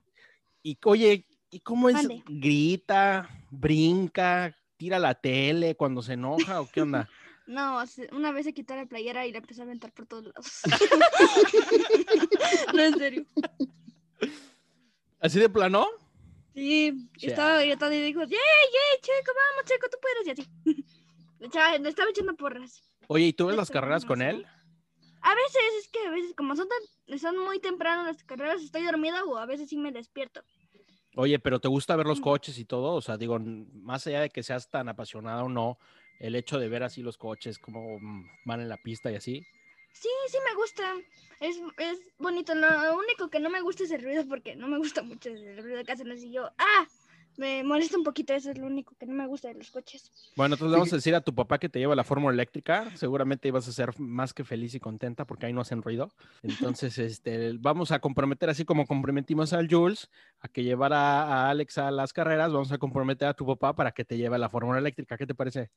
y 0.63 0.79
oye, 0.85 1.27
¿y 1.51 1.61
cómo 1.61 1.89
es? 1.89 2.07
¿Grita, 2.27 3.29
brinca, 3.51 4.55
tira 4.77 4.99
la 4.99 5.15
tele 5.15 5.77
cuando 5.77 6.03
se 6.03 6.13
enoja 6.13 6.61
o 6.61 6.71
qué 6.71 6.83
onda? 6.83 7.09
No, 7.47 7.83
una 8.13 8.33
vez 8.33 8.45
se 8.47 8.55
quitó 8.55 8.75
la 8.75 8.87
playera 8.87 9.27
y 9.27 9.33
la 9.33 9.39
empezó 9.39 9.63
a 9.63 9.65
aventar 9.65 9.93
por 9.93 10.07
todos 10.07 10.25
lados. 10.25 10.63
no, 12.75 12.83
en 12.83 12.99
serio. 12.99 13.27
¿Así 15.21 15.39
de 15.39 15.49
plano? 15.49 15.87
Sí, 16.55 16.93
Ya. 17.19 17.29
estaba 17.29 17.61
gritando 17.63 17.95
y 17.95 18.03
dijo, 18.03 18.21
¡Yay, 18.21 18.31
yay, 18.31 19.01
Checo, 19.01 19.33
vamos, 19.35 19.65
Checo, 19.71 19.89
tú 19.91 19.99
puedes! 20.01 20.27
Y 20.27 20.31
así. 20.31 20.47
Le, 21.41 21.49
echaba- 21.49 21.77
le 21.79 21.89
estaba 21.89 22.11
echando 22.11 22.35
porras. 22.37 22.81
Oye, 23.09 23.27
¿y 23.27 23.33
tú 23.33 23.47
ves 23.47 23.57
las 23.57 23.71
carreras 23.71 24.05
con 24.07 24.23
él? 24.23 24.47
A 25.21 25.35
veces, 25.35 25.63
es 25.81 25.89
que 25.89 25.99
a 26.07 26.11
veces, 26.11 26.35
como 26.35 26.55
son, 26.57 26.69
tan, 26.69 27.19
son 27.19 27.37
muy 27.39 27.59
temprano 27.59 28.05
las 28.05 28.23
carreras, 28.25 28.63
estoy 28.63 28.85
dormida 28.85 29.25
o 29.25 29.37
a 29.37 29.45
veces 29.47 29.69
sí 29.69 29.77
me 29.77 29.93
despierto. 29.93 30.43
Oye, 31.17 31.39
pero 31.39 31.61
¿te 31.61 31.69
gusta 31.69 31.97
ver 31.97 32.07
los 32.07 32.21
Mm. 32.21 32.23
coches 32.23 32.59
y 32.59 32.65
todo? 32.65 32.95
O 32.95 33.01
sea, 33.03 33.17
digo, 33.19 33.39
más 33.39 34.07
allá 34.07 34.21
de 34.23 34.31
que 34.31 34.43
seas 34.43 34.71
tan 34.71 34.89
apasionada 34.89 35.45
o 35.45 35.49
no, 35.49 35.79
el 36.21 36.35
hecho 36.35 36.59
de 36.59 36.69
ver 36.69 36.83
así 36.83 37.03
los 37.03 37.19
coches, 37.19 37.59
cómo 37.59 37.99
mm, 38.01 38.29
van 38.45 38.61
en 38.61 38.69
la 38.69 38.77
pista 38.77 39.11
y 39.11 39.17
así. 39.17 39.47
Sí, 39.93 40.09
sí 40.29 40.39
me 40.49 40.55
gusta. 40.57 40.83
Es, 41.41 41.57
es 41.79 41.99
bonito. 42.19 42.55
Lo 42.55 42.97
único 42.97 43.31
que 43.31 43.41
no 43.41 43.49
me 43.49 43.61
gusta 43.61 43.85
es 43.85 43.91
el 43.93 44.03
ruido 44.03 44.27
porque 44.29 44.57
no 44.57 44.69
me 44.69 44.79
gusta 44.79 45.03
mucho 45.03 45.31
el 45.31 45.63
ruido 45.63 45.85
que 45.85 45.93
hacen 45.93 46.11
así 46.11 46.33
yo. 46.33 46.51
¡Ah! 46.59 46.87
Me 47.37 47.65
molesta 47.65 47.99
un 47.99 48.05
poquito, 48.05 48.33
eso 48.33 48.53
es 48.53 48.59
lo 48.59 48.67
único 48.67 48.95
que 48.97 49.07
no 49.07 49.13
me 49.13 49.27
gusta 49.27 49.49
de 49.49 49.55
los 49.55 49.71
coches. 49.73 50.13
Bueno, 50.37 50.55
entonces 50.55 50.73
vamos 50.73 50.93
a 50.93 50.97
decir 50.97 51.17
a 51.17 51.21
tu 51.21 51.35
papá 51.35 51.59
que 51.59 51.69
te 51.69 51.81
lleva 51.81 51.97
la 51.97 52.05
fórmula 52.05 52.33
eléctrica. 52.33 52.97
Seguramente 52.97 53.49
ibas 53.49 53.67
a 53.67 53.73
ser 53.73 53.99
más 53.99 54.33
que 54.33 54.45
feliz 54.45 54.75
y 54.75 54.81
contenta 54.81 55.27
porque 55.27 55.47
ahí 55.47 55.53
no 55.53 55.61
hacen 55.61 55.83
ruido. 55.83 56.13
Entonces, 56.43 56.97
este, 56.99 57.55
vamos 57.59 57.91
a 57.91 57.99
comprometer, 57.99 58.51
así 58.51 58.65
como 58.65 58.87
comprometimos 58.87 59.53
al 59.53 59.69
Jules 59.69 60.11
a 60.41 60.49
que 60.49 60.63
llevara 60.63 61.25
a 61.25 61.51
Alex 61.51 61.79
a 61.79 61.91
las 61.91 62.13
carreras, 62.13 62.53
vamos 62.53 62.71
a 62.71 62.79
comprometer 62.79 63.27
a 63.27 63.35
tu 63.35 63.45
papá 63.47 63.75
para 63.75 63.91
que 63.91 64.05
te 64.05 64.17
lleve 64.17 64.39
la 64.39 64.49
fórmula 64.49 64.79
eléctrica. 64.79 65.17
¿Qué 65.17 65.27
te 65.27 65.35
parece? 65.35 65.71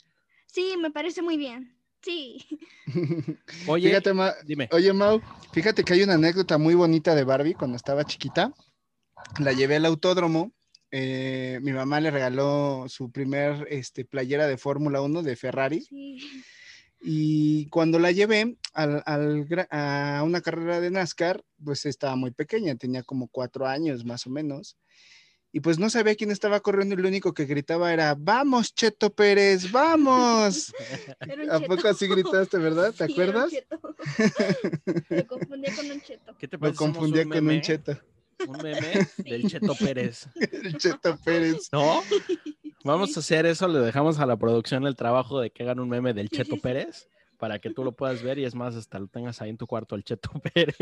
Sí, 0.47 0.75
me 0.81 0.91
parece 0.91 1.21
muy 1.21 1.37
bien. 1.37 1.77
Sí. 2.01 2.37
Oye, 3.67 3.89
Fíjate, 3.89 4.13
Ma- 4.13 4.33
dime. 4.45 4.69
Oye, 4.71 4.93
Mau, 4.93 5.21
fíjate 5.51 5.83
que 5.83 5.93
hay 5.93 6.03
una 6.03 6.13
anécdota 6.15 6.57
muy 6.57 6.73
bonita 6.75 7.15
de 7.15 7.23
Barbie 7.23 7.53
cuando 7.53 7.75
estaba 7.77 8.05
chiquita. 8.05 8.53
La 9.39 9.51
llevé 9.53 9.75
al 9.75 9.85
autódromo. 9.85 10.53
eh, 10.89 11.59
mi 11.63 11.73
mamá 11.73 11.99
le 11.99 12.11
regaló 12.11 12.85
su 12.87 13.11
primer 13.11 13.67
este, 13.69 14.05
playera 14.05 14.47
de 14.47 14.57
Fórmula 14.57 15.01
1 15.01 15.21
de 15.21 15.35
Ferrari. 15.35 15.81
Sí. 15.81 16.17
Y 17.01 17.67
cuando 17.69 17.99
la 17.99 18.11
llevé 18.11 18.57
al- 18.73 19.03
al 19.05 19.45
a 19.69 20.21
una 20.25 20.41
carrera 20.41 20.79
de 20.79 20.89
NASCAR, 20.89 21.43
pues 21.63 21.85
estaba 21.85 22.15
muy 22.15 22.31
pequeña, 22.31 22.75
tenía 22.75 23.03
como 23.03 23.27
cuatro 23.27 23.67
años 23.67 24.05
más 24.05 24.25
o 24.27 24.29
menos. 24.29 24.77
Y 25.53 25.61
pues 25.61 25.79
no 25.79 25.89
sabía 25.89 26.15
quién 26.15 26.29
estaba 26.29 26.59
corriendo 26.59 26.93
y 26.93 26.97
lo 26.97 27.07
único 27.07 27.33
que 27.33 27.45
gritaba 27.45 27.91
era, 27.93 28.15
vamos, 28.17 28.73
Cheto 28.75 29.09
Pérez, 29.13 29.71
vamos. 29.71 30.73
Era 31.21 31.43
un 31.43 31.49
¿A 31.51 31.59
cheto. 31.59 31.75
poco 31.75 31.87
así 31.87 32.07
gritaste, 32.07 32.57
verdad? 32.57 32.93
¿Te 32.93 33.07
Sí, 33.07 33.13
era 33.21 33.31
un 33.31 33.37
acuerdas? 33.37 33.51
cheto. 33.51 33.79
Lo 35.09 35.27
confundía 35.27 35.75
con 35.75 35.91
un 35.91 36.01
cheto. 36.01 36.35
¿Qué 36.37 36.47
te 36.47 36.57
confundía 36.57 37.23
un 37.23 37.29
con 37.29 37.37
meme? 37.45 37.55
un 37.55 37.61
Cheto. 37.61 37.97
Un 38.47 38.57
meme 38.57 39.07
del 39.17 39.49
Cheto 39.49 39.73
Pérez. 39.75 40.27
El 40.35 40.77
Cheto 40.77 41.17
Pérez. 41.23 41.69
¿No? 41.71 42.03
Vamos 42.83 43.15
a 43.17 43.21
hacer 43.21 43.45
eso, 43.47 43.67
le 43.67 43.79
dejamos 43.79 44.19
a 44.19 44.25
la 44.25 44.37
producción 44.37 44.85
el 44.85 44.95
trabajo 44.95 45.39
de 45.39 45.49
que 45.49 45.63
hagan 45.63 45.79
un 45.79 45.89
meme 45.89 46.13
del 46.13 46.29
Cheto. 46.29 46.57
Pérez 46.57 47.07
para 47.37 47.59
que 47.59 47.69
tú 47.71 47.83
lo 47.83 47.91
puedas 47.93 48.21
ver 48.23 48.37
y 48.39 48.45
es 48.45 48.53
más, 48.55 48.75
hasta 48.75 48.99
lo 48.99 49.07
tengas 49.07 49.41
ahí 49.41 49.49
en 49.49 49.57
tu 49.57 49.65
cuarto, 49.67 49.95
el 49.95 50.03
Cheto 50.03 50.29
Pérez. 50.53 50.75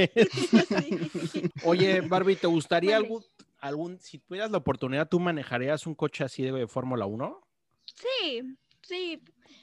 Oye, 1.64 2.02
Barbie, 2.02 2.36
¿te 2.36 2.48
gustaría 2.48 2.96
algún, 2.98 3.24
algún, 3.68 4.00
si 4.00 4.20
tuvieras 4.20 4.52
la 4.52 4.58
oportunidad, 4.58 5.08
tú 5.10 5.20
manejarías 5.20 5.86
un 5.88 5.96
coche 5.96 6.24
así 6.24 6.44
de 6.44 6.68
Fórmula 6.68 7.06
1? 7.06 7.42
Sí, 7.86 8.58
sí, 8.82 9.22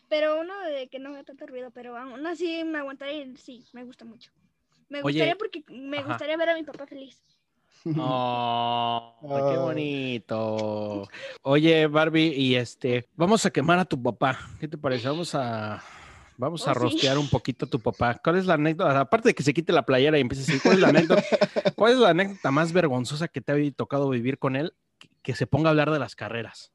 pero 0.08 0.40
uno 0.40 0.58
de 0.60 0.88
que 0.88 0.98
no 0.98 1.10
haga 1.10 1.24
tanto 1.24 1.46
ruido, 1.46 1.70
pero 1.70 1.96
aún 1.96 2.26
así 2.26 2.64
me 2.64 2.78
aguantaría 2.78 3.22
y 3.24 3.36
sí, 3.36 3.66
me 3.72 3.84
gusta 3.84 4.04
mucho. 4.04 4.30
Me 4.88 5.02
Oye, 5.02 5.18
gustaría 5.18 5.36
porque 5.36 5.64
me 5.68 5.98
ajá. 5.98 6.08
gustaría 6.08 6.36
ver 6.36 6.50
a 6.50 6.54
mi 6.54 6.62
papá 6.64 6.86
feliz. 6.86 7.22
Oh, 7.96 9.16
qué 9.48 9.56
Oh. 9.56 9.62
bonito. 9.62 11.08
Oye, 11.42 11.86
Barbie, 11.86 12.34
y 12.34 12.54
este, 12.54 13.08
vamos 13.14 13.44
a 13.46 13.50
quemar 13.50 13.78
a 13.78 13.84
tu 13.84 14.00
papá. 14.00 14.38
¿Qué 14.60 14.68
te 14.68 14.78
parece? 14.78 15.08
Vamos 15.08 15.34
a, 15.34 15.82
vamos 16.42 16.66
a 16.66 16.72
Oh, 16.72 16.74
sí. 16.74 16.80
rostear 16.80 17.18
un 17.18 17.28
poquito 17.28 17.64
a 17.64 17.68
tu 17.68 17.80
papá. 17.80 18.20
¿Cuál 18.22 18.36
es 18.36 18.46
la 18.46 18.54
anécdota? 18.54 19.00
Aparte 19.00 19.28
de 19.28 19.34
que 19.34 19.42
se 19.42 19.54
quite 19.54 19.72
la 19.72 19.86
playera 19.86 20.18
y 20.18 20.20
empiece 20.20 20.42
a 20.42 20.46
decir, 20.46 20.60
¿cuál 20.62 20.74
es 20.74 20.80
la 20.80 20.88
anécdota? 20.88 21.22
¿Cuál 21.76 21.92
es 21.92 21.98
la 21.98 22.08
anécdota 22.10 22.50
más 22.50 22.72
vergonzosa 22.72 23.28
que 23.28 23.40
te 23.40 23.52
ha 23.52 23.72
tocado 23.72 24.08
vivir 24.10 24.38
con 24.38 24.56
él? 24.56 24.74
Que 25.22 25.34
se 25.34 25.46
ponga 25.46 25.68
a 25.68 25.70
hablar 25.70 25.90
de 25.90 25.98
las 26.00 26.14
carreras. 26.16 26.72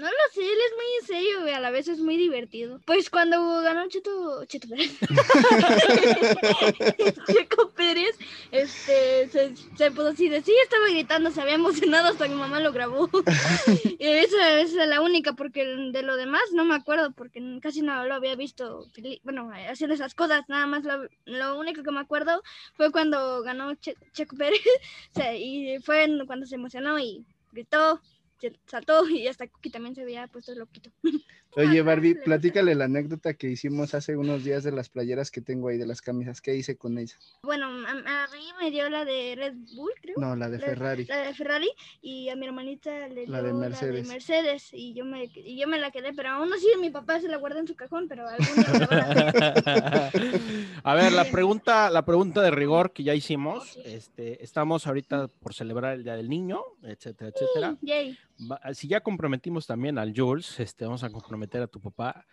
No 0.00 0.06
lo 0.06 0.12
sé, 0.32 0.40
él 0.40 0.58
es 0.66 0.72
muy 0.76 0.86
en 1.00 1.06
serio 1.06 1.46
y 1.46 1.50
a 1.50 1.60
la 1.60 1.70
vez 1.70 1.86
es 1.86 1.98
muy 1.98 2.16
divertido. 2.16 2.80
Pues 2.86 3.10
cuando 3.10 3.60
ganó 3.60 3.86
Cheto, 3.86 4.46
Cheto 4.46 4.66
Pérez, 4.66 4.98
Checo 7.26 7.70
Pérez, 7.72 8.16
este, 8.50 9.28
se, 9.28 9.54
se 9.76 9.90
puso 9.90 10.08
así 10.08 10.30
de 10.30 10.40
sí, 10.40 10.54
estaba 10.62 10.88
gritando, 10.88 11.30
se 11.30 11.42
había 11.42 11.56
emocionado 11.56 12.08
hasta 12.08 12.26
mi 12.28 12.34
mamá 12.34 12.60
lo 12.60 12.72
grabó. 12.72 13.10
y 13.98 14.06
esa, 14.06 14.60
esa 14.60 14.82
es 14.84 14.88
la 14.88 15.02
única, 15.02 15.34
porque 15.34 15.66
de 15.66 16.02
lo 16.02 16.16
demás 16.16 16.44
no 16.54 16.64
me 16.64 16.76
acuerdo, 16.76 17.12
porque 17.12 17.58
casi 17.60 17.82
no 17.82 18.02
lo 18.06 18.14
había 18.14 18.34
visto, 18.36 18.86
bueno, 19.22 19.50
haciendo 19.68 19.94
esas 19.94 20.14
cosas, 20.14 20.48
nada 20.48 20.66
más 20.66 20.82
lo, 20.84 21.08
lo 21.26 21.58
único 21.58 21.82
que 21.82 21.92
me 21.92 22.00
acuerdo 22.00 22.42
fue 22.72 22.90
cuando 22.90 23.42
ganó 23.42 23.74
Che- 23.74 23.96
Checo 24.14 24.34
Pérez, 24.34 24.62
o 25.14 25.18
sea, 25.18 25.36
y 25.36 25.78
fue 25.80 26.08
cuando 26.26 26.46
se 26.46 26.54
emocionó 26.54 26.98
y 26.98 27.22
gritó, 27.52 28.00
se 28.40 28.52
saltó 28.66 29.04
y 29.08 29.26
hasta 29.26 29.46
Cookie 29.48 29.70
también 29.70 29.94
se 29.94 30.02
había 30.02 30.26
puesto 30.28 30.54
loquito. 30.54 30.90
Oye, 31.56 31.82
Barbie, 31.82 32.14
platícale 32.14 32.76
la 32.76 32.84
anécdota 32.84 33.34
que 33.34 33.48
hicimos 33.50 33.92
hace 33.94 34.16
unos 34.16 34.44
días 34.44 34.62
de 34.62 34.70
las 34.70 34.88
playeras 34.88 35.32
que 35.32 35.40
tengo 35.40 35.66
ahí, 35.66 35.78
de 35.78 35.86
las 35.86 36.00
camisas. 36.00 36.40
¿Qué 36.40 36.54
hice 36.54 36.76
con 36.76 36.96
ella? 36.96 37.16
Bueno, 37.42 37.66
a, 37.66 37.90
a 37.90 38.28
mí 38.28 38.44
me 38.60 38.70
dio 38.70 38.88
la 38.88 39.04
de 39.04 39.34
Red 39.36 39.54
Bull, 39.74 39.90
creo. 40.00 40.14
No, 40.16 40.36
la 40.36 40.48
de 40.48 40.58
La- 40.58 40.66
Ferrari. 40.66 41.06
La 41.06 41.16
de 41.26 41.34
Ferrari 41.34 41.68
y 42.00 42.28
a 42.28 42.36
mi 42.36 42.46
hermanita 42.46 43.08
le 43.08 43.22
dio 43.22 43.30
La 43.32 43.42
de 43.42 43.52
Mercedes. 43.52 44.06
Mercedes 44.06 44.68
y 44.72 44.94
yo 44.94 45.04
me 45.04 45.24
y 45.34 45.60
yo 45.60 45.66
me 45.66 45.80
la 45.80 45.90
quedé, 45.90 46.12
pero 46.14 46.28
aún 46.28 46.52
así 46.52 46.68
mi 46.80 46.90
papá 46.90 47.20
se 47.20 47.26
la 47.26 47.36
guarda 47.38 47.58
en 47.58 47.66
su 47.66 47.74
cajón, 47.74 48.06
pero 48.08 48.28
algún 48.28 48.46
día 48.54 48.86
la 48.88 50.10
a 50.84 50.94
ver, 50.94 51.12
la 51.12 51.24
pregunta, 51.32 51.90
la 51.90 52.04
pregunta 52.04 52.42
de 52.42 52.52
rigor 52.52 52.92
que 52.92 53.02
ya 53.02 53.14
hicimos, 53.16 53.76
este, 53.84 54.42
estamos 54.44 54.86
ahorita 54.86 55.26
por 55.26 55.52
celebrar 55.54 55.94
el 55.94 56.04
Día 56.04 56.14
del 56.14 56.28
Niño, 56.28 56.62
etcétera, 56.82 57.32
etcétera. 57.34 57.76
Yay. 57.82 58.16
Va- 58.40 58.60
Si 58.74 58.88
ya 58.88 59.00
comprometimos 59.00 59.66
también 59.66 59.98
al 59.98 60.12
Jules, 60.16 60.58
este, 60.60 60.84
vamos 60.84 61.02
a 61.04 61.10
comprometer 61.10 61.62
a 61.62 61.66
tu 61.66 61.80
papá. 61.80 62.24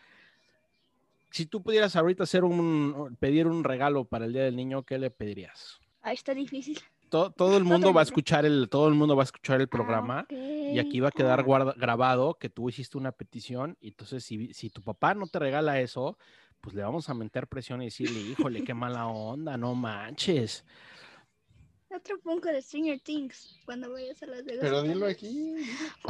Si 1.32 1.46
tú 1.46 1.62
pudieras 1.62 1.96
ahorita 1.96 2.24
hacer 2.24 2.44
un, 2.44 3.16
pedir 3.20 3.48
un 3.48 3.64
regalo 3.64 4.06
para 4.06 4.26
el 4.26 4.34
Día 4.34 4.44
del 4.44 4.56
Niño, 4.56 4.84
¿qué 4.84 4.98
le 4.98 5.12
pedirías? 5.12 5.80
Ahí 6.02 6.16
está 6.16 6.34
difícil. 6.34 6.80
To- 7.10 7.32
todo 7.32 7.58
el 7.58 7.64
mundo 7.92 7.94
va 7.94 8.02
a 8.02 8.04
escuchar 8.04 8.46
el, 8.46 8.70
todo 8.70 8.88
el 8.88 8.94
mundo 8.96 9.16
va 9.16 9.24
a 9.24 9.26
escuchar 9.26 9.60
el 9.60 9.68
Ah, 9.68 9.70
programa. 9.70 10.22
ok. 10.22 10.34
Y 10.74 10.80
aquí 10.80 11.00
va 11.00 11.10
a 11.10 11.12
quedar 11.12 11.40
Ah, 11.40 11.44
guarda- 11.44 11.74
grabado 11.78 12.36
que 12.36 12.50
tú 12.50 12.70
hiciste 12.70 12.98
una 12.98 13.12
petición. 13.12 13.78
Y 13.82 13.90
entonces, 13.90 14.24
si, 14.24 14.54
si 14.54 14.70
tu 14.70 14.82
papá 14.82 15.14
no 15.14 15.28
te 15.28 15.40
regala 15.40 15.80
eso, 15.82 16.18
pues 16.62 16.76
le 16.76 16.82
vamos 16.82 17.10
a 17.10 17.14
meter 17.14 17.48
presión 17.48 17.82
y 17.82 17.86
decirle, 17.86 18.20
híjole, 18.22 18.64
qué 18.64 18.74
mala 18.74 19.08
onda, 19.08 19.58
no 19.58 19.76
manches. 19.76 20.66
Otro 21.90 22.18
Funko 22.20 22.50
de 22.50 22.62
Stranger 22.62 23.00
Things 23.00 23.58
cuando 23.66 23.90
vayas 23.92 24.22
a 24.22 24.26
Las 24.28 24.44
Vegas. 24.44 24.60
Pero 24.62 24.84
dilo 24.84 25.06
aquí. 25.08 25.56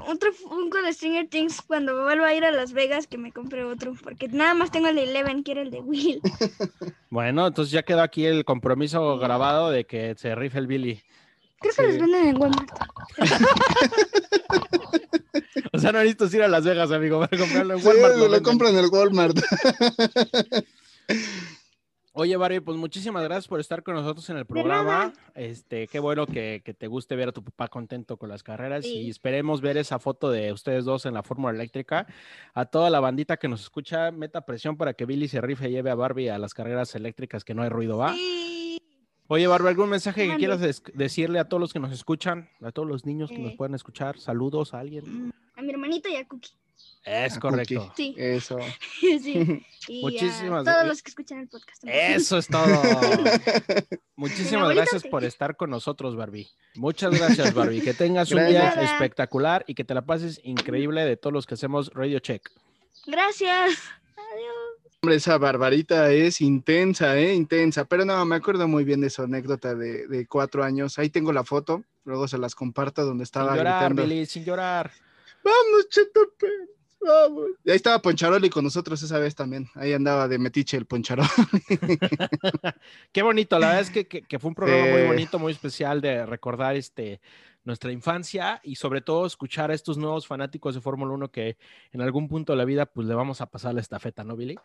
Otro 0.08 0.34
Funko 0.34 0.82
de 0.82 0.92
Stranger 0.92 1.28
Things 1.30 1.62
cuando 1.62 2.04
vuelva 2.04 2.28
a 2.28 2.34
ir 2.34 2.44
a 2.46 2.52
Las 2.52 2.74
Vegas 2.74 3.06
que 3.08 3.18
me 3.20 3.32
compre 3.32 3.64
otro. 3.64 3.94
Porque 4.04 4.28
nada 4.28 4.54
más 4.56 4.72
tengo 4.72 4.88
el 4.88 4.96
de 4.96 5.04
Eleven, 5.04 5.44
quiero 5.44 5.62
el 5.62 5.72
de 5.72 5.80
Will. 5.82 6.22
Bueno, 7.10 7.48
entonces 7.48 7.72
ya 7.72 7.84
quedó 7.84 8.02
aquí 8.02 8.26
el 8.26 8.44
compromiso 8.44 9.18
grabado 9.18 9.70
de 9.72 9.86
que 9.86 10.14
se 10.18 10.36
rife 10.36 10.58
el 10.60 10.68
Billy. 10.68 11.02
Creo 11.60 11.74
que 11.74 11.82
Sí. 11.84 11.88
los 11.88 11.98
venden 12.02 12.28
en 12.28 12.42
Walmart. 12.42 12.70
O 15.74 15.80
sea, 15.80 15.92
no 15.92 16.00
necesitas 16.00 16.34
ir 16.34 16.42
a 16.44 16.48
Las 16.48 16.64
Vegas, 16.64 16.92
amigo, 16.92 17.20
para 17.20 17.38
comprarlo 17.38 17.74
en 17.76 17.82
Sí, 17.82 17.88
Walmart. 17.88 18.14
lo 18.16 18.18
lo, 18.18 18.24
venden. 18.32 18.44
compro 18.44 18.70
en 18.70 18.78
el 18.78 18.88
Walmart. 18.88 19.38
Oye, 22.20 22.36
Barbie, 22.36 22.62
pues 22.62 22.76
muchísimas 22.78 23.24
gracias 23.24 23.48
por 23.48 23.60
estar 23.60 23.84
con 23.84 23.94
nosotros 23.94 24.28
en 24.32 24.38
el 24.38 24.46
programa. 24.48 25.14
Este, 25.36 25.88
qué 25.88 26.00
bueno 26.00 26.26
que, 26.26 26.64
que 26.66 26.74
te 26.74 26.88
guste 26.88 27.16
ver 27.16 27.30
a 27.30 27.32
tu 27.32 27.44
papá 27.44 27.68
contento 27.68 28.18
con 28.18 28.28
las 28.28 28.42
carreras 28.42 28.86
y 28.88 29.08
esperemos 29.08 29.62
ver 29.62 29.78
esa 29.78 30.00
foto 30.00 30.32
de 30.32 30.52
ustedes 30.52 30.84
dos 30.84 31.06
en 31.06 31.14
la 31.14 31.22
Fórmula 31.22 31.54
Eléctrica. 31.54 32.08
A 32.56 32.66
toda 32.66 32.90
la 32.90 33.00
bandita 33.00 33.38
que 33.38 33.48
nos 33.48 33.62
escucha, 33.62 34.10
meta 34.10 34.42
presión 34.42 34.78
para 34.78 34.94
que 34.96 35.06
Billy 35.06 35.28
se 35.28 35.42
rife 35.42 35.70
y 35.70 35.74
lleve 35.74 35.92
a 35.92 35.96
Barbie 35.96 36.30
a 36.30 36.40
las 36.40 36.56
carreras 36.56 36.96
eléctricas 36.96 37.44
que 37.46 37.54
no 37.54 37.62
hay 37.62 37.70
ruido, 37.70 37.98
¿va? 37.98 38.14
Sí. 38.16 38.82
Oye, 39.28 39.46
Barbie, 39.46 39.68
¿algún 39.70 39.90
mensaje 39.90 40.28
que 40.28 40.38
quieras 40.38 40.60
decirle 40.96 41.38
a 41.38 41.46
todos 41.48 41.62
los 41.62 41.72
que 41.72 41.80
nos 41.80 41.92
escuchan, 41.92 42.50
a 42.62 42.72
todos 42.72 42.88
los 42.88 43.06
niños 43.06 43.30
que 43.30 43.38
nos 43.38 43.52
Eh. 43.52 43.56
puedan 43.58 43.76
escuchar? 43.76 44.18
Saludos 44.18 44.74
a 44.74 44.80
alguien. 44.80 45.28
Mm, 45.28 45.32
A 45.56 45.62
mi 45.62 45.70
hermanito 45.70 46.10
y 46.10 46.16
a 46.16 46.28
Cookie. 46.28 46.50
Es 47.08 47.38
A 47.38 47.40
correcto. 47.40 47.88
Cookie. 47.88 48.14
Sí. 48.14 48.16
Eso. 48.18 48.60
sí. 49.00 49.66
Y 49.88 50.02
Muchísimas 50.02 50.68
a 50.68 50.74
todos 50.74 50.88
los 50.88 51.02
que 51.02 51.10
escuchan 51.10 51.40
el 51.40 51.48
podcast. 51.48 51.82
también. 51.82 52.12
Eso 52.12 52.38
es 52.38 52.48
todo. 52.48 52.66
Muchísimas 54.18 54.62
abuelito, 54.64 54.82
gracias 54.82 55.02
sí. 55.04 55.10
por 55.10 55.24
estar 55.24 55.56
con 55.56 55.70
nosotros, 55.70 56.18
Barbie. 56.18 56.48
Muchas 56.76 57.18
gracias, 57.18 57.54
Barbie. 57.54 57.82
Que 57.82 57.94
tengas 57.94 58.32
un 58.32 58.46
día 58.46 58.70
espectacular 58.82 59.64
y 59.68 59.76
que 59.76 59.86
te 59.86 59.94
la 59.94 60.02
pases 60.06 60.42
increíble 60.44 61.06
de 61.06 61.16
todos 61.16 61.34
los 61.34 61.46
que 61.46 61.54
hacemos 61.54 61.90
Radio 61.94 62.20
Check. 62.20 62.50
Gracias. 63.06 63.80
Adiós. 64.18 64.92
Hombre, 65.02 65.16
esa 65.16 65.38
barbarita 65.38 66.12
es 66.12 66.42
intensa, 66.42 67.18
¿eh? 67.18 67.34
Intensa. 67.34 67.86
Pero 67.86 68.04
no, 68.04 68.26
me 68.26 68.36
acuerdo 68.36 68.68
muy 68.68 68.84
bien 68.84 69.00
de 69.00 69.10
su 69.10 69.22
anécdota 69.22 69.74
de, 69.76 70.08
de 70.08 70.28
cuatro 70.28 70.64
años. 70.64 71.00
Ahí 71.00 71.10
tengo 71.10 71.32
la 71.32 71.46
foto, 71.46 71.84
luego 72.04 72.28
se 72.28 72.38
las 72.38 72.56
comparto 72.56 73.06
donde 73.06 73.24
estaba 73.24 73.50
sin 73.52 73.58
llorar, 73.60 73.80
gritando. 73.84 74.04
Billy, 74.04 74.26
sin 74.26 74.44
llorar. 74.44 74.92
Vamos, 75.44 75.88
Cheto 75.90 76.22
Pérez, 76.38 76.70
vamos. 77.02 77.46
Ahí 77.66 77.76
estaba 77.76 78.02
Poncharoli 78.02 78.50
con 78.50 78.64
nosotros 78.64 79.02
esa 79.02 79.20
vez 79.20 79.36
también. 79.36 79.68
Ahí 79.76 79.94
andaba 79.94 80.28
de 80.28 80.38
metiche 80.40 80.78
el 80.78 80.86
Poncharoli. 80.86 81.30
Qué 83.12 83.22
bonito, 83.22 83.60
la 83.60 83.68
verdad 83.68 83.82
es 83.82 83.90
que, 83.90 84.08
que- 84.08 84.22
que 84.24 84.40
fue 84.40 84.50
un 84.50 84.56
programa 84.56 84.92
muy 84.92 85.04
bonito, 85.08 85.40
muy 85.40 85.52
especial 85.54 86.02
de 86.02 86.26
recordar 86.26 86.76
este 86.76 87.22
nuestra 87.64 87.92
infancia 87.92 88.62
y 88.64 88.76
sobre 88.76 89.02
todo 89.02 89.26
escuchar 89.26 89.72
a 89.72 89.74
estos 89.74 89.98
nuevos 89.98 90.26
fanáticos 90.26 90.74
de 90.74 90.80
Fórmula 90.80 91.12
1 91.14 91.30
que 91.32 91.58
en 91.92 92.02
algún 92.02 92.30
punto 92.30 92.54
de 92.54 92.58
la 92.58 92.64
vida 92.64 92.86
pues 92.86 93.08
le 93.08 93.14
vamos 93.14 93.42
a 93.42 93.48
pasar 93.48 93.74
la 93.76 93.82
estafeta, 93.82 94.24
¿no, 94.24 94.38
Billy? 94.38 94.56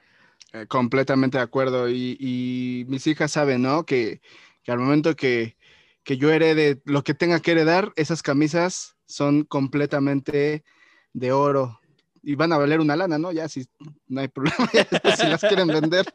Eh, 0.52 0.66
completamente 0.68 1.36
de 1.38 1.42
acuerdo. 1.42 1.88
Y, 1.88 2.16
y 2.20 2.84
mis 2.86 3.04
hijas 3.08 3.32
saben, 3.32 3.62
¿no? 3.62 3.84
Que, 3.86 4.20
que 4.62 4.70
al 4.70 4.78
momento 4.78 5.16
que, 5.16 5.56
que 6.04 6.16
yo 6.16 6.30
herede 6.30 6.80
lo 6.84 7.02
que 7.02 7.12
tenga 7.14 7.40
que 7.40 7.50
heredar, 7.52 7.92
esas 7.96 8.22
camisas 8.22 8.96
son 9.06 9.42
completamente 9.44 10.62
de 11.12 11.32
oro. 11.32 11.80
Y 12.22 12.36
van 12.36 12.52
a 12.52 12.58
valer 12.58 12.80
una 12.80 12.94
lana, 12.94 13.18
¿no? 13.18 13.32
Ya 13.32 13.48
si 13.48 13.66
no 14.06 14.20
hay 14.20 14.28
problema, 14.28 14.56
ya 14.72 14.86
después 14.88 15.18
si 15.18 15.26
las 15.26 15.40
quieren 15.40 15.66
vender. 15.66 16.06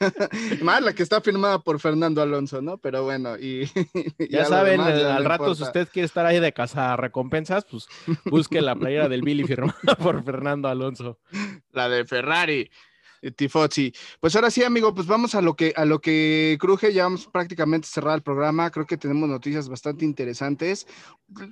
Más 0.62 0.82
la 0.82 0.92
que 0.92 1.02
está 1.02 1.20
firmada 1.20 1.58
por 1.58 1.80
Fernando 1.80 2.20
Alonso, 2.20 2.60
¿no? 2.60 2.78
Pero 2.78 3.02
bueno, 3.04 3.38
y 3.38 3.64
Ya, 4.30 4.44
saben, 4.44 4.72
demás 4.72 5.02
no 5.02 5.08
al 5.08 5.24
rato 5.24 5.54
si 5.54 5.62
usted 5.62 5.88
quiere 5.88 6.06
estar 6.06 6.26
ahí 6.26 6.38
de 6.38 6.52
casa 6.52 6.96
recompensas, 6.96 7.64
pues 7.64 7.88
busque 8.26 8.60
la 8.60 8.76
playera 8.76 9.08
del 9.08 9.22
Billy 9.22 9.44
firmada 9.44 9.96
por 10.02 10.22
Fernando 10.22 10.68
Alonso. 10.68 11.18
la 11.72 11.88
de 11.88 12.04
Ferrari. 12.04 12.70
Eh, 13.24 13.30
Tifozzi. 13.30 13.92
Pues 14.20 14.36
ahora 14.36 14.50
sí, 14.50 14.62
amigo, 14.62 14.94
pues 14.94 15.06
vamos 15.06 15.34
a 15.34 15.40
lo 15.40 15.54
que 15.54 15.72
a 15.76 15.84
lo 15.84 16.00
que 16.00 16.56
cruje, 16.60 16.92
ya 16.92 17.04
vamos 17.04 17.26
prácticamente 17.26 17.86
a 17.86 17.90
cerrar 17.90 18.14
el 18.16 18.22
programa. 18.22 18.70
Creo 18.70 18.86
que 18.86 18.96
tenemos 18.96 19.28
noticias 19.28 19.68
bastante 19.68 20.04
interesantes. 20.04 20.86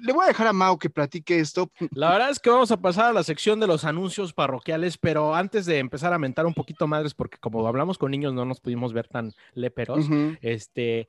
Le 0.03 0.13
voy 0.13 0.25
a 0.25 0.29
dejar 0.29 0.47
a 0.47 0.53
Mau 0.53 0.79
que 0.79 0.91
platique 0.91 1.39
esto. 1.39 1.71
La 1.93 2.11
verdad 2.11 2.31
es 2.31 2.39
que 2.39 2.51
vamos 2.51 2.71
a 2.71 2.81
pasar 2.81 3.07
a 3.07 3.13
la 3.13 3.23
sección 3.23 3.59
de 3.59 3.67
los 3.67 3.85
anuncios 3.85 4.33
parroquiales, 4.33 4.99
pero 4.99 5.35
antes 5.35 5.67
de 5.67 5.79
empezar 5.79 6.13
a 6.13 6.19
mentar 6.19 6.47
un 6.47 6.55
poquito 6.55 6.87
madres, 6.87 7.15
porque 7.15 7.39
como 7.39 7.67
hablamos 7.67 7.99
con 7.99 8.11
niños 8.11 8.35
no 8.35 8.45
nos 8.45 8.61
pudimos 8.61 8.93
ver 8.93 9.09
tan 9.09 9.33
léperos, 9.55 10.07
Ujú. 10.07 10.37
este, 10.43 11.09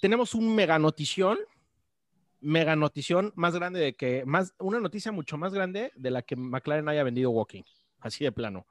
tenemos 0.00 0.34
un 0.34 0.54
mega 0.54 0.78
notición, 0.78 1.38
mega 2.40 2.76
notición 2.76 3.32
más 3.34 3.54
grande 3.54 3.80
de 3.80 3.94
que, 3.94 4.24
más, 4.26 4.54
una 4.58 4.78
noticia 4.78 5.10
mucho 5.10 5.38
más 5.38 5.54
grande 5.54 5.92
de 5.96 6.10
la 6.10 6.22
que 6.22 6.36
McLaren 6.36 6.88
haya 6.88 7.02
vendido 7.02 7.30
Walking, 7.30 7.62
así 8.00 8.24
de 8.24 8.32
plano. 8.32 8.66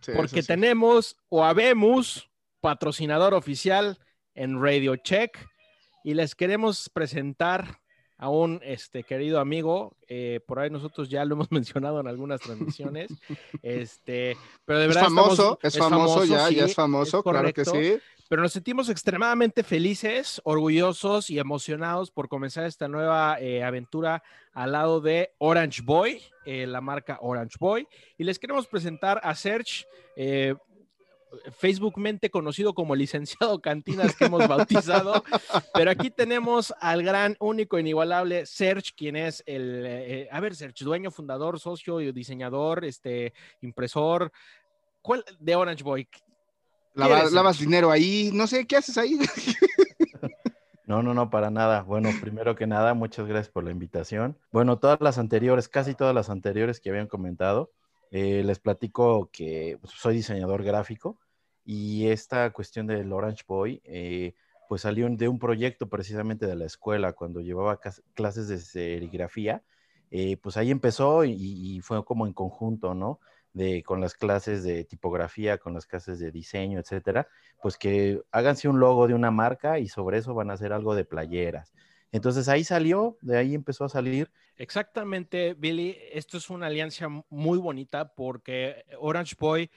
Sí, 0.00 0.12
porque 0.16 0.42
sí. 0.42 0.48
tenemos 0.48 1.16
o 1.28 1.44
habemos 1.44 2.30
patrocinador 2.60 3.34
oficial 3.34 3.98
en 4.34 4.62
Radio 4.62 4.96
Check 4.96 5.38
y 6.04 6.14
les 6.14 6.34
queremos 6.34 6.88
presentar 6.88 7.80
a 8.16 8.28
un 8.28 8.60
este, 8.62 9.02
querido 9.02 9.40
amigo, 9.40 9.96
eh, 10.06 10.40
por 10.46 10.58
ahí 10.58 10.68
nosotros 10.68 11.08
ya 11.08 11.24
lo 11.24 11.34
hemos 11.36 11.50
mencionado 11.50 12.00
en 12.00 12.06
algunas 12.06 12.40
transmisiones, 12.40 13.10
este, 13.62 14.36
pero 14.66 14.78
de 14.78 14.84
Es 14.86 14.94
verdad 14.94 15.02
estamos- 15.08 15.36
famoso, 15.36 15.58
es 15.62 15.78
famoso, 15.78 16.24
ya, 16.26 16.48
sí, 16.48 16.54
ya 16.56 16.64
es 16.66 16.74
famoso, 16.74 17.22
claro 17.22 17.52
que 17.52 17.64
sí. 17.64 17.98
Pero 18.30 18.42
nos 18.42 18.52
sentimos 18.52 18.88
extremadamente 18.88 19.64
felices, 19.64 20.40
orgullosos 20.44 21.30
y 21.30 21.40
emocionados 21.40 22.12
por 22.12 22.28
comenzar 22.28 22.64
esta 22.64 22.86
nueva 22.86 23.40
eh, 23.40 23.64
aventura 23.64 24.22
al 24.52 24.70
lado 24.70 25.00
de 25.00 25.32
Orange 25.38 25.82
Boy, 25.82 26.22
eh, 26.46 26.64
la 26.64 26.80
marca 26.80 27.18
Orange 27.22 27.56
Boy. 27.58 27.88
Y 28.16 28.22
les 28.22 28.38
queremos 28.38 28.68
presentar 28.68 29.20
a 29.24 29.34
Serge, 29.34 29.84
eh, 30.14 30.54
Facebookmente 31.58 32.30
conocido 32.30 32.72
como 32.72 32.94
licenciado 32.94 33.60
Cantinas 33.60 34.14
que 34.14 34.26
hemos 34.26 34.46
bautizado. 34.46 35.24
Pero 35.74 35.90
aquí 35.90 36.08
tenemos 36.08 36.72
al 36.78 37.02
gran, 37.02 37.36
único, 37.40 37.80
inigualable 37.80 38.46
Serge, 38.46 38.92
quien 38.96 39.16
es 39.16 39.42
el, 39.44 39.82
eh, 39.84 40.28
a 40.30 40.38
ver, 40.38 40.54
Serge, 40.54 40.84
dueño, 40.84 41.10
fundador, 41.10 41.58
socio, 41.58 41.98
diseñador, 42.12 42.84
este, 42.84 43.32
impresor. 43.60 44.30
¿Cuál 45.02 45.24
de 45.40 45.56
Orange 45.56 45.82
Boy? 45.82 46.08
Lava- 47.00 47.30
lavas 47.32 47.58
dinero 47.58 47.90
ahí, 47.90 48.30
no 48.32 48.46
sé, 48.46 48.66
¿qué 48.66 48.76
haces 48.76 48.96
ahí? 48.98 49.18
No, 50.86 51.02
no, 51.04 51.14
no, 51.14 51.30
para 51.30 51.50
nada. 51.50 51.82
Bueno, 51.82 52.10
primero 52.20 52.56
que 52.56 52.66
nada, 52.66 52.94
muchas 52.94 53.26
gracias 53.28 53.48
por 53.52 53.62
la 53.62 53.70
invitación. 53.70 54.36
Bueno, 54.50 54.78
todas 54.80 55.00
las 55.00 55.18
anteriores, 55.18 55.68
casi 55.68 55.94
todas 55.94 56.12
las 56.14 56.30
anteriores 56.30 56.80
que 56.80 56.90
habían 56.90 57.06
comentado, 57.06 57.70
eh, 58.10 58.42
les 58.44 58.58
platico 58.58 59.30
que 59.32 59.78
soy 59.84 60.16
diseñador 60.16 60.64
gráfico 60.64 61.16
y 61.64 62.08
esta 62.08 62.50
cuestión 62.50 62.88
del 62.88 63.12
Orange 63.12 63.44
Boy, 63.46 63.80
eh, 63.84 64.34
pues 64.68 64.82
salió 64.82 65.08
de 65.08 65.28
un 65.28 65.38
proyecto 65.38 65.88
precisamente 65.88 66.46
de 66.48 66.56
la 66.56 66.64
escuela 66.66 67.12
cuando 67.12 67.40
llevaba 67.40 67.78
clases 68.14 68.48
de 68.48 68.58
serigrafía. 68.58 69.62
eh, 70.10 70.38
pues 70.38 70.56
ahí 70.56 70.72
empezó 70.72 71.24
y, 71.24 71.34
y 71.38 71.80
fue 71.82 72.04
como 72.04 72.26
en 72.26 72.32
conjunto, 72.32 72.94
¿no? 72.96 73.20
De, 73.52 73.82
con 73.82 74.00
las 74.00 74.14
clases 74.14 74.62
de 74.62 74.84
tipografía, 74.84 75.58
con 75.58 75.74
las 75.74 75.84
clases 75.84 76.20
de 76.20 76.30
diseño, 76.30 76.78
etcétera 76.78 77.26
pues 77.60 77.76
que 77.76 78.20
háganse 78.32 78.68
un 78.68 78.80
logo 78.80 79.06
de 79.06 79.14
una 79.14 79.30
marca 79.30 79.78
y 79.78 79.88
sobre 79.88 80.18
eso 80.18 80.34
van 80.34 80.50
a 80.50 80.54
hacer 80.54 80.72
algo 80.72 80.94
de 80.94 81.04
playeras. 81.04 81.72
Entonces 82.12 82.48
ahí 82.48 82.64
salió, 82.64 83.16
de 83.20 83.38
ahí 83.38 83.54
empezó 83.54 83.84
a 83.84 83.88
salir. 83.88 84.30
Exactamente, 84.56 85.54
Billy. 85.54 85.96
Esto 86.12 86.38
es 86.38 86.50
una 86.50 86.66
alianza 86.66 87.08
muy 87.28 87.58
bonita 87.58 88.14
porque 88.14 88.84
Orange 88.98 89.36
Boy 89.38 89.70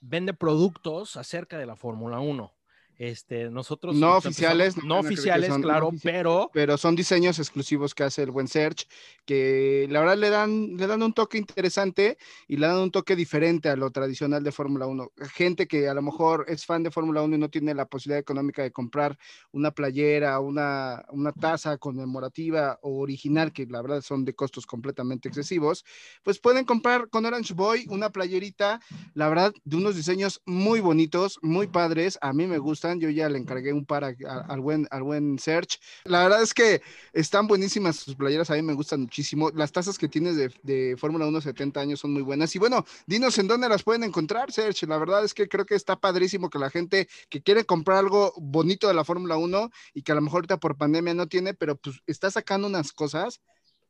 vende 0.00 0.32
productos 0.32 1.16
acerca 1.16 1.58
de 1.58 1.66
la 1.66 1.76
Fórmula 1.76 2.20
1. 2.20 2.52
Este, 3.00 3.48
nosotros 3.48 3.96
No 3.96 4.14
oficiales, 4.18 4.76
no 4.84 4.98
oficiales, 4.98 5.48
son 5.48 5.62
no 5.62 5.68
claro, 5.68 5.86
oficiales. 5.88 6.20
pero 6.22 6.50
pero 6.52 6.76
son 6.76 6.94
diseños 6.94 7.38
exclusivos 7.38 7.94
que 7.94 8.02
hace 8.02 8.22
el 8.22 8.30
buen 8.30 8.46
Search, 8.46 8.86
que 9.24 9.86
la 9.88 10.00
verdad 10.00 10.18
le 10.18 10.28
dan, 10.28 10.76
le 10.76 10.86
dan 10.86 11.02
un 11.02 11.14
toque 11.14 11.38
interesante 11.38 12.18
y 12.46 12.58
le 12.58 12.66
dan 12.66 12.76
un 12.76 12.90
toque 12.90 13.16
diferente 13.16 13.70
a 13.70 13.76
lo 13.76 13.90
tradicional 13.90 14.44
de 14.44 14.52
Fórmula 14.52 14.86
1. 14.86 15.12
Gente 15.32 15.66
que 15.66 15.88
a 15.88 15.94
lo 15.94 16.02
mejor 16.02 16.44
es 16.46 16.66
fan 16.66 16.82
de 16.82 16.90
Fórmula 16.90 17.22
1 17.22 17.36
y 17.36 17.38
no 17.38 17.48
tiene 17.48 17.72
la 17.72 17.86
posibilidad 17.86 18.18
económica 18.20 18.62
de 18.62 18.70
comprar 18.70 19.16
una 19.52 19.70
playera, 19.70 20.38
una, 20.40 21.02
una 21.08 21.32
taza 21.32 21.78
conmemorativa 21.78 22.78
o 22.82 22.98
original, 23.00 23.50
que 23.54 23.64
la 23.64 23.80
verdad 23.80 24.02
son 24.02 24.26
de 24.26 24.34
costos 24.34 24.66
completamente 24.66 25.26
excesivos, 25.28 25.86
pues 26.22 26.38
pueden 26.38 26.66
comprar 26.66 27.08
con 27.08 27.24
Orange 27.24 27.54
Boy 27.54 27.86
una 27.88 28.10
playerita, 28.10 28.78
la 29.14 29.30
verdad, 29.30 29.54
de 29.64 29.76
unos 29.78 29.96
diseños 29.96 30.42
muy 30.44 30.80
bonitos, 30.80 31.38
muy 31.40 31.66
padres, 31.66 32.18
a 32.20 32.34
mí 32.34 32.46
me 32.46 32.58
gustan, 32.58 32.89
yo 32.98 33.10
ya 33.10 33.28
le 33.28 33.38
encargué 33.38 33.72
un 33.72 33.84
par 33.86 34.04
al 34.04 34.60
buen, 34.60 34.86
al 34.90 35.02
buen 35.02 35.38
Search. 35.38 35.78
La 36.04 36.22
verdad 36.22 36.42
es 36.42 36.54
que 36.54 36.82
están 37.12 37.46
buenísimas 37.46 37.96
sus 37.96 38.16
playeras, 38.16 38.50
a 38.50 38.54
mí 38.54 38.62
me 38.62 38.74
gustan 38.74 39.02
muchísimo. 39.02 39.50
Las 39.50 39.72
tazas 39.72 39.98
que 39.98 40.08
tienes 40.08 40.36
de, 40.36 40.52
de 40.62 40.96
Fórmula 40.98 41.26
1 41.26 41.40
70 41.40 41.80
años 41.80 42.00
son 42.00 42.12
muy 42.12 42.22
buenas. 42.22 42.54
Y 42.56 42.58
bueno, 42.58 42.84
dinos 43.06 43.38
en 43.38 43.48
dónde 43.48 43.68
las 43.68 43.82
pueden 43.82 44.04
encontrar, 44.04 44.50
Serge. 44.52 44.86
La 44.86 44.98
verdad 44.98 45.24
es 45.24 45.34
que 45.34 45.48
creo 45.48 45.66
que 45.66 45.74
está 45.74 45.96
padrísimo 46.00 46.50
que 46.50 46.58
la 46.58 46.70
gente 46.70 47.08
que 47.28 47.42
quiere 47.42 47.64
comprar 47.64 47.98
algo 47.98 48.32
bonito 48.36 48.88
de 48.88 48.94
la 48.94 49.04
Fórmula 49.04 49.36
1 49.36 49.70
y 49.94 50.02
que 50.02 50.12
a 50.12 50.14
lo 50.14 50.20
mejor 50.22 50.38
ahorita 50.38 50.58
por 50.58 50.76
pandemia 50.76 51.14
no 51.14 51.26
tiene, 51.28 51.54
pero 51.54 51.76
pues 51.76 52.00
está 52.06 52.30
sacando 52.30 52.66
unas 52.68 52.92
cosas 52.92 53.40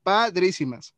padrísimas. 0.03 0.95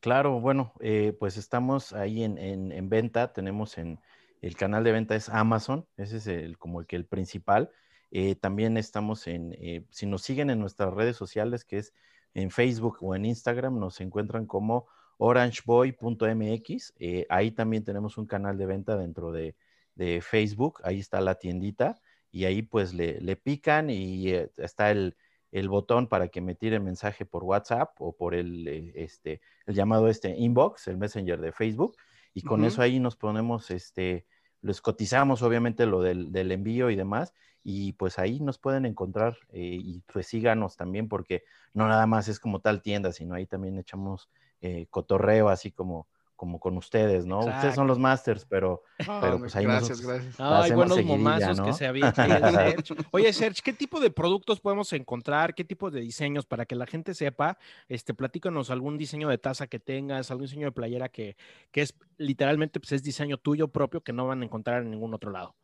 Claro, 0.00 0.40
bueno, 0.40 0.72
eh, 0.80 1.14
pues 1.18 1.36
estamos 1.36 1.92
ahí 1.92 2.22
en, 2.24 2.38
en- 2.38 2.72
en 2.72 2.88
venta, 2.88 3.32
tenemos 3.32 3.76
en 3.78 3.98
el 4.40 4.56
canal 4.56 4.84
de 4.84 4.92
venta 4.92 5.14
es 5.14 5.28
Amazon, 5.28 5.86
ese 5.96 6.18
es 6.18 6.26
el, 6.26 6.58
como 6.58 6.80
el 6.80 6.86
que 6.86 6.96
el 6.96 7.06
principal. 7.06 7.70
Eh, 8.10 8.34
también 8.34 8.76
estamos 8.76 9.26
en, 9.26 9.54
eh, 9.58 9.84
si 9.90 10.06
nos 10.06 10.22
siguen 10.22 10.50
en 10.50 10.58
nuestras 10.58 10.92
redes 10.92 11.16
sociales, 11.16 11.64
que 11.64 11.78
es 11.78 11.94
en 12.34 12.50
Facebook 12.50 12.98
o 13.00 13.14
en 13.14 13.24
Instagram, 13.24 13.78
nos 13.78 14.00
encuentran 14.00 14.46
como 14.46 14.88
orangeboy.mx. 15.18 16.94
Eh, 16.98 17.26
ahí 17.28 17.50
también 17.50 17.84
tenemos 17.84 18.18
un 18.18 18.26
canal 18.26 18.56
de 18.56 18.66
venta 18.66 18.96
dentro 18.96 19.32
de, 19.32 19.56
de 19.94 20.20
Facebook, 20.22 20.80
ahí 20.84 20.98
está 20.98 21.20
la 21.20 21.36
tiendita 21.36 22.00
y 22.32 22.44
ahí 22.44 22.62
pues 22.62 22.94
le, 22.94 23.36
pican 23.36 23.90
y 23.90 24.30
está 24.56 24.90
el, 24.90 25.14
botón 25.68 26.08
para 26.08 26.28
que 26.28 26.40
me 26.40 26.54
tire 26.54 26.80
mensaje 26.80 27.26
por 27.26 27.44
WhatsApp 27.44 27.90
o 27.98 28.16
por 28.16 28.34
el, 28.34 28.66
este, 28.94 29.40
el 29.66 29.74
llamado 29.74 30.08
este 30.08 30.30
inbox, 30.36 30.88
el 30.88 30.96
messenger 30.96 31.40
de 31.40 31.52
Facebook, 31.52 31.96
y 32.34 32.42
con 32.42 32.64
eso 32.64 32.82
ahí 32.82 33.00
nos 33.00 33.16
ponemos, 33.16 33.70
este, 33.70 34.26
les 34.62 34.80
cotizamos 34.80 35.42
obviamente 35.42 35.86
lo 35.86 36.02
del, 36.02 36.32
del 36.32 36.52
envío 36.52 36.90
y 36.90 36.96
demás, 36.96 37.34
y 37.62 37.92
pues 37.94 38.18
ahí 38.18 38.40
nos 38.40 38.58
pueden 38.58 38.86
encontrar 38.86 39.36
eh, 39.50 39.78
y 39.80 40.00
pues 40.12 40.26
síganos 40.26 40.76
también 40.76 41.08
porque 41.08 41.44
no 41.74 41.88
nada 41.88 42.06
más 42.06 42.28
es 42.28 42.40
como 42.40 42.60
tal 42.60 42.82
tienda, 42.82 43.12
sino 43.12 43.34
ahí 43.34 43.46
también 43.46 43.78
echamos 43.78 44.30
eh, 44.60 44.86
cotorreo 44.90 45.48
así 45.48 45.70
como, 45.70 46.08
como 46.40 46.58
con 46.58 46.78
ustedes, 46.78 47.26
¿no? 47.26 47.40
Ustedes 47.40 47.74
son 47.74 47.86
los 47.86 47.98
masters, 47.98 48.46
pero, 48.46 48.82
pero 48.96 49.38
pues 49.38 49.54
ahí 49.56 49.66
gracias, 49.66 50.00
nosotros 50.00 50.10
gracias. 50.10 50.38
la 50.38 50.56
Ay, 50.56 50.62
hacemos 50.62 50.88
buenos 50.88 51.04
momazos 51.04 51.60
que 51.60 51.72
se 51.74 51.84
Serge. 52.14 52.94
Oye, 53.10 53.30
Serge, 53.34 53.60
¿qué 53.62 53.74
tipo 53.74 54.00
de 54.00 54.10
productos 54.10 54.58
podemos 54.58 54.90
encontrar? 54.94 55.54
¿Qué 55.54 55.64
tipo 55.64 55.90
de 55.90 56.00
diseños 56.00 56.46
para 56.46 56.64
que 56.64 56.76
la 56.76 56.86
gente 56.86 57.12
sepa? 57.12 57.58
Este, 57.90 58.14
platícanos 58.14 58.70
algún 58.70 58.96
diseño 58.96 59.28
de 59.28 59.36
taza 59.36 59.66
que 59.66 59.80
tengas, 59.80 60.30
algún 60.30 60.46
diseño 60.46 60.68
de 60.68 60.72
playera 60.72 61.10
que, 61.10 61.36
que 61.72 61.82
es 61.82 61.94
literalmente 62.16 62.80
pues, 62.80 62.92
es 62.92 63.02
diseño 63.02 63.36
tuyo 63.36 63.68
propio 63.68 64.00
que 64.02 64.14
no 64.14 64.26
van 64.26 64.40
a 64.40 64.46
encontrar 64.46 64.80
en 64.80 64.90
ningún 64.90 65.12
otro 65.12 65.30
lado. 65.30 65.54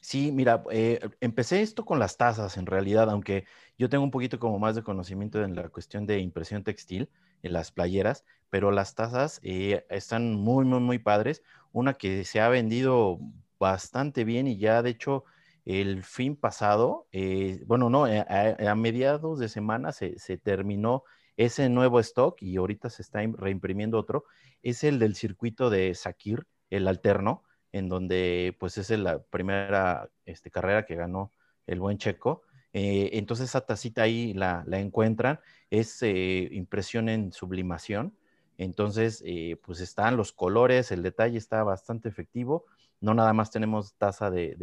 Sí, 0.00 0.30
mira, 0.30 0.62
eh, 0.70 1.00
empecé 1.20 1.62
esto 1.62 1.84
con 1.84 1.98
las 1.98 2.16
tazas 2.16 2.56
en 2.58 2.66
realidad, 2.66 3.10
aunque 3.10 3.44
yo 3.76 3.88
tengo 3.88 4.04
un 4.04 4.12
poquito 4.12 4.38
como 4.38 4.60
más 4.60 4.76
de 4.76 4.84
conocimiento 4.84 5.42
en 5.42 5.56
la 5.56 5.68
cuestión 5.68 6.06
de 6.06 6.20
impresión 6.20 6.62
textil, 6.62 7.10
las 7.52 7.72
playeras, 7.72 8.24
pero 8.50 8.70
las 8.70 8.94
tazas 8.94 9.40
eh, 9.42 9.84
están 9.90 10.34
muy, 10.34 10.64
muy, 10.64 10.80
muy 10.80 10.98
padres. 10.98 11.42
Una 11.72 11.94
que 11.94 12.24
se 12.24 12.40
ha 12.40 12.48
vendido 12.48 13.18
bastante 13.58 14.24
bien 14.24 14.46
y 14.46 14.58
ya 14.58 14.82
de 14.82 14.90
hecho 14.90 15.24
el 15.64 16.02
fin 16.02 16.36
pasado, 16.36 17.06
eh, 17.12 17.62
bueno, 17.66 17.88
no, 17.90 18.06
eh, 18.06 18.20
a, 18.20 18.70
a 18.70 18.74
mediados 18.74 19.38
de 19.38 19.48
semana 19.48 19.92
se, 19.92 20.16
terminó 20.42 21.04
ese 21.36 21.68
nuevo 21.68 22.00
stock 22.00 22.40
y 22.42 22.56
ahorita 22.56 22.90
se 22.90 23.02
está 23.02 23.22
im- 23.22 23.34
reimprimiendo 23.36 23.98
otro, 23.98 24.24
es 24.62 24.84
el 24.84 24.98
del 24.98 25.14
circuito 25.16 25.70
de 25.70 25.94
Sakir, 25.94 26.46
el 26.70 26.86
alterno 26.88 27.42
en 27.72 27.88
donde 27.88 28.56
pues 28.60 28.78
es 28.78 28.90
la 28.90 29.20
primera 29.22 30.08
este, 30.26 30.50
carrera 30.50 30.84
que 30.86 30.94
ganó 30.96 31.32
el 31.66 31.80
buen 31.80 31.98
Checo. 31.98 32.42
Eh, 32.74 33.10
entonces 33.18 33.50
esa 33.50 33.62
tacita 33.62 34.02
ahí 34.02 34.34
la, 34.34 34.64
la 34.66 34.80
encuentran, 34.80 35.40
es 35.70 36.02
eh, 36.02 36.48
impresión 36.52 37.08
en 37.08 37.32
sublimación. 37.32 38.16
Entonces, 38.58 39.22
eh, 39.26 39.56
pues 39.64 39.80
están 39.80 40.16
los 40.16 40.32
colores, 40.32 40.90
el 40.92 41.02
detalle 41.02 41.38
está 41.38 41.62
bastante 41.62 42.08
efectivo. 42.08 42.66
No 43.00 43.14
nada 43.14 43.32
más 43.32 43.50
tenemos 43.50 43.94
taza 43.94 44.30
de, 44.30 44.56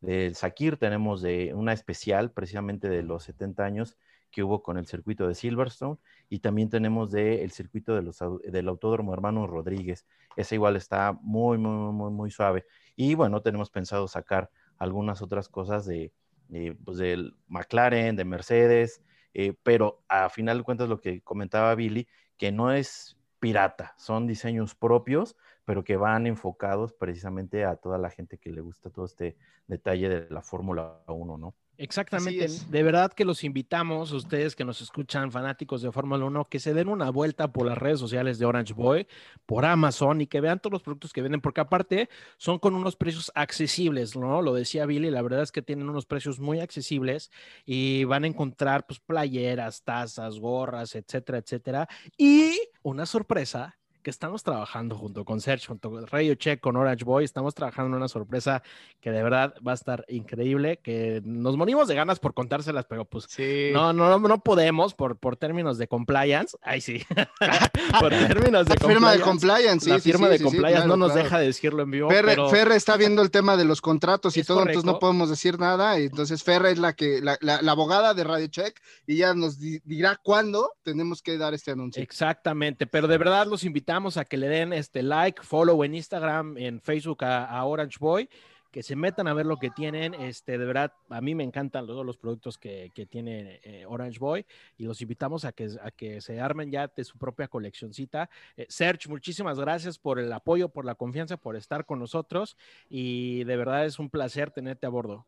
de, 0.00 0.34
Sakir, 0.34 0.76
tenemos 0.78 1.22
de 1.22 1.52
una 1.54 1.72
especial 1.72 2.30
precisamente 2.32 2.88
de 2.88 3.02
los 3.02 3.24
70 3.24 3.64
años 3.64 3.96
que 4.30 4.42
hubo 4.42 4.62
con 4.62 4.78
el 4.78 4.86
circuito 4.86 5.26
de 5.28 5.34
Silverstone 5.34 5.98
y 6.28 6.38
también 6.38 6.70
tenemos 6.70 7.10
del 7.10 7.40
el 7.40 7.50
circuito 7.50 7.94
de 7.94 8.02
los, 8.02 8.18
del 8.44 8.68
Autódromo 8.68 9.12
Hermanos 9.12 9.50
Rodríguez. 9.50 10.06
Esa 10.36 10.54
igual 10.54 10.76
está 10.76 11.12
muy, 11.22 11.58
muy, 11.58 11.92
muy, 11.92 12.10
muy 12.10 12.30
suave. 12.30 12.66
Y 12.96 13.14
bueno, 13.14 13.42
tenemos 13.42 13.70
pensado 13.70 14.08
sacar 14.08 14.50
algunas 14.78 15.20
otras 15.20 15.48
cosas 15.48 15.84
de, 15.84 16.12
de, 16.50 16.76
pues, 16.84 16.98
del 16.98 17.36
McLaren, 17.46 18.16
de 18.16 18.24
Mercedes, 18.24 19.02
eh, 19.34 19.54
pero 19.62 20.02
a 20.08 20.28
final 20.28 20.58
de 20.58 20.64
cuentas 20.64 20.88
lo 20.88 21.00
que 21.00 21.22
comentaba 21.22 21.74
Billy, 21.74 22.08
que 22.36 22.52
no 22.52 22.72
es 22.72 23.16
pirata, 23.38 23.94
son 23.96 24.26
diseños 24.26 24.74
propios, 24.74 25.36
pero 25.64 25.84
que 25.84 25.96
van 25.96 26.26
enfocados 26.26 26.92
precisamente 26.92 27.64
a 27.64 27.76
toda 27.76 27.96
la 27.96 28.10
gente 28.10 28.38
que 28.38 28.50
le 28.50 28.60
gusta 28.60 28.90
todo 28.90 29.04
este 29.04 29.36
detalle 29.66 30.08
de 30.08 30.30
la 30.30 30.42
Fórmula 30.42 31.02
1, 31.06 31.38
¿no? 31.38 31.54
Exactamente. 31.82 32.46
De 32.68 32.82
verdad 32.82 33.10
que 33.10 33.24
los 33.24 33.42
invitamos, 33.42 34.12
ustedes 34.12 34.54
que 34.54 34.66
nos 34.66 34.82
escuchan, 34.82 35.32
fanáticos 35.32 35.80
de 35.80 35.90
Fórmula 35.90 36.26
1, 36.26 36.44
que 36.50 36.60
se 36.60 36.74
den 36.74 36.88
una 36.88 37.08
vuelta 37.08 37.52
por 37.52 37.66
las 37.66 37.78
redes 37.78 37.98
sociales 37.98 38.38
de 38.38 38.44
Orange 38.44 38.74
Boy, 38.74 39.06
por 39.46 39.64
Amazon 39.64 40.20
y 40.20 40.26
que 40.26 40.42
vean 40.42 40.60
todos 40.60 40.72
los 40.72 40.82
productos 40.82 41.14
que 41.14 41.22
venden, 41.22 41.40
porque 41.40 41.62
aparte 41.62 42.10
son 42.36 42.58
con 42.58 42.74
unos 42.74 42.96
precios 42.96 43.32
accesibles, 43.34 44.14
¿no? 44.14 44.42
Lo 44.42 44.52
decía 44.52 44.84
Billy, 44.84 45.10
la 45.10 45.22
verdad 45.22 45.40
es 45.40 45.52
que 45.52 45.62
tienen 45.62 45.88
unos 45.88 46.04
precios 46.04 46.38
muy 46.38 46.60
accesibles 46.60 47.30
y 47.64 48.04
van 48.04 48.24
a 48.24 48.26
encontrar 48.26 48.86
pues 48.86 49.00
playeras, 49.00 49.82
tazas, 49.82 50.38
gorras, 50.38 50.94
etcétera, 50.94 51.38
etcétera. 51.38 51.88
Y 52.18 52.60
una 52.82 53.06
sorpresa 53.06 53.79
que 54.02 54.10
estamos 54.10 54.42
trabajando 54.42 54.96
junto 54.96 55.24
con 55.24 55.40
Sergio, 55.40 55.68
junto 55.68 55.90
con 55.90 56.06
Radio 56.06 56.34
Check, 56.34 56.60
con 56.60 56.76
Orange 56.76 57.04
Boy, 57.04 57.24
estamos 57.24 57.54
trabajando 57.54 57.88
en 57.90 57.94
una 57.96 58.08
sorpresa 58.08 58.62
que 59.00 59.10
de 59.10 59.22
verdad 59.22 59.54
va 59.66 59.72
a 59.72 59.74
estar 59.74 60.04
increíble, 60.08 60.78
que 60.82 61.20
nos 61.24 61.56
morimos 61.56 61.88
de 61.88 61.94
ganas 61.94 62.18
por 62.18 62.34
contárselas, 62.34 62.86
pero 62.86 63.04
pues 63.04 63.26
Sí. 63.28 63.70
no, 63.72 63.92
no, 63.92 64.18
no, 64.18 64.38
podemos 64.40 64.94
por, 64.94 65.16
por 65.18 65.36
términos 65.36 65.78
de 65.78 65.88
compliance. 65.88 66.56
Ay, 66.62 66.80
sí. 66.80 67.02
por 68.00 68.10
términos 68.10 68.66
de 68.66 68.74
La 68.80 68.86
firma 68.88 69.12
de 69.12 69.20
compliance. 69.20 69.84
sí, 69.84 69.90
la 69.90 69.98
firma 69.98 70.26
sí, 70.28 70.32
de 70.38 70.44
compliance 70.44 70.76
claro, 70.76 70.88
no 70.88 70.96
nos 70.96 71.12
claro. 71.12 71.24
deja 71.24 71.38
decirlo 71.40 71.82
en 71.82 71.90
vivo. 71.90 72.08
Ferre, 72.10 72.28
pero... 72.28 72.48
Ferre 72.48 72.76
está 72.76 72.96
viendo 72.96 73.22
el 73.22 73.30
tema 73.30 73.56
de 73.56 73.64
los 73.64 73.80
contratos 73.80 74.36
y 74.36 74.44
todo, 74.44 74.60
entonces 74.60 74.84
no 74.84 74.98
podemos 74.98 75.28
decir 75.30 75.58
nada. 75.58 75.98
Entonces 75.98 76.42
Ferre 76.42 76.72
es 76.72 76.78
la 76.78 76.94
que 76.94 77.20
la, 77.20 77.36
la- 77.40 77.60
la 77.62 77.72
abogada 77.72 78.14
de 78.14 78.24
Radio 78.24 78.46
Check 78.46 78.80
y 79.06 79.16
ya 79.16 79.34
nos 79.34 79.58
di- 79.58 79.80
dirá 79.84 80.18
cuándo 80.22 80.72
tenemos 80.82 81.22
que 81.22 81.36
dar 81.38 81.54
este 81.54 81.72
anuncio. 81.72 82.02
Exactamente, 82.02 82.86
pero 82.86 83.06
de 83.08 83.18
verdad 83.18 83.46
los 83.46 83.64
invitamos 83.64 83.89
a 83.90 84.24
que 84.24 84.36
le 84.36 84.48
den 84.48 84.72
este 84.72 85.02
like, 85.02 85.42
follow 85.42 85.82
en 85.84 85.94
Instagram, 85.94 86.56
en 86.58 86.80
Facebook 86.80 87.24
a, 87.24 87.44
a 87.46 87.64
Orange 87.64 87.96
Boy, 87.98 88.28
que 88.70 88.84
se 88.84 88.94
metan 88.94 89.26
a 89.26 89.34
ver 89.34 89.46
lo 89.46 89.56
que 89.56 89.70
tienen. 89.70 90.14
Este, 90.14 90.56
de 90.56 90.64
verdad, 90.64 90.92
a 91.08 91.20
mí 91.20 91.34
me 91.34 91.42
encantan 91.42 91.86
todos 91.86 92.06
los 92.06 92.16
productos 92.16 92.56
que, 92.56 92.92
que 92.94 93.04
tiene 93.04 93.60
eh, 93.64 93.84
Orange 93.86 94.20
Boy 94.20 94.46
y 94.78 94.84
los 94.84 95.02
invitamos 95.02 95.44
a 95.44 95.50
que, 95.50 95.70
a 95.82 95.90
que 95.90 96.20
se 96.20 96.40
armen 96.40 96.70
ya 96.70 96.86
de 96.86 97.02
su 97.02 97.18
propia 97.18 97.48
coleccioncita. 97.48 98.30
Eh, 98.56 98.66
Serge, 98.68 99.08
muchísimas 99.08 99.58
gracias 99.58 99.98
por 99.98 100.20
el 100.20 100.32
apoyo, 100.32 100.68
por 100.68 100.84
la 100.84 100.94
confianza, 100.94 101.36
por 101.36 101.56
estar 101.56 101.84
con 101.84 101.98
nosotros 101.98 102.56
y 102.88 103.42
de 103.44 103.56
verdad 103.56 103.86
es 103.86 103.98
un 103.98 104.08
placer 104.08 104.52
tenerte 104.52 104.86
a 104.86 104.90
bordo. 104.90 105.26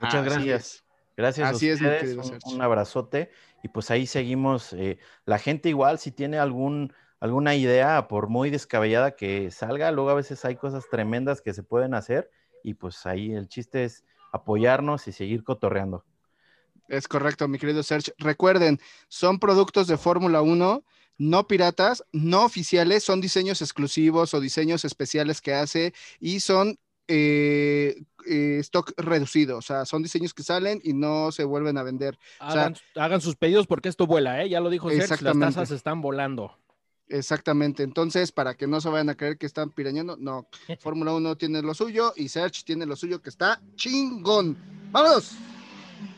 Muchas 0.00 0.24
gracias. 0.24 0.64
es. 0.64 0.84
Gracias 1.16 1.50
Así 1.50 1.68
a 1.68 1.72
es, 1.72 1.80
ustedes, 1.80 2.16
un, 2.16 2.24
Sergio. 2.24 2.54
un 2.54 2.62
abrazote 2.62 3.30
y 3.64 3.68
pues 3.68 3.90
ahí 3.90 4.06
seguimos. 4.06 4.72
eh, 4.74 4.98
la 5.24 5.38
gente 5.40 5.68
igual, 5.68 5.98
si 5.98 6.12
tiene 6.12 6.38
algún, 6.38 6.92
alguna 7.20 7.54
idea, 7.54 8.06
por 8.08 8.28
muy 8.28 8.50
descabellada 8.50 9.16
que 9.16 9.50
salga, 9.50 9.90
luego 9.90 10.10
a 10.10 10.14
veces 10.14 10.44
hay 10.44 10.56
cosas 10.56 10.84
tremendas 10.90 11.40
que 11.40 11.52
se 11.54 11.62
pueden 11.62 11.94
hacer 11.94 12.30
y 12.62 12.74
pues 12.74 13.04
ahí 13.06 13.32
el 13.32 13.48
chiste 13.48 13.84
es 13.84 14.04
apoyarnos 14.32 15.08
y 15.08 15.12
seguir 15.12 15.42
cotorreando. 15.42 16.04
Es 16.88 17.06
correcto, 17.08 17.48
mi 17.48 17.58
querido 17.58 17.82
Serge. 17.82 18.12
Recuerden, 18.18 18.80
son 19.08 19.38
productos 19.38 19.88
de 19.88 19.98
Fórmula 19.98 20.40
1, 20.42 20.84
no 21.18 21.46
piratas, 21.46 22.04
no 22.12 22.44
oficiales, 22.44 23.04
son 23.04 23.20
diseños 23.20 23.60
exclusivos 23.60 24.32
o 24.34 24.40
diseños 24.40 24.84
especiales 24.84 25.40
que 25.40 25.54
hace 25.54 25.92
y 26.20 26.40
son 26.40 26.78
eh, 27.08 28.02
eh, 28.26 28.58
stock 28.60 28.92
reducido, 28.96 29.58
o 29.58 29.62
sea, 29.62 29.84
son 29.86 30.02
diseños 30.02 30.34
que 30.34 30.42
salen 30.42 30.80
y 30.84 30.92
no 30.92 31.32
se 31.32 31.44
vuelven 31.44 31.78
a 31.78 31.82
vender. 31.82 32.18
O 32.40 32.50
sea- 32.52 32.60
Hagan, 32.66 32.76
hagan 32.96 33.20
sus 33.20 33.34
pedidos 33.36 33.66
porque 33.66 33.88
esto 33.88 34.06
vuela, 34.06 34.42
¿eh? 34.42 34.48
Ya 34.48 34.60
lo 34.60 34.70
dijo 34.70 34.88
Serge, 34.90 35.24
las 35.24 35.32
tasas 35.54 35.70
están 35.70 36.00
volando. 36.00 36.56
Exactamente, 37.08 37.82
entonces 37.82 38.32
para 38.32 38.54
que 38.54 38.66
no 38.66 38.80
se 38.80 38.88
vayan 38.90 39.08
a 39.08 39.16
creer 39.16 39.38
que 39.38 39.46
están 39.46 39.70
pirañando, 39.70 40.16
no, 40.18 40.46
Fórmula 40.80 41.14
1 41.14 41.36
tiene 41.36 41.62
lo 41.62 41.74
suyo 41.74 42.12
y 42.16 42.28
Serge 42.28 42.62
tiene 42.64 42.86
lo 42.86 42.96
suyo 42.96 43.22
que 43.22 43.30
está 43.30 43.60
chingón. 43.76 44.56
¡Vámonos! 44.90 45.34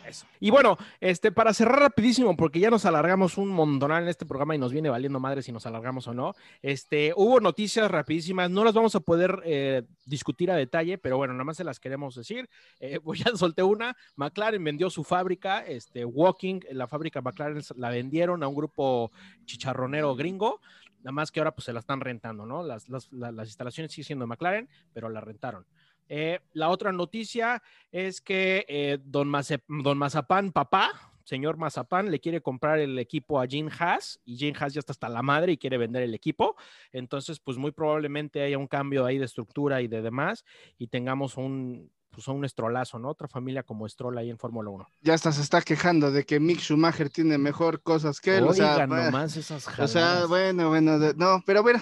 Eso. 0.07 0.27
Y 0.41 0.51
bueno, 0.51 0.77
este, 1.01 1.31
para 1.31 1.55
cerrar 1.55 1.79
rapidísimo, 1.81 2.37
porque 2.37 2.59
ya 2.59 2.71
nos 2.71 2.85
alargamos 2.85 3.39
un 3.39 3.49
montonal 3.49 4.03
en 4.03 4.09
este 4.09 4.27
programa 4.27 4.55
y 4.55 4.59
nos 4.59 4.73
viene 4.73 4.89
valiendo 4.89 5.21
madre 5.21 5.43
si 5.43 5.53
nos 5.53 5.67
alargamos 5.67 6.09
o 6.09 6.15
no. 6.15 6.35
Este, 6.63 7.13
hubo 7.15 7.41
noticias 7.41 7.89
rapidísimas, 7.91 8.51
no 8.51 8.65
las 8.65 8.75
vamos 8.75 8.95
a 8.95 9.01
poder 9.01 9.41
eh, 9.45 9.83
discutir 10.07 10.51
a 10.51 10.57
detalle, 10.57 10.99
pero 10.99 11.17
bueno, 11.17 11.35
nada 11.35 11.45
más 11.45 11.59
se 11.59 11.65
las 11.65 11.79
queremos 11.79 12.17
decir. 12.17 12.49
Eh, 12.81 12.99
pues 13.05 13.21
ya 13.21 13.37
solté 13.37 13.63
una, 13.63 13.97
McLaren 14.17 14.65
vendió 14.65 14.91
su 14.91 15.05
fábrica, 15.05 15.61
este, 15.61 16.05
Walking, 16.05 16.61
la 16.73 16.89
fábrica 16.89 17.21
McLaren 17.21 17.63
la 17.77 17.91
vendieron 17.91 18.43
a 18.43 18.49
un 18.49 18.55
grupo 18.57 19.13
chicharronero 19.45 20.17
gringo, 20.17 20.61
nada 21.01 21.13
más 21.13 21.31
que 21.31 21.41
ahora 21.41 21.55
pues 21.55 21.65
se 21.65 21.73
la 21.73 21.81
están 21.81 22.01
rentando, 22.01 22.47
¿no? 22.47 22.63
Las, 22.63 22.89
las, 22.89 23.13
la- 23.13 23.33
las 23.33 23.49
instalaciones 23.49 23.93
siguen 23.93 24.05
siendo 24.05 24.23
de 24.25 24.29
McLaren, 24.29 24.69
pero 24.93 25.09
la 25.09 25.21
rentaron. 25.21 25.67
Eh, 26.09 26.41
la 26.55 26.71
otra 26.71 26.91
noticia 26.93 27.63
es 27.93 28.21
que 28.21 28.65
eh, 28.69 28.99
don, 29.05 29.31
don 29.69 29.99
Mazapán, 29.99 30.51
papá, 30.51 30.91
señor 31.23 31.57
Mazapán, 31.57 32.11
le 32.11 32.19
quiere 32.19 32.41
comprar 32.41 32.81
el 32.81 32.99
equipo 32.99 33.41
a 33.41 33.47
Jim 33.47 33.69
Haas 33.79 34.21
y 34.25 34.37
Jim 34.37 34.53
Haas 34.59 34.75
ya 34.75 34.81
está 34.81 34.91
hasta 34.93 35.09
la 35.09 35.23
madre 35.23 35.53
y 35.53 35.57
quiere 35.57 35.79
vender 35.79 36.03
el 36.03 36.15
equipo. 36.15 36.57
Entonces, 36.91 37.39
pues 37.39 37.57
muy 37.59 37.71
probablemente 37.71 38.43
haya 38.43 38.59
un 38.59 38.67
cambio 38.67 39.07
ahí 39.07 39.19
de 39.19 39.27
estructura 39.27 39.83
y 39.83 39.87
de 39.87 40.03
demás 40.03 40.45
y 40.79 40.89
tengamos 40.89 41.37
un, 41.37 41.93
pues, 42.11 42.29
un 42.29 42.45
estrolazo, 42.45 42.99
¿no? 42.99 43.09
Otra 43.11 43.29
familia 43.29 43.63
como 43.63 43.89
Stroll 43.89 44.19
ahí 44.19 44.31
en 44.31 44.39
Fórmula 44.39 44.71
1. 44.71 44.89
Ya 45.03 45.15
hasta 45.15 45.33
se 45.33 45.43
está 45.43 45.63
quejando 45.63 46.11
de 46.11 46.25
que 46.25 46.41
Mick 46.41 46.61
Schumacher 46.61 47.11
tiene 47.11 47.39
mejor 47.39 47.83
cosas 47.83 48.21
que 48.21 48.37
él. 48.39 48.45
o 48.45 48.53
sea, 48.53 48.73
Oigan 48.75 48.91
nomás 48.91 49.37
esas 49.37 49.67
O 49.67 49.89
sea, 49.89 50.07
jaladas. 50.07 50.29
bueno, 50.29 50.69
bueno, 50.69 50.99
no, 51.17 51.43
pero 51.47 51.63
bueno, 51.63 51.81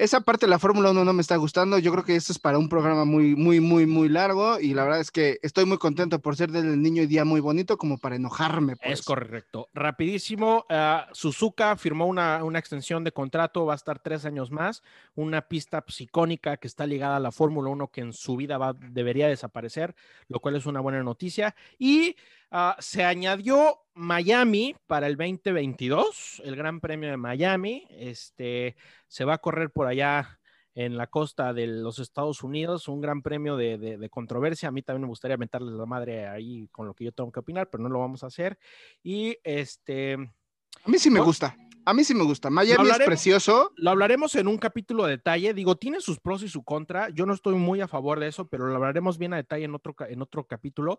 esa 0.00 0.22
parte 0.22 0.46
de 0.46 0.50
la 0.50 0.58
Fórmula 0.58 0.92
1 0.92 1.04
no 1.04 1.12
me 1.12 1.20
está 1.20 1.36
gustando. 1.36 1.78
Yo 1.78 1.92
creo 1.92 2.04
que 2.04 2.16
esto 2.16 2.32
es 2.32 2.38
para 2.38 2.56
un 2.56 2.70
programa 2.70 3.04
muy, 3.04 3.36
muy, 3.36 3.60
muy, 3.60 3.84
muy 3.84 4.08
largo 4.08 4.58
y 4.58 4.72
la 4.72 4.84
verdad 4.84 5.00
es 5.00 5.10
que 5.10 5.38
estoy 5.42 5.66
muy 5.66 5.76
contento 5.76 6.20
por 6.20 6.36
ser 6.36 6.50
del 6.50 6.80
niño 6.80 7.02
y 7.02 7.06
día 7.06 7.26
muy 7.26 7.40
bonito 7.40 7.76
como 7.76 7.98
para 7.98 8.16
enojarme. 8.16 8.76
pues. 8.76 9.00
Es 9.00 9.04
correcto. 9.04 9.68
Rapidísimo, 9.74 10.64
ah, 10.70 11.06
Suzuka 11.12 11.76
firmó 11.76 12.06
una, 12.06 12.42
una 12.44 12.58
extensión 12.58 13.04
de 13.04 13.12
contrato, 13.12 13.66
va 13.66 13.74
a 13.74 13.76
estar 13.76 13.98
tres 13.98 14.24
años 14.24 14.50
más, 14.50 14.82
una 15.14 15.42
pista 15.42 15.82
pues, 15.82 16.00
icónica 16.00 16.56
que 16.56 16.66
está 16.66 16.86
ligada 16.86 17.16
a 17.16 17.20
la 17.20 17.30
Fórmula 17.30 17.68
1 17.68 17.88
que 17.88 18.00
en 18.00 18.14
su 18.14 18.36
vida 18.36 18.56
va, 18.56 18.72
debería 18.72 19.28
desaparecer, 19.28 19.94
lo 20.28 20.40
cual 20.40 20.56
es 20.56 20.64
una 20.64 20.80
buena 20.80 21.02
noticia. 21.02 21.54
Y 21.78 22.16
ah, 22.50 22.76
se 22.78 23.04
añadió 23.04 23.78
Miami 23.94 24.74
para 24.86 25.06
el 25.06 25.16
2022, 25.16 26.42
el 26.44 26.56
Gran 26.56 26.80
Premio 26.80 27.10
de 27.10 27.16
Miami. 27.16 27.86
Este, 27.90 28.76
se 29.08 29.24
va 29.24 29.34
a 29.34 29.38
correr 29.38 29.70
por 29.70 29.86
allá 29.86 30.38
en 30.74 30.96
la 30.96 31.08
costa 31.08 31.52
de 31.52 31.66
los 31.66 31.98
Estados 31.98 32.42
Unidos, 32.42 32.86
un 32.88 33.00
gran 33.00 33.22
premio 33.22 33.56
de, 33.56 33.76
de- 33.76 33.98
de 33.98 34.08
controversia. 34.08 34.68
A 34.68 34.72
mí 34.72 34.82
también 34.82 35.02
me 35.02 35.08
gustaría 35.08 35.36
meterles 35.36 35.74
la 35.74 35.84
madre 35.86 36.26
ahí 36.28 36.68
con 36.70 36.86
lo 36.86 36.94
que 36.94 37.04
yo 37.04 37.12
tengo 37.12 37.32
que 37.32 37.40
opinar, 37.40 37.68
pero 37.68 37.82
no 37.82 37.88
lo 37.88 37.98
vamos 37.98 38.22
a 38.22 38.28
hacer. 38.28 38.56
Y 39.02 39.36
este, 39.42 40.14
A 40.14 40.88
mí 40.88 40.98
sí 40.98 41.10
me 41.10 41.18
¿No? 41.18 41.24
gusta. 41.24 41.56
A 41.84 41.94
mí 41.94 42.04
sí 42.04 42.14
me 42.14 42.24
gusta. 42.24 42.50
Miami 42.50 42.88
es 42.90 42.98
precioso. 42.98 43.72
lo 43.76 43.90
hablaremos 43.90 44.34
en 44.34 44.48
un 44.48 44.58
capítulo 44.58 45.04
de 45.04 45.12
detalle. 45.12 45.54
Digo, 45.54 45.76
tiene 45.76 46.00
sus 46.00 46.18
pros 46.18 46.42
y 46.42 46.48
su 46.48 46.62
contra. 46.62 47.08
Yo 47.10 47.26
no 47.26 47.34
estoy 47.34 47.54
muy 47.54 47.80
a 47.80 47.88
favor 47.88 48.20
de 48.20 48.28
eso, 48.28 48.48
pero 48.48 48.66
lo 48.66 48.74
hablaremos 48.76 49.18
bien 49.18 49.32
a 49.32 49.36
detalle 49.36 49.64
en 49.64 49.74
otro, 49.74 49.94
en 50.08 50.22
otro 50.22 50.44
capítulo. 50.44 50.98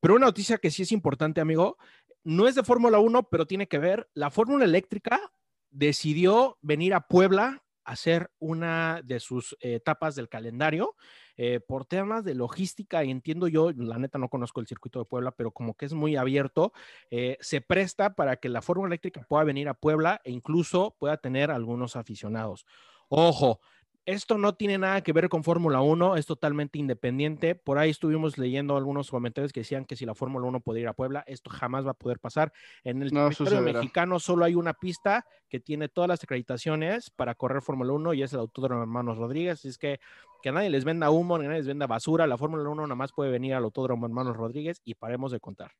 Pero 0.00 0.14
una 0.14 0.26
noticia 0.26 0.58
que 0.58 0.70
sí 0.70 0.82
es 0.82 0.92
importante, 0.92 1.40
amigo, 1.40 1.76
no 2.24 2.48
es 2.48 2.54
de 2.54 2.62
Fórmula 2.62 2.98
1, 2.98 3.24
pero 3.24 3.46
tiene 3.46 3.68
que 3.68 3.78
ver. 3.78 4.08
La 4.14 4.30
Fórmula 4.30 4.64
Eléctrica 4.64 5.32
decidió 5.70 6.58
venir 6.62 6.94
a 6.94 7.06
Puebla 7.06 7.62
hacer 7.84 8.30
una 8.38 9.00
de 9.04 9.20
sus 9.20 9.54
eh, 9.60 9.74
etapas 9.76 10.14
del 10.14 10.28
calendario. 10.28 10.96
eh, 11.36 11.60
por 11.60 11.86
temas 11.86 12.24
de 12.24 12.34
logística, 12.34 13.02
y 13.04 13.10
entiendo 13.10 13.48
yo, 13.48 13.72
la 13.72 13.98
neta 13.98 14.18
no 14.18 14.28
conozco 14.28 14.60
el 14.60 14.66
circuito 14.66 14.98
de 14.98 15.06
Puebla, 15.06 15.32
pero 15.32 15.50
como 15.50 15.74
que 15.74 15.86
es 15.86 15.94
muy 15.94 16.16
abierto, 16.16 16.72
eh, 17.10 17.38
se 17.40 17.60
presta 17.62 18.14
para 18.14 18.36
que 18.36 18.48
la 18.50 18.60
Fórmula 18.62 18.88
Eléctrica 18.88 19.24
pueda 19.28 19.44
venir 19.44 19.68
a 19.68 19.74
Puebla 19.74 20.20
e 20.24 20.30
incluso 20.30 20.94
pueda 20.98 21.16
tener 21.16 21.50
algunos 21.50 21.96
aficionados. 21.96 22.66
Ojo, 23.08 23.60
esto 24.04 24.36
no 24.36 24.54
tiene 24.54 24.78
nada 24.78 25.00
que 25.02 25.12
ver 25.12 25.28
con 25.28 25.44
Fórmula 25.44 25.80
1, 25.80 26.16
es 26.16 26.26
totalmente 26.26 26.78
independiente. 26.78 27.54
Por 27.54 27.78
ahí 27.78 27.90
estuvimos 27.90 28.36
leyendo 28.36 28.76
algunos 28.76 29.10
comentarios 29.10 29.52
que 29.52 29.60
decían 29.60 29.84
que 29.84 29.96
si 29.96 30.04
la 30.06 30.14
Fórmula 30.14 30.46
1 30.48 30.60
podía 30.60 30.82
ir 30.82 30.88
a 30.88 30.92
Puebla, 30.92 31.22
esto 31.26 31.50
jamás 31.50 31.86
va 31.86 31.92
a 31.92 31.94
poder 31.94 32.18
pasar. 32.18 32.52
En 32.82 33.02
el 33.02 33.12
No 33.12 33.24
territorio 33.24 33.50
sucederá. 33.50 33.78
mexicano 33.78 34.18
solo 34.18 34.44
hay 34.44 34.54
una 34.54 34.74
pista 34.74 35.24
que 35.48 35.60
tiene 35.60 35.88
todas 35.88 36.08
las 36.08 36.22
acreditaciones 36.24 37.10
para 37.10 37.34
correr 37.34 37.62
Fórmula 37.62 37.92
1 37.92 38.14
y 38.14 38.22
es 38.22 38.32
el 38.32 38.40
Autódromo 38.40 38.82
Hermanos 38.82 39.18
Rodríguez. 39.18 39.54
Así 39.54 39.68
es 39.68 39.78
que 39.78 40.00
que 40.42 40.50
nadie 40.50 40.70
les 40.70 40.84
venda 40.84 41.08
humo, 41.10 41.38
ni 41.38 41.44
nadie 41.44 41.58
les 41.58 41.68
venda 41.68 41.86
basura. 41.86 42.26
La 42.26 42.36
Fórmula 42.36 42.68
1 42.68 42.82
nada 42.82 42.96
más 42.96 43.12
puede 43.12 43.30
venir 43.30 43.54
al 43.54 43.62
Autódromo 43.62 44.06
Hermanos 44.06 44.36
Rodríguez 44.36 44.80
y 44.84 44.94
paremos 44.94 45.30
de 45.30 45.38
contar. 45.38 45.70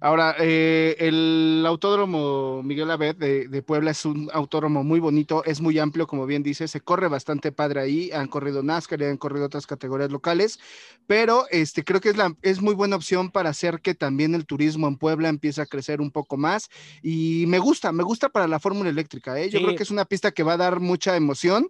Ahora, 0.00 0.34
eh, 0.38 0.96
el 0.98 1.64
autódromo 1.66 2.62
Miguel 2.62 2.90
Abed 2.90 3.16
de, 3.16 3.48
de 3.48 3.62
Puebla 3.62 3.92
es 3.92 4.04
un 4.04 4.28
autódromo 4.32 4.82
muy 4.84 5.00
bonito, 5.00 5.44
es 5.44 5.60
muy 5.60 5.78
amplio, 5.78 6.06
como 6.06 6.26
bien 6.26 6.42
dice, 6.42 6.68
se 6.68 6.80
corre 6.80 7.08
bastante 7.08 7.52
padre 7.52 7.80
ahí, 7.80 8.10
han 8.12 8.28
corrido 8.28 8.62
NASCAR 8.62 9.00
y 9.00 9.04
han 9.04 9.16
corrido 9.16 9.46
otras 9.46 9.66
categorías 9.66 10.10
locales, 10.10 10.58
pero 11.06 11.46
este, 11.50 11.84
creo 11.84 12.00
que 12.00 12.10
es, 12.10 12.16
la, 12.16 12.34
es 12.42 12.60
muy 12.60 12.74
buena 12.74 12.96
opción 12.96 13.30
para 13.30 13.50
hacer 13.50 13.80
que 13.80 13.94
también 13.94 14.34
el 14.34 14.46
turismo 14.46 14.88
en 14.88 14.96
Puebla 14.96 15.28
empiece 15.28 15.60
a 15.62 15.66
crecer 15.66 16.00
un 16.00 16.10
poco 16.10 16.36
más 16.36 16.68
y 17.02 17.44
me 17.48 17.58
gusta, 17.58 17.92
me 17.92 18.02
gusta 18.02 18.28
para 18.28 18.48
la 18.48 18.60
Fórmula 18.60 18.90
Eléctrica, 18.90 19.38
¿eh? 19.40 19.50
yo 19.50 19.60
Sí. 19.60 19.64
creo 19.64 19.74
que 19.74 19.82
es 19.84 19.90
una 19.90 20.04
pista 20.04 20.32
que 20.32 20.42
va 20.42 20.54
a 20.54 20.56
dar 20.56 20.80
mucha 20.80 21.16
emoción. 21.16 21.68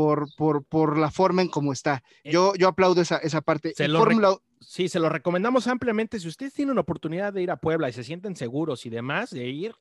Por, 0.00 0.34
por, 0.34 0.64
por 0.64 0.96
la 0.96 1.10
forma 1.10 1.42
en 1.42 1.48
cómo 1.48 1.72
está. 1.74 2.02
Eh, 2.24 2.32
Yo, 2.32 2.54
yo 2.54 2.68
aplaudo 2.68 3.02
esa, 3.02 3.18
esa 3.18 3.42
parte. 3.42 3.74
se 3.76 3.86
lo 3.86 3.98
Fórmula 3.98 4.36
Sí, 4.60 4.88
se 4.88 4.98
lo 4.98 5.08
recomendamos 5.10 5.66
ampliamente. 5.66 6.18
Si 6.18 6.26
ustedes 6.28 6.54
tienen 6.54 6.72
una 6.72 6.80
oportunidad 6.80 7.32
de 7.34 7.42
ir 7.42 7.50
a 7.50 7.56
Puebla 7.56 7.88
y 7.88 7.92
se 7.92 8.02
sienten 8.04 8.34
seguros 8.36 8.86
y 8.86 8.90
demás 8.90 9.28
de 9.30 9.46
ir, 9.48 9.74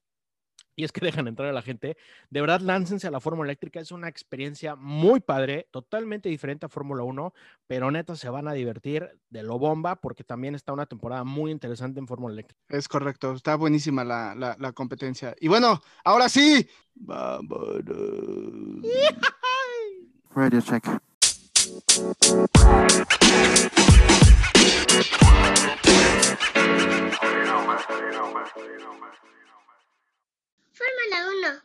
y 0.76 0.84
es 0.86 0.92
que 0.94 1.02
dejan 1.02 1.28
entrar 1.28 1.50
a 1.50 1.54
la 1.54 1.62
gente, 1.62 1.98
de 2.30 2.42
verdad 2.42 2.62
láncense 2.62 3.06
a 3.08 3.12
la 3.12 3.20
Fórmula 3.20 3.50
Eléctrica. 3.50 3.80
Es 3.82 3.92
una 3.92 4.08
experiencia 4.08 4.76
muy 4.78 5.20
padre, 5.20 5.68
totalmente 5.72 6.28
diferente 6.30 6.66
a 6.66 6.70
Fórmula 6.70 7.04
1, 7.04 7.34
pero 7.68 7.92
neta 7.92 8.16
se 8.16 8.30
van 8.30 8.48
a 8.48 8.54
divertir 8.54 9.10
de 9.30 9.44
lo 9.44 9.58
bomba 9.60 9.98
porque 9.98 10.24
también 10.24 10.56
está 10.56 10.72
una 10.74 10.86
temporada 10.86 11.24
muy 11.26 11.52
interesante 11.52 12.00
en 12.00 12.08
Fórmula 12.08 12.34
Eléctrica. 12.34 12.62
Es 12.70 12.88
correcto, 12.88 13.34
está 13.34 13.56
buenísima 13.56 14.04
la, 14.06 14.34
la- 14.36 14.56
la 14.60 14.72
competencia. 14.74 15.36
Y 15.42 15.48
bueno, 15.50 15.82
ahora 16.06 16.28
sí, 16.30 16.68
vámonos. 16.96 17.86
Radio 20.36 20.62
check. 20.62 20.84
Fórmula 30.74 31.28
1. 31.28 31.62